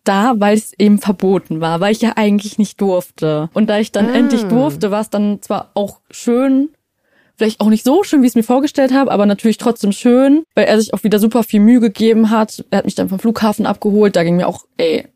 da, 0.04 0.34
weil 0.38 0.56
es 0.56 0.72
eben 0.78 0.98
verboten 0.98 1.60
war, 1.60 1.80
weil 1.80 1.92
ich 1.92 2.00
ja 2.00 2.12
eigentlich 2.16 2.58
nicht 2.58 2.80
durfte. 2.80 3.48
Und 3.54 3.68
da 3.70 3.78
ich 3.78 3.92
dann 3.92 4.08
Ah. 4.08 4.14
endlich 4.14 4.44
durfte, 4.44 4.90
war 4.90 5.00
es 5.00 5.10
dann 5.10 5.40
zwar 5.42 5.70
auch 5.74 6.00
schön, 6.10 6.70
vielleicht 7.36 7.60
auch 7.60 7.68
nicht 7.68 7.84
so 7.84 8.02
schön, 8.04 8.22
wie 8.22 8.26
ich 8.26 8.32
es 8.32 8.36
mir 8.36 8.42
vorgestellt 8.42 8.92
habe, 8.92 9.10
aber 9.10 9.26
natürlich 9.26 9.58
trotzdem 9.58 9.92
schön, 9.92 10.44
weil 10.54 10.66
er 10.66 10.78
sich 10.80 10.94
auch 10.94 11.02
wieder 11.04 11.18
super 11.18 11.42
viel 11.42 11.60
Mühe 11.60 11.80
gegeben 11.80 12.30
hat. 12.30 12.64
Er 12.70 12.78
hat 12.78 12.84
mich 12.84 12.94
dann 12.94 13.08
vom 13.08 13.18
Flughafen 13.18 13.66
abgeholt, 13.66 14.16
da 14.16 14.22
ging 14.24 14.36
mir 14.36 14.46
auch, 14.48 14.64
ey, 14.76 15.06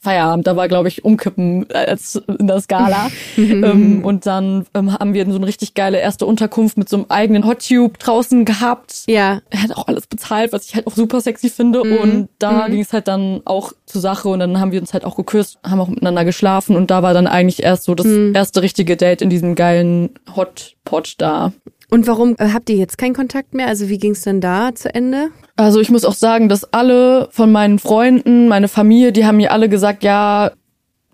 Feierabend, 0.00 0.46
da 0.46 0.54
war, 0.56 0.68
glaube 0.68 0.88
ich, 0.88 1.04
umkippen 1.04 1.66
als 1.72 2.20
in 2.38 2.46
der 2.46 2.60
Skala. 2.60 3.10
ähm, 3.36 4.04
und 4.04 4.26
dann 4.26 4.64
ähm, 4.74 4.92
haben 4.92 5.14
wir 5.14 5.24
so 5.28 5.36
eine 5.36 5.46
richtig 5.46 5.74
geile 5.74 5.98
erste 5.98 6.24
Unterkunft 6.26 6.78
mit 6.78 6.88
so 6.88 6.96
einem 6.96 7.06
eigenen 7.08 7.46
Hot 7.46 7.66
Tube 7.68 7.98
draußen 7.98 8.44
gehabt 8.44 9.02
Ja. 9.08 9.40
er 9.50 9.62
hat 9.62 9.76
auch 9.76 9.88
alles 9.88 10.06
bezahlt, 10.06 10.52
was 10.52 10.66
ich 10.66 10.74
halt 10.74 10.86
auch 10.86 10.94
super 10.94 11.20
sexy 11.20 11.50
finde. 11.50 11.84
Mhm. 11.84 11.96
Und 11.98 12.28
da 12.38 12.68
ging 12.68 12.80
es 12.80 12.92
halt 12.92 13.08
dann 13.08 13.40
auch 13.44 13.72
zur 13.86 14.00
Sache 14.00 14.28
und 14.28 14.38
dann 14.40 14.60
haben 14.60 14.72
wir 14.72 14.80
uns 14.80 14.92
halt 14.94 15.04
auch 15.04 15.16
geküsst, 15.16 15.58
haben 15.64 15.80
auch 15.80 15.88
miteinander 15.88 16.24
geschlafen 16.24 16.76
und 16.76 16.90
da 16.90 17.02
war 17.02 17.14
dann 17.14 17.26
eigentlich 17.26 17.62
erst 17.62 17.84
so 17.84 17.94
das 17.94 18.06
Mhm. 18.06 18.34
erste 18.34 18.62
richtige 18.62 18.96
Date 18.96 19.20
in 19.22 19.30
diesem 19.30 19.54
geilen 19.54 20.10
Hotpot 20.36 21.14
da. 21.18 21.52
Und 21.90 22.06
warum 22.06 22.36
äh, 22.38 22.50
habt 22.52 22.68
ihr 22.70 22.76
jetzt 22.76 22.98
keinen 22.98 23.14
Kontakt 23.14 23.54
mehr? 23.54 23.66
Also 23.66 23.88
wie 23.88 23.98
ging's 23.98 24.22
denn 24.22 24.40
da 24.40 24.74
zu 24.74 24.94
Ende? 24.94 25.28
Also 25.56 25.80
ich 25.80 25.90
muss 25.90 26.04
auch 26.04 26.14
sagen, 26.14 26.48
dass 26.48 26.72
alle 26.72 27.28
von 27.30 27.50
meinen 27.50 27.78
Freunden, 27.78 28.46
meine 28.48 28.68
Familie, 28.68 29.12
die 29.12 29.24
haben 29.24 29.38
mir 29.38 29.52
alle 29.52 29.68
gesagt, 29.68 30.02
ja, 30.02 30.52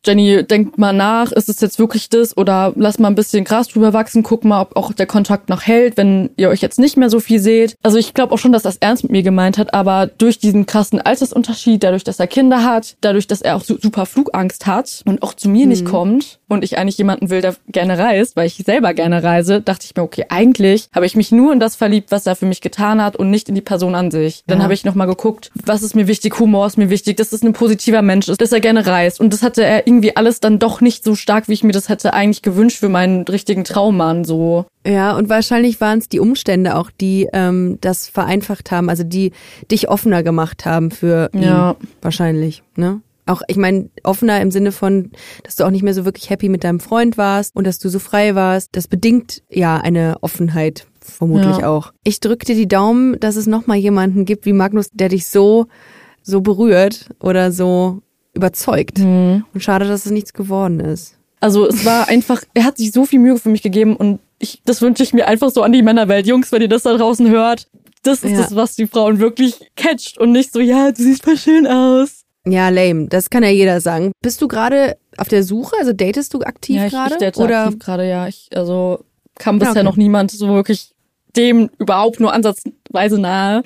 Jenny, 0.04 0.44
denk 0.44 0.76
mal 0.78 0.92
nach, 0.92 1.32
ist 1.32 1.48
es 1.48 1.60
jetzt 1.60 1.78
wirklich 1.78 2.08
das 2.08 2.36
oder 2.36 2.72
lass 2.76 2.98
mal 2.98 3.08
ein 3.08 3.14
bisschen 3.14 3.44
Gras 3.44 3.68
drüber 3.68 3.92
wachsen, 3.92 4.22
guck 4.22 4.44
mal, 4.44 4.60
ob 4.60 4.76
auch 4.76 4.92
der 4.92 5.06
Kontakt 5.06 5.48
noch 5.48 5.62
hält, 5.62 5.96
wenn 5.96 6.30
ihr 6.36 6.48
euch 6.50 6.60
jetzt 6.60 6.78
nicht 6.78 6.96
mehr 6.96 7.10
so 7.10 7.20
viel 7.20 7.40
seht. 7.40 7.76
Also 7.82 7.98
ich 7.98 8.14
glaube 8.14 8.32
auch 8.34 8.38
schon, 8.38 8.52
dass 8.52 8.62
das 8.62 8.76
ernst 8.76 9.02
mit 9.04 9.12
mir 9.12 9.22
gemeint 9.22 9.58
hat, 9.58 9.72
aber 9.74 10.06
durch 10.06 10.38
diesen 10.38 10.66
krassen 10.66 11.00
Altersunterschied, 11.00 11.82
dadurch, 11.82 12.04
dass 12.04 12.20
er 12.20 12.26
Kinder 12.26 12.64
hat, 12.64 12.96
dadurch, 13.00 13.26
dass 13.26 13.40
er 13.40 13.56
auch 13.56 13.64
su- 13.64 13.78
super 13.80 14.06
Flugangst 14.06 14.66
hat 14.66 15.02
und 15.06 15.22
auch 15.22 15.34
zu 15.34 15.48
mir 15.48 15.66
nicht 15.66 15.84
kommt 15.86 16.38
und 16.48 16.62
ich 16.64 16.78
eigentlich 16.78 16.98
jemanden 16.98 17.30
will, 17.30 17.40
der 17.40 17.54
gerne 17.68 17.98
reist, 17.98 18.36
weil 18.36 18.46
ich 18.46 18.56
selber 18.64 18.94
gerne 18.94 19.22
reise, 19.22 19.60
dachte 19.60 19.86
ich 19.86 19.96
mir, 19.96 20.02
okay, 20.02 20.26
eigentlich 20.28 20.88
habe 20.94 21.06
ich 21.06 21.16
mich 21.16 21.32
nur 21.32 21.52
in 21.52 21.60
das 21.60 21.76
verliebt, 21.76 22.10
was 22.10 22.26
er 22.26 22.36
für 22.36 22.46
mich 22.46 22.60
getan 22.60 23.02
hat 23.02 23.16
und 23.16 23.30
nicht 23.30 23.48
in 23.48 23.54
die 23.54 23.60
Person 23.60 23.94
an 23.94 24.10
sich. 24.10 24.42
Dann 24.46 24.62
habe 24.62 24.74
ich 24.74 24.84
nochmal 24.84 25.06
geguckt, 25.06 25.50
was 25.64 25.82
ist 25.82 25.94
mir 25.96 26.06
wichtig, 26.06 26.38
Humor 26.38 26.66
ist 26.66 26.78
mir 26.78 26.90
wichtig, 26.90 27.16
dass 27.16 27.32
es 27.32 27.42
ein 27.42 27.52
positiver 27.54 28.02
Mensch 28.02 28.28
ist, 28.28 28.40
dass 28.40 28.52
er 28.52 28.60
gerne 28.60 28.86
reist 28.86 29.20
und 29.20 29.32
das 29.32 29.42
hatte 29.42 29.64
er 29.64 29.86
irgendwie 29.94 30.16
alles 30.16 30.40
dann 30.40 30.58
doch 30.58 30.80
nicht 30.80 31.04
so 31.04 31.14
stark, 31.14 31.48
wie 31.48 31.52
ich 31.52 31.64
mir 31.64 31.72
das 31.72 31.88
hätte 31.88 32.12
eigentlich 32.14 32.42
gewünscht 32.42 32.78
für 32.78 32.88
meinen 32.88 33.22
richtigen 33.22 33.64
Traummann 33.64 34.24
so. 34.24 34.66
Ja, 34.86 35.16
und 35.16 35.28
wahrscheinlich 35.28 35.80
waren 35.80 35.98
es 35.98 36.08
die 36.08 36.20
Umstände 36.20 36.76
auch, 36.76 36.90
die 36.90 37.28
ähm, 37.32 37.78
das 37.80 38.08
vereinfacht 38.08 38.70
haben, 38.70 38.88
also 38.90 39.04
die 39.04 39.32
dich 39.70 39.88
offener 39.88 40.22
gemacht 40.22 40.66
haben 40.66 40.90
für 40.90 41.30
Ja. 41.34 41.76
ihn. 41.80 41.88
Wahrscheinlich, 42.02 42.62
ne? 42.76 43.00
Auch, 43.26 43.40
ich 43.48 43.56
meine, 43.56 43.88
offener 44.02 44.40
im 44.42 44.50
Sinne 44.50 44.70
von, 44.70 45.10
dass 45.44 45.56
du 45.56 45.64
auch 45.64 45.70
nicht 45.70 45.82
mehr 45.82 45.94
so 45.94 46.04
wirklich 46.04 46.28
happy 46.28 46.50
mit 46.50 46.62
deinem 46.62 46.78
Freund 46.80 47.16
warst 47.16 47.56
und 47.56 47.66
dass 47.66 47.78
du 47.78 47.88
so 47.88 47.98
frei 47.98 48.34
warst. 48.34 48.68
Das 48.72 48.86
bedingt 48.86 49.42
ja 49.48 49.78
eine 49.78 50.16
Offenheit 50.20 50.86
vermutlich 51.00 51.58
Ja. 51.58 51.68
auch. 51.70 51.92
Ich 52.02 52.20
drück 52.20 52.44
dir 52.44 52.54
die 52.54 52.68
Daumen, 52.68 53.18
dass 53.20 53.36
es 53.36 53.46
nochmal 53.46 53.78
jemanden 53.78 54.26
gibt 54.26 54.44
wie 54.44 54.52
Magnus, 54.52 54.88
der 54.92 55.08
dich 55.08 55.26
so, 55.26 55.66
so 56.22 56.42
berührt 56.42 57.08
oder 57.18 57.50
so 57.50 58.02
überzeugt. 58.34 58.98
Und 59.00 59.44
schade, 59.58 59.86
dass 59.86 60.06
es 60.06 60.12
nichts 60.12 60.32
geworden 60.32 60.80
ist. 60.80 61.16
Also 61.40 61.66
es 61.68 61.84
war 61.84 62.08
einfach, 62.08 62.42
er 62.54 62.64
hat 62.64 62.78
sich 62.78 62.92
so 62.92 63.04
viel 63.04 63.18
Mühe 63.18 63.38
für 63.38 63.50
mich 63.50 63.62
gegeben 63.62 63.96
und 63.96 64.20
ich, 64.38 64.62
das 64.64 64.82
wünsche 64.82 65.02
ich 65.02 65.12
mir 65.12 65.28
einfach 65.28 65.50
so 65.50 65.62
an 65.62 65.72
die 65.72 65.82
Männerwelt. 65.82 66.26
Jungs, 66.26 66.52
wenn 66.52 66.62
ihr 66.62 66.68
das 66.68 66.82
da 66.82 66.96
draußen 66.96 67.28
hört, 67.28 67.68
das 68.02 68.22
ist 68.22 68.32
Ja. 68.32 68.38
das, 68.38 68.54
was 68.54 68.76
die 68.76 68.86
Frauen 68.86 69.18
wirklich 69.18 69.70
catcht 69.76 70.18
und 70.18 70.32
nicht 70.32 70.52
so, 70.52 70.60
ja, 70.60 70.90
du 70.90 71.02
siehst 71.02 71.24
voll 71.24 71.36
schön 71.36 71.66
aus. 71.66 72.22
Ja, 72.46 72.68
lame. 72.68 73.08
Das 73.08 73.30
kann 73.30 73.42
ja 73.42 73.48
jeder 73.48 73.80
sagen. 73.80 74.12
Bist 74.22 74.42
du 74.42 74.48
gerade 74.48 74.96
auf 75.16 75.28
der 75.28 75.42
Suche? 75.42 75.76
Also 75.78 75.92
datest 75.92 76.34
du 76.34 76.40
aktiv 76.40 76.76
ja, 76.76 76.86
ich, 76.86 76.92
gerade? 76.92 77.14
ich 77.14 77.18
date 77.18 77.38
Oder 77.38 77.64
aktiv 77.64 77.78
gerade, 77.78 78.08
ja. 78.08 78.26
Ich, 78.28 78.50
also 78.54 79.04
kam 79.38 79.58
bisher 79.58 79.72
okay. 79.72 79.82
noch 79.84 79.96
niemand 79.96 80.30
so 80.30 80.48
wirklich 80.48 80.92
dem 81.36 81.70
überhaupt 81.78 82.20
nur 82.20 82.32
ansatzweise 82.32 83.18
nahe. 83.18 83.62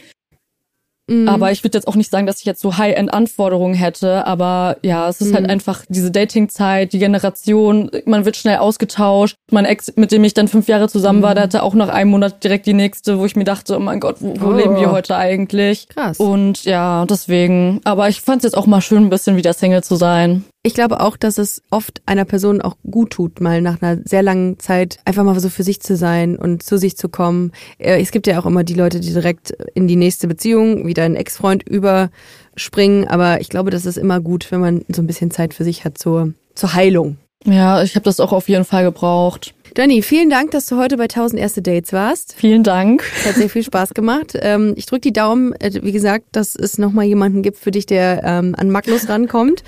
Mhm. 1.09 1.29
Aber 1.29 1.51
ich 1.53 1.65
würde 1.65 1.77
jetzt 1.79 1.89
auch 1.89 1.97
nicht 1.97 2.11
sagen, 2.11 2.27
dass 2.27 2.39
ich 2.41 2.45
jetzt 2.45 2.61
so 2.61 2.77
High-End-Anforderungen 2.79 3.75
hätte. 3.75 4.27
Aber 4.27 4.77
ja, 4.83 5.09
es 5.09 5.21
ist 5.21 5.31
Mhm. 5.31 5.35
halt 5.35 5.51
einfach 5.51 5.85
diese 5.89 6.11
Dating-Zeit, 6.11 6.93
die 6.93 6.99
Generation, 6.99 7.91
man 8.05 8.25
wird 8.25 8.37
schnell 8.37 8.59
ausgetauscht. 8.59 9.35
Mein 9.51 9.65
Ex, 9.65 9.93
mit 9.97 10.13
dem 10.13 10.23
ich 10.25 10.35
dann 10.35 10.49
fünf 10.49 10.69
Jahre 10.69 10.89
zusammen 10.89 11.23
war, 11.23 11.35
der 11.35 11.45
hatte 11.45 11.63
auch 11.63 11.75
nach 11.75 11.89
einem 11.89 12.11
Monat 12.11 12.45
direkt 12.45 12.67
die 12.67 12.75
nächste, 12.75 13.19
wo 13.19 13.25
ich 13.25 13.37
mir 13.37 13.45
dachte, 13.45 13.77
oh 13.77 13.81
mein 13.81 14.01
Gott, 14.01 14.17
wo, 14.21 14.35
wo 14.41 14.49
Oh. 14.49 14.53
leben 14.53 14.77
wir 14.77 14.91
heute 14.93 15.17
eigentlich? 15.17 15.89
Krass. 15.89 16.19
Und 16.19 16.65
ja, 16.65 17.05
deswegen. 17.07 17.81
Aber 17.85 18.09
ich 18.09 18.21
fand 18.21 18.39
es 18.39 18.45
jetzt 18.45 18.57
auch 18.57 18.67
mal 18.67 18.81
schön, 18.81 19.05
ein 19.05 19.11
bisschen 19.11 19.37
wieder 19.37 19.53
Single 19.53 19.83
zu 19.83 19.97
sein. 19.97 20.45
Ich 20.65 20.75
glaube 20.75 21.01
auch, 21.01 21.17
dass 21.17 21.39
es 21.39 21.63
oft 21.71 22.03
einer 22.05 22.25
Person 22.25 22.61
auch 22.61 22.77
gut 22.91 23.11
tut, 23.11 23.41
mal 23.41 23.63
nach 23.63 23.81
einer 23.81 24.01
sehr 24.05 24.23
langen 24.23 24.59
Zeit 24.59 24.99
einfach 25.05 25.23
mal 25.23 25.39
so 25.39 25.49
für 25.49 25.63
sich 25.63 25.81
zu 25.81 25.97
sein 25.97 26.37
und 26.37 26.65
zu 26.65 26.79
sich 26.79 26.97
zu 26.97 27.09
kommen. 27.09 27.53
Äh, 27.79 28.03
Es 28.03 28.11
gibt 28.11 28.27
ja 28.27 28.41
auch 28.41 28.47
immer 28.47 28.65
die 28.65 28.75
Leute, 28.75 28.99
die 28.99 29.13
direkt 29.13 29.53
in 29.75 29.87
die 29.87 29.97
nächste 29.97 30.27
Beziehung, 30.27 30.87
wie 30.87 30.95
dein 30.95 31.15
Ex-Freund, 31.15 31.63
überspringen. 31.69 33.07
Aber 33.07 33.41
ich 33.41 33.49
glaube, 33.49 33.71
das 33.71 33.87
ist 33.87 33.99
immer 33.99 34.21
gut, 34.21 34.51
wenn 34.51 34.61
man 34.61 34.85
so 34.89 35.01
ein 35.01 35.07
bisschen 35.07 35.31
Zeit 35.31 35.55
für 35.55 35.65
sich 35.65 35.85
hat 35.85 35.97
zur, 35.97 36.33
zur 36.55 36.75
Heilung. 36.75 37.19
Ja, 37.45 37.83
ich 37.83 37.95
habe 37.95 38.05
das 38.05 38.19
auch 38.19 38.33
auf 38.33 38.49
jeden 38.49 38.65
Fall 38.65 38.83
gebraucht. 38.83 39.55
Danny, 39.75 40.03
vielen 40.03 40.31
Dank, 40.31 40.51
dass 40.51 40.67
du 40.67 40.77
heute 40.77 40.97
bei 40.97 41.05
1000 41.05 41.41
erste 41.41 41.63
Dates 41.63 41.93
warst. 41.93 42.35
Vielen 42.37 42.63
Dank. 42.63 43.05
Es 43.17 43.27
hat 43.27 43.35
sehr 43.37 43.51
viel 43.51 43.63
Spaß 43.63 43.95
gemacht. 43.95 44.33
Ähm, 44.41 44.75
ich 44.77 44.87
drücke 44.87 45.03
die 45.03 45.13
Daumen, 45.13 45.53
äh, 45.61 45.71
wie 45.83 45.93
gesagt, 45.93 46.25
dass 46.33 46.55
es 46.55 46.79
nochmal 46.79 47.05
jemanden 47.05 47.43
gibt 47.43 47.59
für 47.59 47.71
dich, 47.71 47.87
der 47.87 48.23
ähm, 48.25 48.55
an 48.57 48.71
Magnus 48.71 49.09
rankommt. 49.09 49.63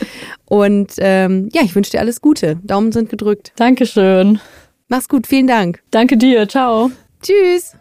Und 0.46 0.92
ähm, 0.98 1.48
ja, 1.52 1.62
ich 1.62 1.74
wünsche 1.74 1.92
dir 1.92 2.00
alles 2.00 2.20
Gute. 2.20 2.58
Daumen 2.62 2.92
sind 2.92 3.08
gedrückt. 3.08 3.52
Dankeschön. 3.56 4.40
Mach's 4.88 5.08
gut, 5.08 5.26
vielen 5.26 5.46
Dank. 5.46 5.80
Danke 5.90 6.16
dir. 6.16 6.48
Ciao. 6.48 6.90
Tschüss. 7.22 7.76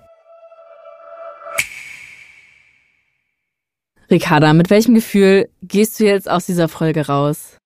Ricarda, 4.11 4.53
mit 4.53 4.69
welchem 4.69 4.95
Gefühl 4.95 5.49
gehst 5.61 5.99
du 5.99 6.05
jetzt 6.05 6.29
aus 6.29 6.47
dieser 6.47 6.67
Folge 6.67 7.07
raus? 7.07 7.57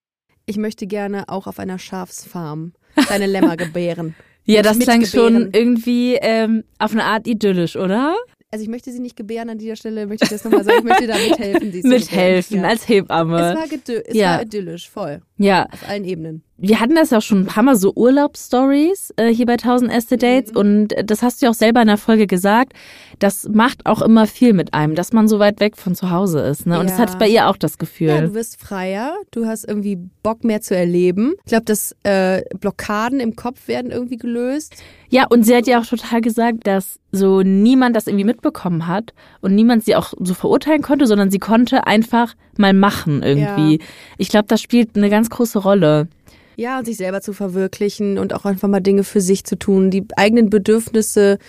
Ich 0.45 0.57
möchte 0.57 0.87
gerne 0.87 1.29
auch 1.29 1.47
auf 1.47 1.57
einer 1.57 1.79
Schafsfarm 1.79 2.73
kleine 2.95 3.27
Lämmer 3.27 3.57
gebären. 3.57 4.15
Ja, 4.45 4.61
das 4.61 4.79
klang 4.79 5.05
schon 5.05 5.49
irgendwie 5.53 6.15
ähm, 6.21 6.63
auf 6.79 6.91
eine 6.91 7.03
Art 7.05 7.27
idyllisch, 7.27 7.75
oder? 7.75 8.15
Also 8.51 8.61
ich 8.63 8.69
möchte 8.69 8.91
sie 8.91 8.99
nicht 8.99 9.15
gebären 9.15 9.49
an 9.49 9.57
dieser 9.57 9.75
Stelle, 9.75 10.05
möchte 10.05 10.25
ich 10.25 10.29
das 10.29 10.43
nochmal 10.43 10.63
sagen. 10.63 10.79
Ich 10.79 10.83
möchte 10.83 11.07
da 11.07 11.15
mithelfen. 11.17 11.71
Sie 11.71 11.81
zu 11.81 11.87
Mithelfen 11.87 12.57
gebären. 12.57 12.69
als 12.71 12.87
Ja. 12.87 12.95
Hebamme. 12.95 13.37
Es 13.37 13.55
war, 13.55 14.01
es 14.07 14.15
Ja. 14.15 14.35
war 14.35 14.41
idyllisch, 14.43 14.89
voll. 14.89 15.21
Ja, 15.37 15.65
Auf 15.71 15.89
allen 15.89 16.05
Ebenen. 16.05 16.43
wir 16.57 16.79
hatten 16.79 16.93
das 16.93 17.09
ja 17.09 17.17
auch 17.17 17.21
schon 17.23 17.39
ein 17.39 17.45
paar 17.47 17.63
Mal 17.63 17.75
so 17.75 17.91
Urlaubsstories 17.95 19.13
äh, 19.17 19.33
hier 19.33 19.45
bei 19.47 19.53
1000 19.53 19.91
erste 19.91 20.17
Dates 20.17 20.51
Mhm. 20.53 20.57
und 20.59 20.93
äh, 20.93 21.03
das 21.03 21.21
hast 21.23 21.41
du 21.41 21.45
ja 21.45 21.49
auch 21.49 21.55
selber 21.55 21.81
in 21.81 21.87
der 21.87 21.97
Folge 21.97 22.27
gesagt. 22.27 22.73
Das 23.19 23.47
macht 23.51 23.85
auch 23.85 24.01
immer 24.01 24.27
viel 24.27 24.53
mit 24.53 24.73
einem, 24.73 24.95
dass 24.95 25.11
man 25.13 25.27
so 25.27 25.39
weit 25.39 25.59
weg 25.59 25.77
von 25.77 25.95
zu 25.95 26.09
Hause 26.11 26.39
ist. 26.41 26.65
Ne? 26.67 26.79
Und 26.79 26.87
das 26.89 26.97
Ja. 26.97 27.03
hatte 27.03 27.13
ich 27.13 27.17
bei 27.19 27.27
ihr 27.27 27.47
auch 27.49 27.57
das 27.57 27.77
Gefühl. 27.77 28.07
Ja, 28.09 28.21
du 28.21 28.33
wirst 28.35 28.59
freier, 28.59 29.15
du 29.31 29.45
hast 29.47 29.67
irgendwie 29.67 29.97
Bock 30.21 30.43
mehr 30.43 30.61
zu 30.61 30.75
erleben. 30.75 31.33
Ich 31.45 31.49
glaube, 31.49 31.65
dass 31.65 31.95
äh, 32.03 32.41
Blockaden 32.59 33.19
im 33.19 33.35
Kopf 33.35 33.67
werden 33.67 33.91
irgendwie 33.91 34.17
gelöst. 34.17 34.75
Ja, 35.09 35.25
und 35.29 35.43
sie 35.45 35.55
hat 35.55 35.67
ja 35.67 35.79
auch 35.79 35.85
total 35.85 36.21
gesagt, 36.21 36.65
dass 36.67 36.99
so 37.11 37.41
niemand 37.41 37.95
das 37.95 38.07
irgendwie 38.07 38.25
mitbekommen 38.25 38.87
hat 38.87 39.13
und 39.41 39.53
niemand 39.55 39.83
sie 39.83 39.95
auch 39.95 40.13
so 40.19 40.33
verurteilen 40.33 40.81
konnte, 40.81 41.05
sondern 41.07 41.29
sie 41.31 41.39
konnte 41.39 41.85
einfach 41.87 42.33
mal 42.59 42.73
machen 42.73 43.23
irgendwie. 43.23 43.79
Ich 44.17 44.29
glaube, 44.29 44.45
das 44.47 44.61
spielt 44.61 44.95
eine 44.95 45.09
ganz 45.09 45.29
große 45.29 45.59
Rolle. 45.59 46.07
Ja, 46.55 46.77
und 46.79 46.85
sich 46.85 46.97
selber 46.97 47.21
zu 47.21 47.33
verwirklichen 47.33 48.19
und 48.19 48.33
auch 48.33 48.45
einfach 48.45 48.67
mal 48.67 48.79
Dinge 48.79 49.03
für 49.03 49.21
sich 49.21 49.43
zu 49.43 49.57
tun, 49.57 49.89
die 49.89 50.05
eigenen 50.17 50.49
Bedürfnisse 50.51 51.39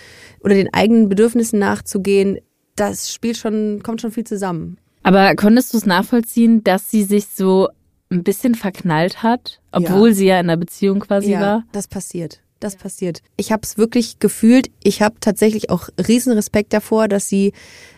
oder 0.41 0.55
den 0.55 0.73
eigenen 0.73 1.09
Bedürfnissen 1.09 1.59
nachzugehen, 1.59 2.39
das 2.75 3.13
spielt 3.13 3.37
schon, 3.37 3.81
kommt 3.83 4.01
schon 4.01 4.11
viel 4.11 4.23
zusammen. 4.25 4.77
Aber 5.03 5.35
konntest 5.35 5.73
du 5.73 5.77
es 5.77 5.85
nachvollziehen, 5.85 6.63
dass 6.63 6.89
sie 6.89 7.03
sich 7.03 7.27
so 7.27 7.69
ein 8.09 8.23
bisschen 8.23 8.55
verknallt 8.55 9.21
hat, 9.21 9.61
obwohl 9.71 10.09
Ja. 10.09 10.15
sie 10.15 10.25
ja 10.25 10.39
in 10.39 10.47
einer 10.49 10.57
Beziehung 10.57 10.99
quasi 10.99 11.31
ja, 11.33 11.39
war? 11.39 11.63
das 11.71 11.87
passiert. 11.87 12.41
Das 12.59 12.75
passiert. 12.75 13.21
Ich 13.37 13.51
habe 13.51 13.61
es 13.63 13.77
wirklich 13.77 14.17
gefühlt. 14.19 14.71
Ich 14.81 15.01
habe 15.03 15.15
tatsächlich 15.19 15.69
auch 15.69 15.89
riesen 16.07 16.33
Respekt 16.33 16.73
davor, 16.73 17.07
dass 17.07 17.27
sie 17.27 17.53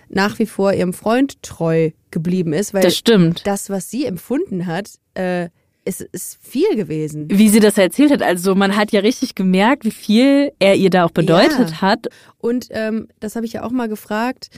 nach 0.09 0.39
wie 0.39 0.45
vor 0.45 0.73
ihrem 0.73 0.93
Freund 0.93 1.41
treu 1.43 1.91
geblieben 2.11 2.53
ist, 2.53 2.73
weil 2.73 2.81
Das 2.83 2.95
stimmt. 2.95 3.45
das, 3.45 3.69
was 3.69 3.89
sie 3.91 4.05
empfunden 4.05 4.65
hat, 4.65 4.89
äh, 5.15 5.49
ist, 5.85 6.01
ist 6.01 6.37
viel 6.41 6.75
gewesen. 6.75 7.27
Wie 7.31 7.47
sie 7.49 7.59
das 7.61 7.77
erzählt 7.77 8.11
hat, 8.11 8.21
also 8.21 8.55
man 8.55 8.75
hat 8.75 8.91
ja 8.91 8.99
richtig 8.99 9.35
gemerkt, 9.35 9.85
wie 9.85 9.91
viel 9.91 10.51
er 10.59 10.75
ihr 10.75 10.89
da 10.89 11.05
auch 11.05 11.11
bedeutet 11.11 11.69
Ja. 11.71 11.81
hat. 11.81 12.07
Und 12.39 12.67
ähm, 12.71 13.07
das 13.21 13.35
habe 13.37 13.45
ich 13.45 13.53
ja 13.53 13.63
auch 13.63 13.71
mal 13.71 13.87
gefragt, 13.87 14.49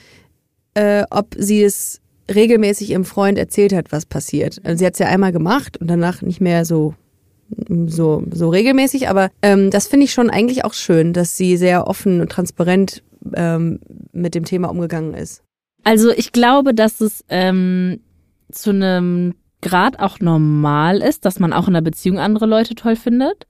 äh, 0.73 1.03
ob 1.11 1.35
sie 1.37 1.63
es 1.63 2.01
regelmäßig 2.33 2.91
ihrem 2.91 3.05
Freund 3.05 3.37
erzählt 3.37 3.73
hat, 3.73 3.91
was 3.91 4.05
passiert. 4.05 4.59
Also 4.63 4.79
sie 4.79 4.85
hat 4.85 4.93
es 4.93 4.99
ja 4.99 5.07
einmal 5.07 5.31
gemacht 5.31 5.77
und 5.77 5.87
danach 5.87 6.21
nicht 6.21 6.41
mehr 6.41 6.65
so 6.65 6.93
so 7.87 8.23
so 8.31 8.49
regelmäßig, 8.49 9.09
aber 9.09 9.31
ähm, 9.41 9.71
das 9.71 9.87
finde 9.87 10.05
ich 10.05 10.11
schon 10.13 10.29
eigentlich 10.29 10.65
auch 10.65 10.73
schön, 10.75 11.13
dass 11.13 11.35
sie 11.35 11.57
sehr 11.57 11.87
offen 11.87 12.21
und 12.21 12.31
transparent 12.31 13.01
ähm, 13.33 13.79
mit 14.11 14.35
dem 14.35 14.45
Thema 14.45 14.69
umgegangen 14.69 15.13
ist. 15.13 15.43
Also 15.83 16.11
ich 16.11 16.31
glaube, 16.31 16.73
dass 16.73 17.01
es 17.01 17.23
ähm, 17.29 18.01
zu 18.51 18.71
einem 18.71 19.35
Grad 19.61 19.99
auch 19.99 20.19
normal 20.19 21.01
ist, 21.01 21.25
dass 21.25 21.39
man 21.39 21.53
auch 21.53 21.67
in 21.67 21.75
einer 21.75 21.81
Beziehung 21.81 22.19
andere 22.19 22.45
Leute 22.45 22.75
toll 22.75 22.95
findet. 22.95 23.45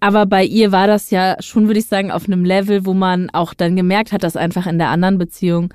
Aber 0.00 0.26
bei 0.26 0.44
ihr 0.44 0.72
war 0.72 0.86
das 0.86 1.10
ja 1.10 1.36
schon, 1.40 1.68
würde 1.68 1.78
ich 1.78 1.86
sagen, 1.86 2.10
auf 2.10 2.26
einem 2.26 2.44
Level, 2.44 2.84
wo 2.84 2.92
man 2.92 3.30
auch 3.30 3.54
dann 3.54 3.76
gemerkt 3.76 4.12
hat, 4.12 4.24
dass 4.24 4.36
einfach 4.36 4.66
in 4.66 4.78
der 4.78 4.88
anderen 4.88 5.16
Beziehung 5.16 5.72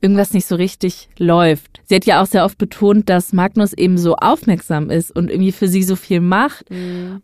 irgendwas 0.00 0.32
nicht 0.32 0.46
so 0.46 0.56
richtig 0.56 1.08
läuft. 1.18 1.82
Sie 1.84 1.94
hat 1.94 2.06
ja 2.06 2.22
auch 2.22 2.26
sehr 2.26 2.44
oft 2.44 2.58
betont, 2.58 3.08
dass 3.08 3.32
Magnus 3.32 3.72
eben 3.72 3.98
so 3.98 4.16
aufmerksam 4.16 4.90
ist 4.90 5.14
und 5.14 5.30
irgendwie 5.30 5.52
für 5.52 5.68
sie 5.68 5.82
so 5.82 5.96
viel 5.96 6.20
macht. 6.20 6.66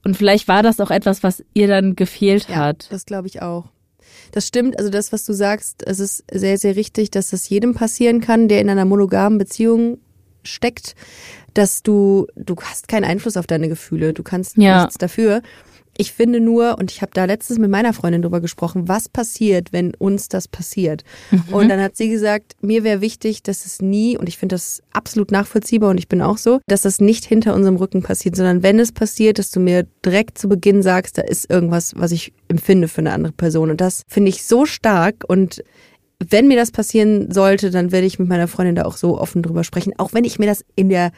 Und 0.05 0.17
vielleicht 0.17 0.49
war 0.49 0.63
das 0.63 0.81
auch 0.81 0.91
etwas, 0.91 1.23
was 1.23 1.45
ihr 1.55 1.69
dann 1.69 1.97
gefehlt 1.97 2.49
hat. 2.49 2.91
Das 2.91 3.07
glaube 3.07 3.29
ich 3.29 3.43
auch. 3.43 3.67
Das 4.33 4.49
stimmt, 4.49 4.79
also 4.79 4.90
das, 4.90 5.12
was 5.12 5.25
du 5.25 5.33
sagst, 5.35 5.87
es 5.87 6.01
ist 6.01 6.25
sehr, 6.33 6.59
sehr 6.59 6.75
richtig, 6.75 7.11
dass 7.11 7.31
das 7.31 7.49
jedem 7.49 7.75
passieren 7.75 8.21
kann, 8.21 8.49
der 8.49 8.61
in 8.61 8.68
einer 8.71 8.85
monogamen 8.87 9.38
Beziehung 9.38 9.99
steckt, 10.42 10.95
dass 11.55 11.83
du, 11.83 12.27
du 12.35 12.57
hast 12.57 12.88
keinen 12.88 13.05
Einfluss 13.05 13.37
auf 13.37 13.47
deine 13.47 13.68
Gefühle, 13.68 14.12
du 14.14 14.23
kannst 14.23 14.57
Ja. 14.57 14.83
nichts 14.83 14.99
dafür. 14.99 15.42
Ich 15.99 16.13
finde 16.13 16.41
nur, 16.41 16.79
und 16.79 16.91
ich 16.91 17.03
habe 17.03 17.13
da 17.13 17.27
letztens 17.27 17.59
mit 17.59 17.71
meiner 17.71 17.93
Freundin 17.93 18.23
drüber 18.23 18.41
gesprochen, 18.41 18.89
was 18.89 19.09
passiert, 19.09 19.73
wenn 19.73 19.95
uns 19.95 20.29
das 20.29 20.49
passiert. 20.49 21.05
Und 21.51 21.69
dann 21.69 21.81
hat 21.81 21.97
sie 21.97 22.09
gesagt, 22.09 22.55
mir 22.63 22.83
wäre 22.83 23.01
wichtig, 23.01 23.43
dass 23.43 23.67
es 23.67 23.83
nie, 23.83 24.17
und 24.17 24.29
ich 24.29 24.39
finde 24.39 24.55
das 24.55 24.83
absolut 24.93 25.31
nachvollziehbar 25.31 25.91
und 25.91 25.99
ich 25.99 26.09
bin 26.09 26.23
auch 26.23 26.39
so, 26.39 26.61
dass 26.67 26.83
das 26.83 27.01
nicht 27.01 27.25
hinter 27.25 27.55
unserem 27.55 27.77
Rücken 27.77 28.03
passiert, 28.03 28.37
sondern 28.37 28.63
wenn 28.63 28.79
es 28.79 28.93
passiert, 28.93 29.39
dass 29.39 29.51
du 29.51 29.61
mir 29.61 29.87
direkt 30.05 30.39
zu 30.39 30.49
Beginn 30.49 30.83
sagst, 30.83 31.19
da 31.19 31.23
ist 31.23 31.51
irgendwas, 31.51 31.93
was 31.97 32.13
ich 32.13 32.33
empfinde 32.49 32.89
für 32.89 33.01
eine 33.01 33.13
andere 33.13 33.33
Person. 33.33 33.71
Und 33.71 33.81
das 33.81 34.03
finde 34.09 34.31
ich 34.31 34.45
so 34.45 34.65
stark 34.65 35.25
und 35.29 35.63
wenn 36.31 36.47
mir 36.47 36.57
das 36.57 36.71
passieren 36.71 37.33
sollte, 37.33 37.71
dann 37.71 37.91
werde 37.91 38.07
ich 38.07 38.19
mit 38.19 38.29
meiner 38.29 38.49
Freundin 38.49 38.77
da 38.77 38.85
auch 38.85 38.97
so 38.97 39.19
offen 39.19 39.43
drüber 39.43 39.65
sprechen, 39.65 39.93
auch 39.99 40.13
wenn 40.13 40.25
ich 40.25 40.39
mir 40.39 40.47
das 40.47 40.65
in 40.77 40.89
der 40.89 41.11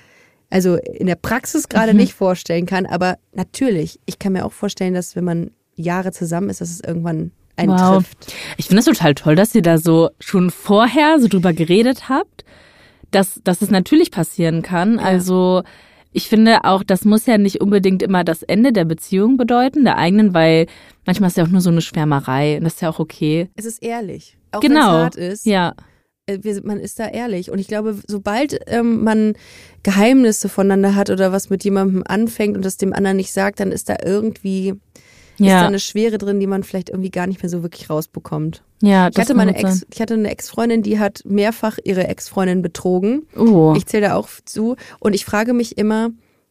also 0.51 0.77
in 0.77 1.07
der 1.07 1.17
Praxis 1.17 1.69
gerade 1.69 1.95
nicht 1.95 2.15
vorstellen 2.15 2.67
kann, 2.67 2.87
aber 2.87 3.19
natürlich, 3.33 4.01
ich 4.07 4.19
kann 4.19 4.33
mir 4.33 4.45
auch 4.45 4.53
vorstellen, 4.53 4.95
dass 4.95 5.17
wenn 5.17 5.25
man 5.25 5.51
Jahre 5.75 6.13
zusammen 6.13 6.51
ist, 6.51 6.61
dass 6.61 6.71
es 6.71 6.81
irgendwann 6.81 7.33
einen 7.57 7.73
Wow. 7.73 8.05
trifft. 8.05 8.35
Ich 8.57 8.67
finde 8.67 8.81
es 8.81 8.87
total 8.87 9.15
toll, 9.15 9.37
dass 9.37 9.55
ihr 9.55 9.63
da 9.63 9.79
so 9.79 10.11
schon 10.21 10.51
vorher 10.51 11.21
so 11.21 11.29
drüber 11.29 11.53
geredet 11.53 12.09
habt, 12.09 12.45
dass, 13.11 13.41
dass 13.45 13.63
es 13.63 13.71
natürlich 13.71 14.11
passieren 14.11 14.63
kann. 14.63 14.99
Also 14.99 15.63
ich 16.13 16.29
finde 16.29 16.65
auch, 16.65 16.85
das 16.85 17.05
muss 17.05 17.27
ja 17.27 17.39
nicht 17.39 17.61
unbedingt 17.61 18.03
immer 18.03 18.25
das 18.25 18.43
Ende 18.43 18.73
der 18.73 18.85
Beziehung 18.85 19.37
bedeuten, 19.37 19.85
der 19.85 19.99
eigenen, 19.99 20.35
weil 20.35 20.67
manchmal 21.07 21.29
ist 21.29 21.37
ja 21.37 21.45
auch 21.45 21.49
nur 21.49 21.61
so 21.61 21.71
eine 21.71 21.81
Schwärmerei 21.81 22.57
und 22.57 22.65
das 22.65 22.75
ist 22.75 22.83
ja 22.83 22.91
auch 22.91 23.01
okay. 23.01 23.49
Es 23.57 23.65
ist 23.65 23.83
ehrlich. 23.83 24.37
Auch 24.53 24.63
wenn 24.63 24.73
es 24.73 24.79
genau. 24.79 24.93
hart 24.93 25.17
ist. 25.17 25.47
Ja. 25.47 25.75
Äh, 26.27 26.39
wir, 26.43 26.61
man 26.65 26.79
ist 26.81 26.99
da 26.99 27.09
ehrlich. 27.09 27.51
Und 27.51 27.59
ich 27.59 27.69
glaube, 27.69 27.97
sobald 28.07 28.59
ähm, 28.67 29.05
man 29.05 29.35
Geheimnisse 29.83 30.49
voneinander 30.49 30.95
hat 30.95 31.11
oder 31.11 31.33
was 31.33 31.51
mit 31.51 31.65
jemandem 31.65 32.03
anfängt 32.07 32.57
und 32.57 32.65
das 32.65 32.77
dem 32.77 32.93
anderen 32.93 33.17
nicht 33.17 33.33
sagt, 33.33 33.61
dann 33.61 33.73
ist 33.73 33.89
da 33.89 33.97
irgendwie 34.05 34.71
ist 35.37 35.41
da 35.41 35.45
Ja. 35.47 35.67
eine 35.67 35.81
Schwere 35.81 36.19
drin, 36.19 36.39
die 36.39 36.47
man 36.47 36.63
vielleicht 36.63 36.91
irgendwie 36.91 37.11
gar 37.11 37.27
nicht 37.27 37.43
mehr 37.43 37.51
so 37.51 37.63
wirklich 37.63 37.91
rausbekommt. 37.91 38.63
Ja, 38.83 39.09
Ich 39.09 39.19
hatte 39.19 39.35
meine. 39.35 39.57
Ex, 39.57 39.85
ich 39.93 40.01
hatte 40.01 40.15
eine 40.15 40.31
Ex-Freundin, 40.31 40.83
die 40.83 40.99
hat 41.01 41.23
mehrfach 41.25 41.79
ihre 41.83 42.07
Ex-Freundin 42.07 42.63
betrogen. 42.63 43.27
Oh. 43.37 43.75
Ich 43.77 43.87
zähle 43.87 44.09
da 44.09 44.15
auch 44.15 44.29
zu. 44.45 44.77
Und 45.01 45.15
ich 45.15 45.25
frage 45.25 45.53
mich 45.53 45.77
immer, 45.77 46.11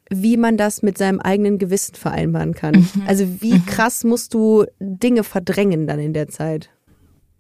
wie 0.10 0.36
man 0.36 0.58
das 0.58 0.82
mit 0.84 0.98
seinem 0.98 1.22
eigenen 1.22 1.60
Gewissen 1.60 1.96
vereinbaren 1.96 2.54
kann. 2.56 2.76
Mhm. 2.94 3.04
Also 3.08 3.26
wie 3.42 3.60
krass 3.62 4.04
musst 4.04 4.34
du 4.34 4.66
Dinge 4.80 5.24
verdrängen 5.24 5.88
dann 5.88 6.00
in 6.00 6.12
der 6.14 6.28
Zeit? 6.28 6.70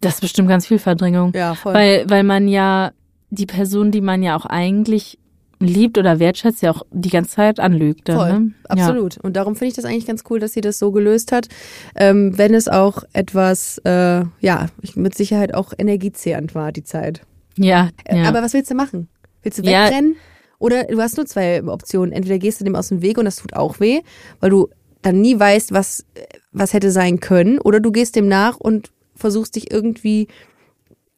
Das 0.03 0.15
ist 0.15 0.21
bestimmt 0.21 0.47
ganz 0.49 0.67
viel 0.67 0.79
Verdrängung. 0.79 1.31
Ja, 1.35 1.55
voll. 1.55 1.73
Weil, 1.73 2.09
weil 2.09 2.23
man 2.23 2.47
ja 2.47 2.91
die 3.29 3.45
Person, 3.45 3.91
die 3.91 4.01
man 4.01 4.21
ja 4.23 4.35
auch 4.35 4.45
eigentlich 4.45 5.17
liebt 5.59 5.97
oder 5.97 6.19
wertschätzt, 6.19 6.61
ja 6.61 6.71
auch 6.71 6.83
die 6.91 7.09
ganze 7.09 7.31
Zeit 7.31 7.59
anlügt. 7.59 8.09
Voll, 8.11 8.31
ne? 8.39 8.51
absolut. 8.67 9.17
Und 9.19 9.35
darum 9.35 9.55
finde 9.55 9.69
ich 9.69 9.73
das 9.75 9.85
eigentlich 9.85 10.05
ganz 10.05 10.23
cool, 10.29 10.39
dass 10.39 10.53
sie 10.53 10.61
das 10.61 10.77
so 10.77 10.91
gelöst 10.91 11.31
hat. 11.31 11.47
Ähm, 11.95 12.37
wenn 12.37 12.53
es 12.53 12.67
auch 12.67 13.03
etwas, 13.13 13.77
äh, 13.85 14.23
ja, 14.41 14.67
mit 14.95 15.15
Sicherheit 15.15 15.53
auch 15.53 15.73
energiezehrend 15.77 16.53
war, 16.53 16.71
die 16.71 16.83
Zeit. 16.83 17.21
Ja, 17.57 17.89
Äh, 18.05 18.21
ja. 18.21 18.29
Aber 18.29 18.41
was 18.41 18.53
willst 18.53 18.71
du 18.71 18.75
machen? 18.75 19.07
Willst 19.41 19.59
du 19.59 19.63
Ja. 19.63 19.85
wegrennen? 19.85 20.15
Oder 20.59 20.85
du 20.85 20.99
hast 21.01 21.17
nur 21.17 21.25
zwei 21.25 21.63
Optionen. 21.63 22.11
Entweder 22.13 22.39
gehst 22.39 22.59
du 22.61 22.65
dem 22.65 22.75
aus 22.75 22.89
dem 22.89 23.01
Weg 23.01 23.17
und 23.17 23.25
das 23.25 23.37
tut 23.37 23.53
auch 23.53 23.79
weh, 23.79 24.01
weil 24.39 24.49
du 24.49 24.69
dann 25.01 25.19
nie 25.19 25.37
weißt, 25.37 25.73
was, 25.73 26.05
was 26.53 26.71
hätte 26.73 26.89
sein 26.91 27.19
können. 27.19 27.59
Oder 27.59 27.79
du 27.81 27.91
gehst 27.91 28.15
dem 28.15 28.27
nach 28.27 28.57
und 28.57 28.91
versuchst 29.23 29.55
dich 29.55 29.71
irgendwie 29.71 30.27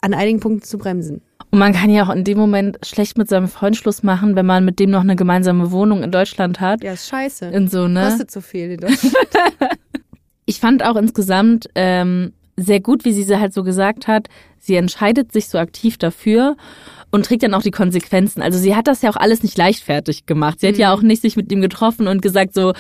an 0.01 0.13
einigen 0.13 0.39
Punkten 0.39 0.61
zu 0.61 0.77
bremsen. 0.77 1.23
Und 1.49 1.57
man 1.57 1.73
kann 1.73 1.89
ja 1.89 2.05
auch 2.05 2.13
in 2.13 2.23
dem 2.23 2.37
Moment 2.37 2.77
schlecht 2.85 3.17
mit 3.17 3.27
seinem 3.27 3.47
Freund 3.47 3.75
Schluss 3.75 4.03
machen, 4.03 4.35
wenn 4.35 4.45
man 4.45 4.63
mit 4.63 4.77
dem 4.77 4.91
noch 4.91 5.01
eine 5.01 5.15
gemeinsame 5.15 5.71
Wohnung 5.71 6.03
in 6.03 6.11
Deutschland 6.11 6.59
hat. 6.59 6.83
Ja, 6.83 6.93
ist 6.93 7.07
scheiße. 7.07 7.47
In 7.47 7.67
so, 7.67 7.87
ne? 7.87 8.03
Kostet 8.09 8.29
so 8.29 8.41
viel 8.41 8.71
in 8.71 8.79
Deutschland. 8.79 9.15
Ich 10.47 10.59
fand 10.59 10.85
auch 10.85 10.95
insgesamt 10.95 11.71
ähm, 11.73 12.31
sehr 12.55 12.79
gut, 12.79 13.03
wie 13.03 13.13
sie 13.13 13.23
sie 13.23 13.39
halt 13.39 13.51
so 13.51 13.63
gesagt 13.63 14.07
hat. 14.07 14.27
Sie 14.59 14.75
entscheidet 14.75 15.31
sich 15.31 15.49
so 15.49 15.57
aktiv 15.57 15.97
dafür 15.97 16.55
und 17.15 17.25
trägt 17.25 17.43
dann 17.43 17.53
auch 17.53 17.63
die 17.63 17.71
Konsequenzen. 17.71 18.41
Also 18.41 18.59
sie 18.59 18.75
hat 18.75 18.87
das 18.87 19.01
ja 19.01 19.09
auch 19.09 19.15
alles 19.15 19.41
nicht 19.41 19.57
leichtfertig 19.57 20.25
gemacht. 20.25 20.59
Sie 20.59 20.67
hat 20.67 20.77
ja 20.77 20.93
auch 20.93 21.01
nicht 21.01 21.21
sich 21.21 21.35
mit 21.35 21.51
ihm 21.51 21.61
getroffen 21.61 22.07
und 22.07 22.21
gesagt 22.21 22.53
so, 22.53 22.73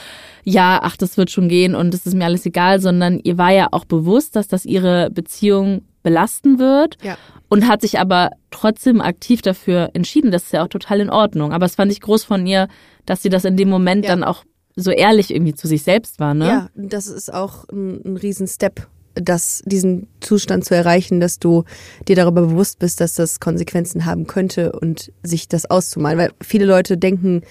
ja, 0.43 0.79
ach, 0.83 0.95
das 0.97 1.17
wird 1.17 1.31
schon 1.31 1.49
gehen 1.49 1.73
und 1.73 1.93
es 1.93 2.05
ist 2.05 2.13
mir 2.13 2.25
alles 2.25 2.45
egal, 2.45 2.79
sondern 2.79 3.19
ihr 3.23 3.37
war 3.37 3.51
ja 3.51 3.67
auch 3.71 3.85
bewusst, 3.85 4.35
dass 4.35 4.47
das 4.47 4.65
ihre 4.65 5.09
Beziehung 5.09 5.81
belasten 6.03 6.59
wird 6.59 6.97
Ja. 7.01 7.17
und 7.49 7.67
hat 7.67 7.81
sich 7.81 7.97
aber 7.99 8.29
trotzdem 8.51 9.01
aktiv 9.01 9.41
dafür 9.41 9.89
entschieden. 9.93 10.29
Das 10.29 10.43
ist 10.43 10.53
ja 10.53 10.63
auch 10.63 10.67
total 10.67 10.99
in 10.99 11.09
Ordnung. 11.09 11.51
Aber 11.51 11.65
es 11.65 11.73
fand 11.75 11.91
ich 11.91 11.99
groß 12.01 12.23
von 12.23 12.45
ihr, 12.45 12.67
dass 13.07 13.23
sie 13.23 13.29
das 13.29 13.43
in 13.45 13.57
dem 13.57 13.69
Moment 13.69 14.05
Ja. 14.05 14.11
dann 14.11 14.23
auch 14.23 14.43
so 14.75 14.91
ehrlich 14.91 15.33
irgendwie 15.33 15.55
zu 15.55 15.67
sich 15.67 15.81
selbst 15.83 16.19
war, 16.19 16.33
ne? 16.33 16.47
Ja, 16.47 16.69
das 16.75 17.07
ist 17.07 17.33
auch 17.33 17.67
ein, 17.69 18.01
ein 18.05 18.17
Riesen-Step, 18.17 18.87
das, 19.15 19.61
diesen 19.65 20.07
Zustand 20.19 20.65
zu 20.65 20.75
erreichen, 20.75 21.19
dass 21.19 21.39
du 21.39 21.63
dir 22.07 22.15
darüber 22.15 22.41
bewusst 22.43 22.79
bist, 22.79 23.01
dass 23.01 23.15
das 23.15 23.39
Konsequenzen 23.39 24.05
haben 24.05 24.27
könnte 24.27 24.71
und 24.73 25.11
sich 25.23 25.47
das 25.47 25.65
auszumalen. 25.69 26.17
Weil 26.19 26.31
viele 26.41 26.65
Leute 26.65 26.97
denken 26.97 27.41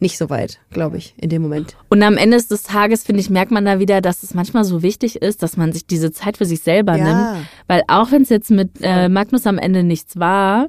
nicht 0.00 0.18
so 0.18 0.30
weit, 0.30 0.58
glaube 0.70 0.96
ich, 0.96 1.14
in 1.16 1.28
dem 1.30 1.42
Moment. 1.42 1.76
Und 1.88 2.02
am 2.02 2.16
Ende 2.16 2.36
des 2.42 2.62
Tages, 2.64 3.04
finde 3.04 3.20
ich, 3.20 3.30
merkt 3.30 3.52
man 3.52 3.64
da 3.64 3.78
wieder, 3.78 4.00
dass 4.00 4.24
es 4.24 4.34
manchmal 4.34 4.64
so 4.64 4.82
wichtig 4.82 5.16
ist, 5.22 5.44
dass 5.44 5.56
man 5.56 5.72
sich 5.72 5.86
diese 5.86 6.10
Zeit 6.10 6.36
für 6.38 6.44
sich 6.44 6.60
selber 6.60 6.96
Ja. 6.96 7.04
nimmt. 7.04 7.46
Weil 7.68 7.82
auch 7.86 8.10
wenn 8.10 8.22
es 8.22 8.28
jetzt 8.28 8.50
mit 8.50 8.70
äh, 8.80 9.08
Magnus 9.08 9.46
am 9.46 9.58
Ende 9.58 9.84
nichts 9.84 10.18
war, 10.18 10.66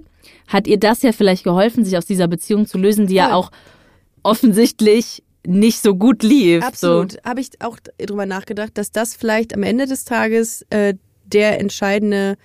hat 0.47 0.67
ihr 0.67 0.77
das 0.77 1.01
ja 1.01 1.13
vielleicht 1.13 1.43
geholfen, 1.45 1.83
sich 1.83 1.97
aus 1.97 2.05
dieser 2.05 2.27
Beziehung 2.27 2.67
zu 2.67 2.77
lösen, 2.77 3.07
die 3.07 3.15
ja 3.15 3.25
Voll. 3.29 3.33
auch 3.33 3.51
offensichtlich 4.21 5.23
nicht 5.45 5.81
so 5.81 5.95
gut 5.95 6.23
lief. 6.23 6.63
Absolut. 6.63 7.17
Habe 7.25 7.41
ich 7.41 7.49
auch 7.59 7.77
drüber 7.97 8.25
nachgedacht, 8.25 8.77
dass 8.77 8.91
das 8.91 9.15
vielleicht 9.15 9.53
am 9.53 9.63
Ende 9.63 9.85
des 9.85 10.05
Tages 10.05 10.65
äh, 10.69 10.95
der 11.25 11.59
entscheidende 11.59 12.37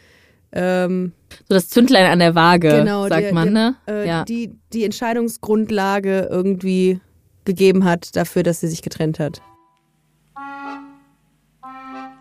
ähm, 0.53 1.13
So, 1.31 1.37
so 1.49 1.55
das 1.55 1.69
Zündlein 1.69 2.07
an 2.07 2.19
der 2.19 2.35
Waage, 2.35 2.71
genau, 2.71 3.09
sagt 3.09 3.23
der, 3.23 3.35
man, 3.35 3.55
der, 3.55 3.71
ne? 3.71 3.77
Äh, 3.87 4.09
ja. 4.09 4.25
die, 4.25 4.53
die 4.73 4.85
Entscheidungsgrundlage 4.85 6.29
irgendwie 6.31 7.01
gegeben 7.45 7.85
hat 7.85 8.17
dafür, 8.17 8.43
dass 8.43 8.61
sie 8.61 8.69
sich 8.69 8.83
getrennt 8.83 9.19
hat. 9.19 9.43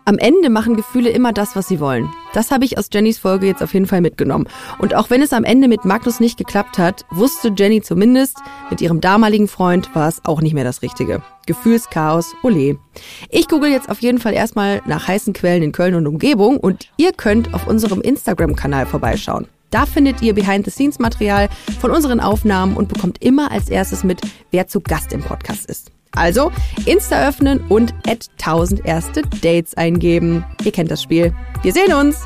Am 0.08 0.16
Ende 0.16 0.48
machen 0.48 0.74
Gefühle 0.74 1.10
immer 1.10 1.34
das, 1.34 1.54
was 1.54 1.68
sie 1.68 1.80
wollen. 1.80 2.08
Das 2.32 2.50
habe 2.50 2.64
ich 2.64 2.78
aus 2.78 2.88
Jennys 2.90 3.18
Folge 3.18 3.46
jetzt 3.46 3.62
auf 3.62 3.74
jeden 3.74 3.84
Fall 3.84 4.00
mitgenommen. 4.00 4.48
Und 4.78 4.94
auch 4.94 5.10
wenn 5.10 5.20
es 5.20 5.34
am 5.34 5.44
Ende 5.44 5.68
mit 5.68 5.84
Magnus 5.84 6.18
nicht 6.18 6.38
geklappt 6.38 6.78
hat, 6.78 7.04
wusste 7.10 7.52
Jenny 7.54 7.82
zumindest, 7.82 8.38
mit 8.70 8.80
ihrem 8.80 9.02
damaligen 9.02 9.48
Freund 9.48 9.94
war 9.94 10.08
es 10.08 10.24
auch 10.24 10.40
nicht 10.40 10.54
mehr 10.54 10.64
das 10.64 10.80
Richtige. 10.80 11.20
Gefühlschaos, 11.44 12.34
ole. 12.42 12.78
Ich 13.28 13.48
google 13.48 13.70
jetzt 13.70 13.90
auf 13.90 14.00
jeden 14.00 14.16
Fall 14.16 14.32
erstmal 14.32 14.80
nach 14.86 15.06
heißen 15.06 15.34
Quellen 15.34 15.62
in 15.62 15.72
Köln 15.72 15.94
und 15.94 16.06
Umgebung 16.06 16.56
und 16.56 16.90
ihr 16.96 17.12
könnt 17.12 17.52
auf 17.52 17.66
unserem 17.66 18.00
Instagram-Kanal 18.00 18.86
vorbeischauen. 18.86 19.46
Da 19.68 19.84
findet 19.84 20.22
ihr 20.22 20.32
Behind-the-Scenes-Material 20.32 21.50
von 21.80 21.90
unseren 21.90 22.20
Aufnahmen 22.20 22.78
und 22.78 22.88
bekommt 22.88 23.22
immer 23.22 23.50
als 23.50 23.68
erstes 23.68 24.04
mit, 24.04 24.22
wer 24.52 24.68
zu 24.68 24.80
Gast 24.80 25.12
im 25.12 25.20
Podcast 25.20 25.66
ist. 25.66 25.92
Also 26.12 26.50
Insta 26.86 27.28
öffnen 27.28 27.60
und 27.68 27.94
at 28.06 28.26
1000 28.38 28.84
erste 28.84 29.22
Dates 29.42 29.76
eingeben. 29.76 30.44
Ihr 30.64 30.72
kennt 30.72 30.90
das 30.90 31.02
Spiel. 31.02 31.34
Wir 31.62 31.72
sehen 31.72 31.92
uns! 31.92 32.24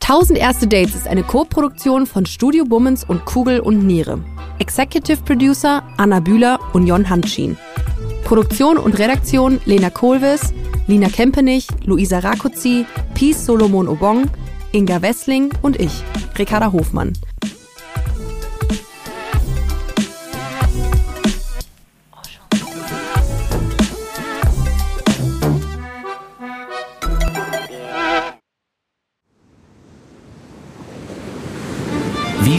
1000 0.00 0.38
erste 0.38 0.68
Dates 0.68 0.94
ist 0.94 1.08
eine 1.08 1.24
Co-Produktion 1.24 2.06
von 2.06 2.26
Studio 2.26 2.64
Bummens 2.64 3.02
und 3.02 3.24
Kugel 3.24 3.58
und 3.58 3.84
Niere. 3.84 4.20
Executive 4.60 5.20
Producer 5.24 5.82
Anna 5.96 6.20
Bühler 6.20 6.60
und 6.74 6.86
Jon 6.86 7.10
Hanschin. 7.10 7.56
Produktion 8.22 8.78
und 8.78 8.98
Redaktion 8.98 9.60
Lena 9.64 9.90
Kohlwes, 9.90 10.52
Lina 10.86 11.08
Kempenich, 11.08 11.66
Luisa 11.84 12.20
Rakuzzi, 12.20 12.86
Peace 13.14 13.46
Solomon 13.46 13.88
Obong, 13.88 14.30
Inga 14.70 15.02
Wessling 15.02 15.50
und 15.62 15.80
ich, 15.80 16.04
Ricarda 16.38 16.70
Hofmann. 16.70 17.12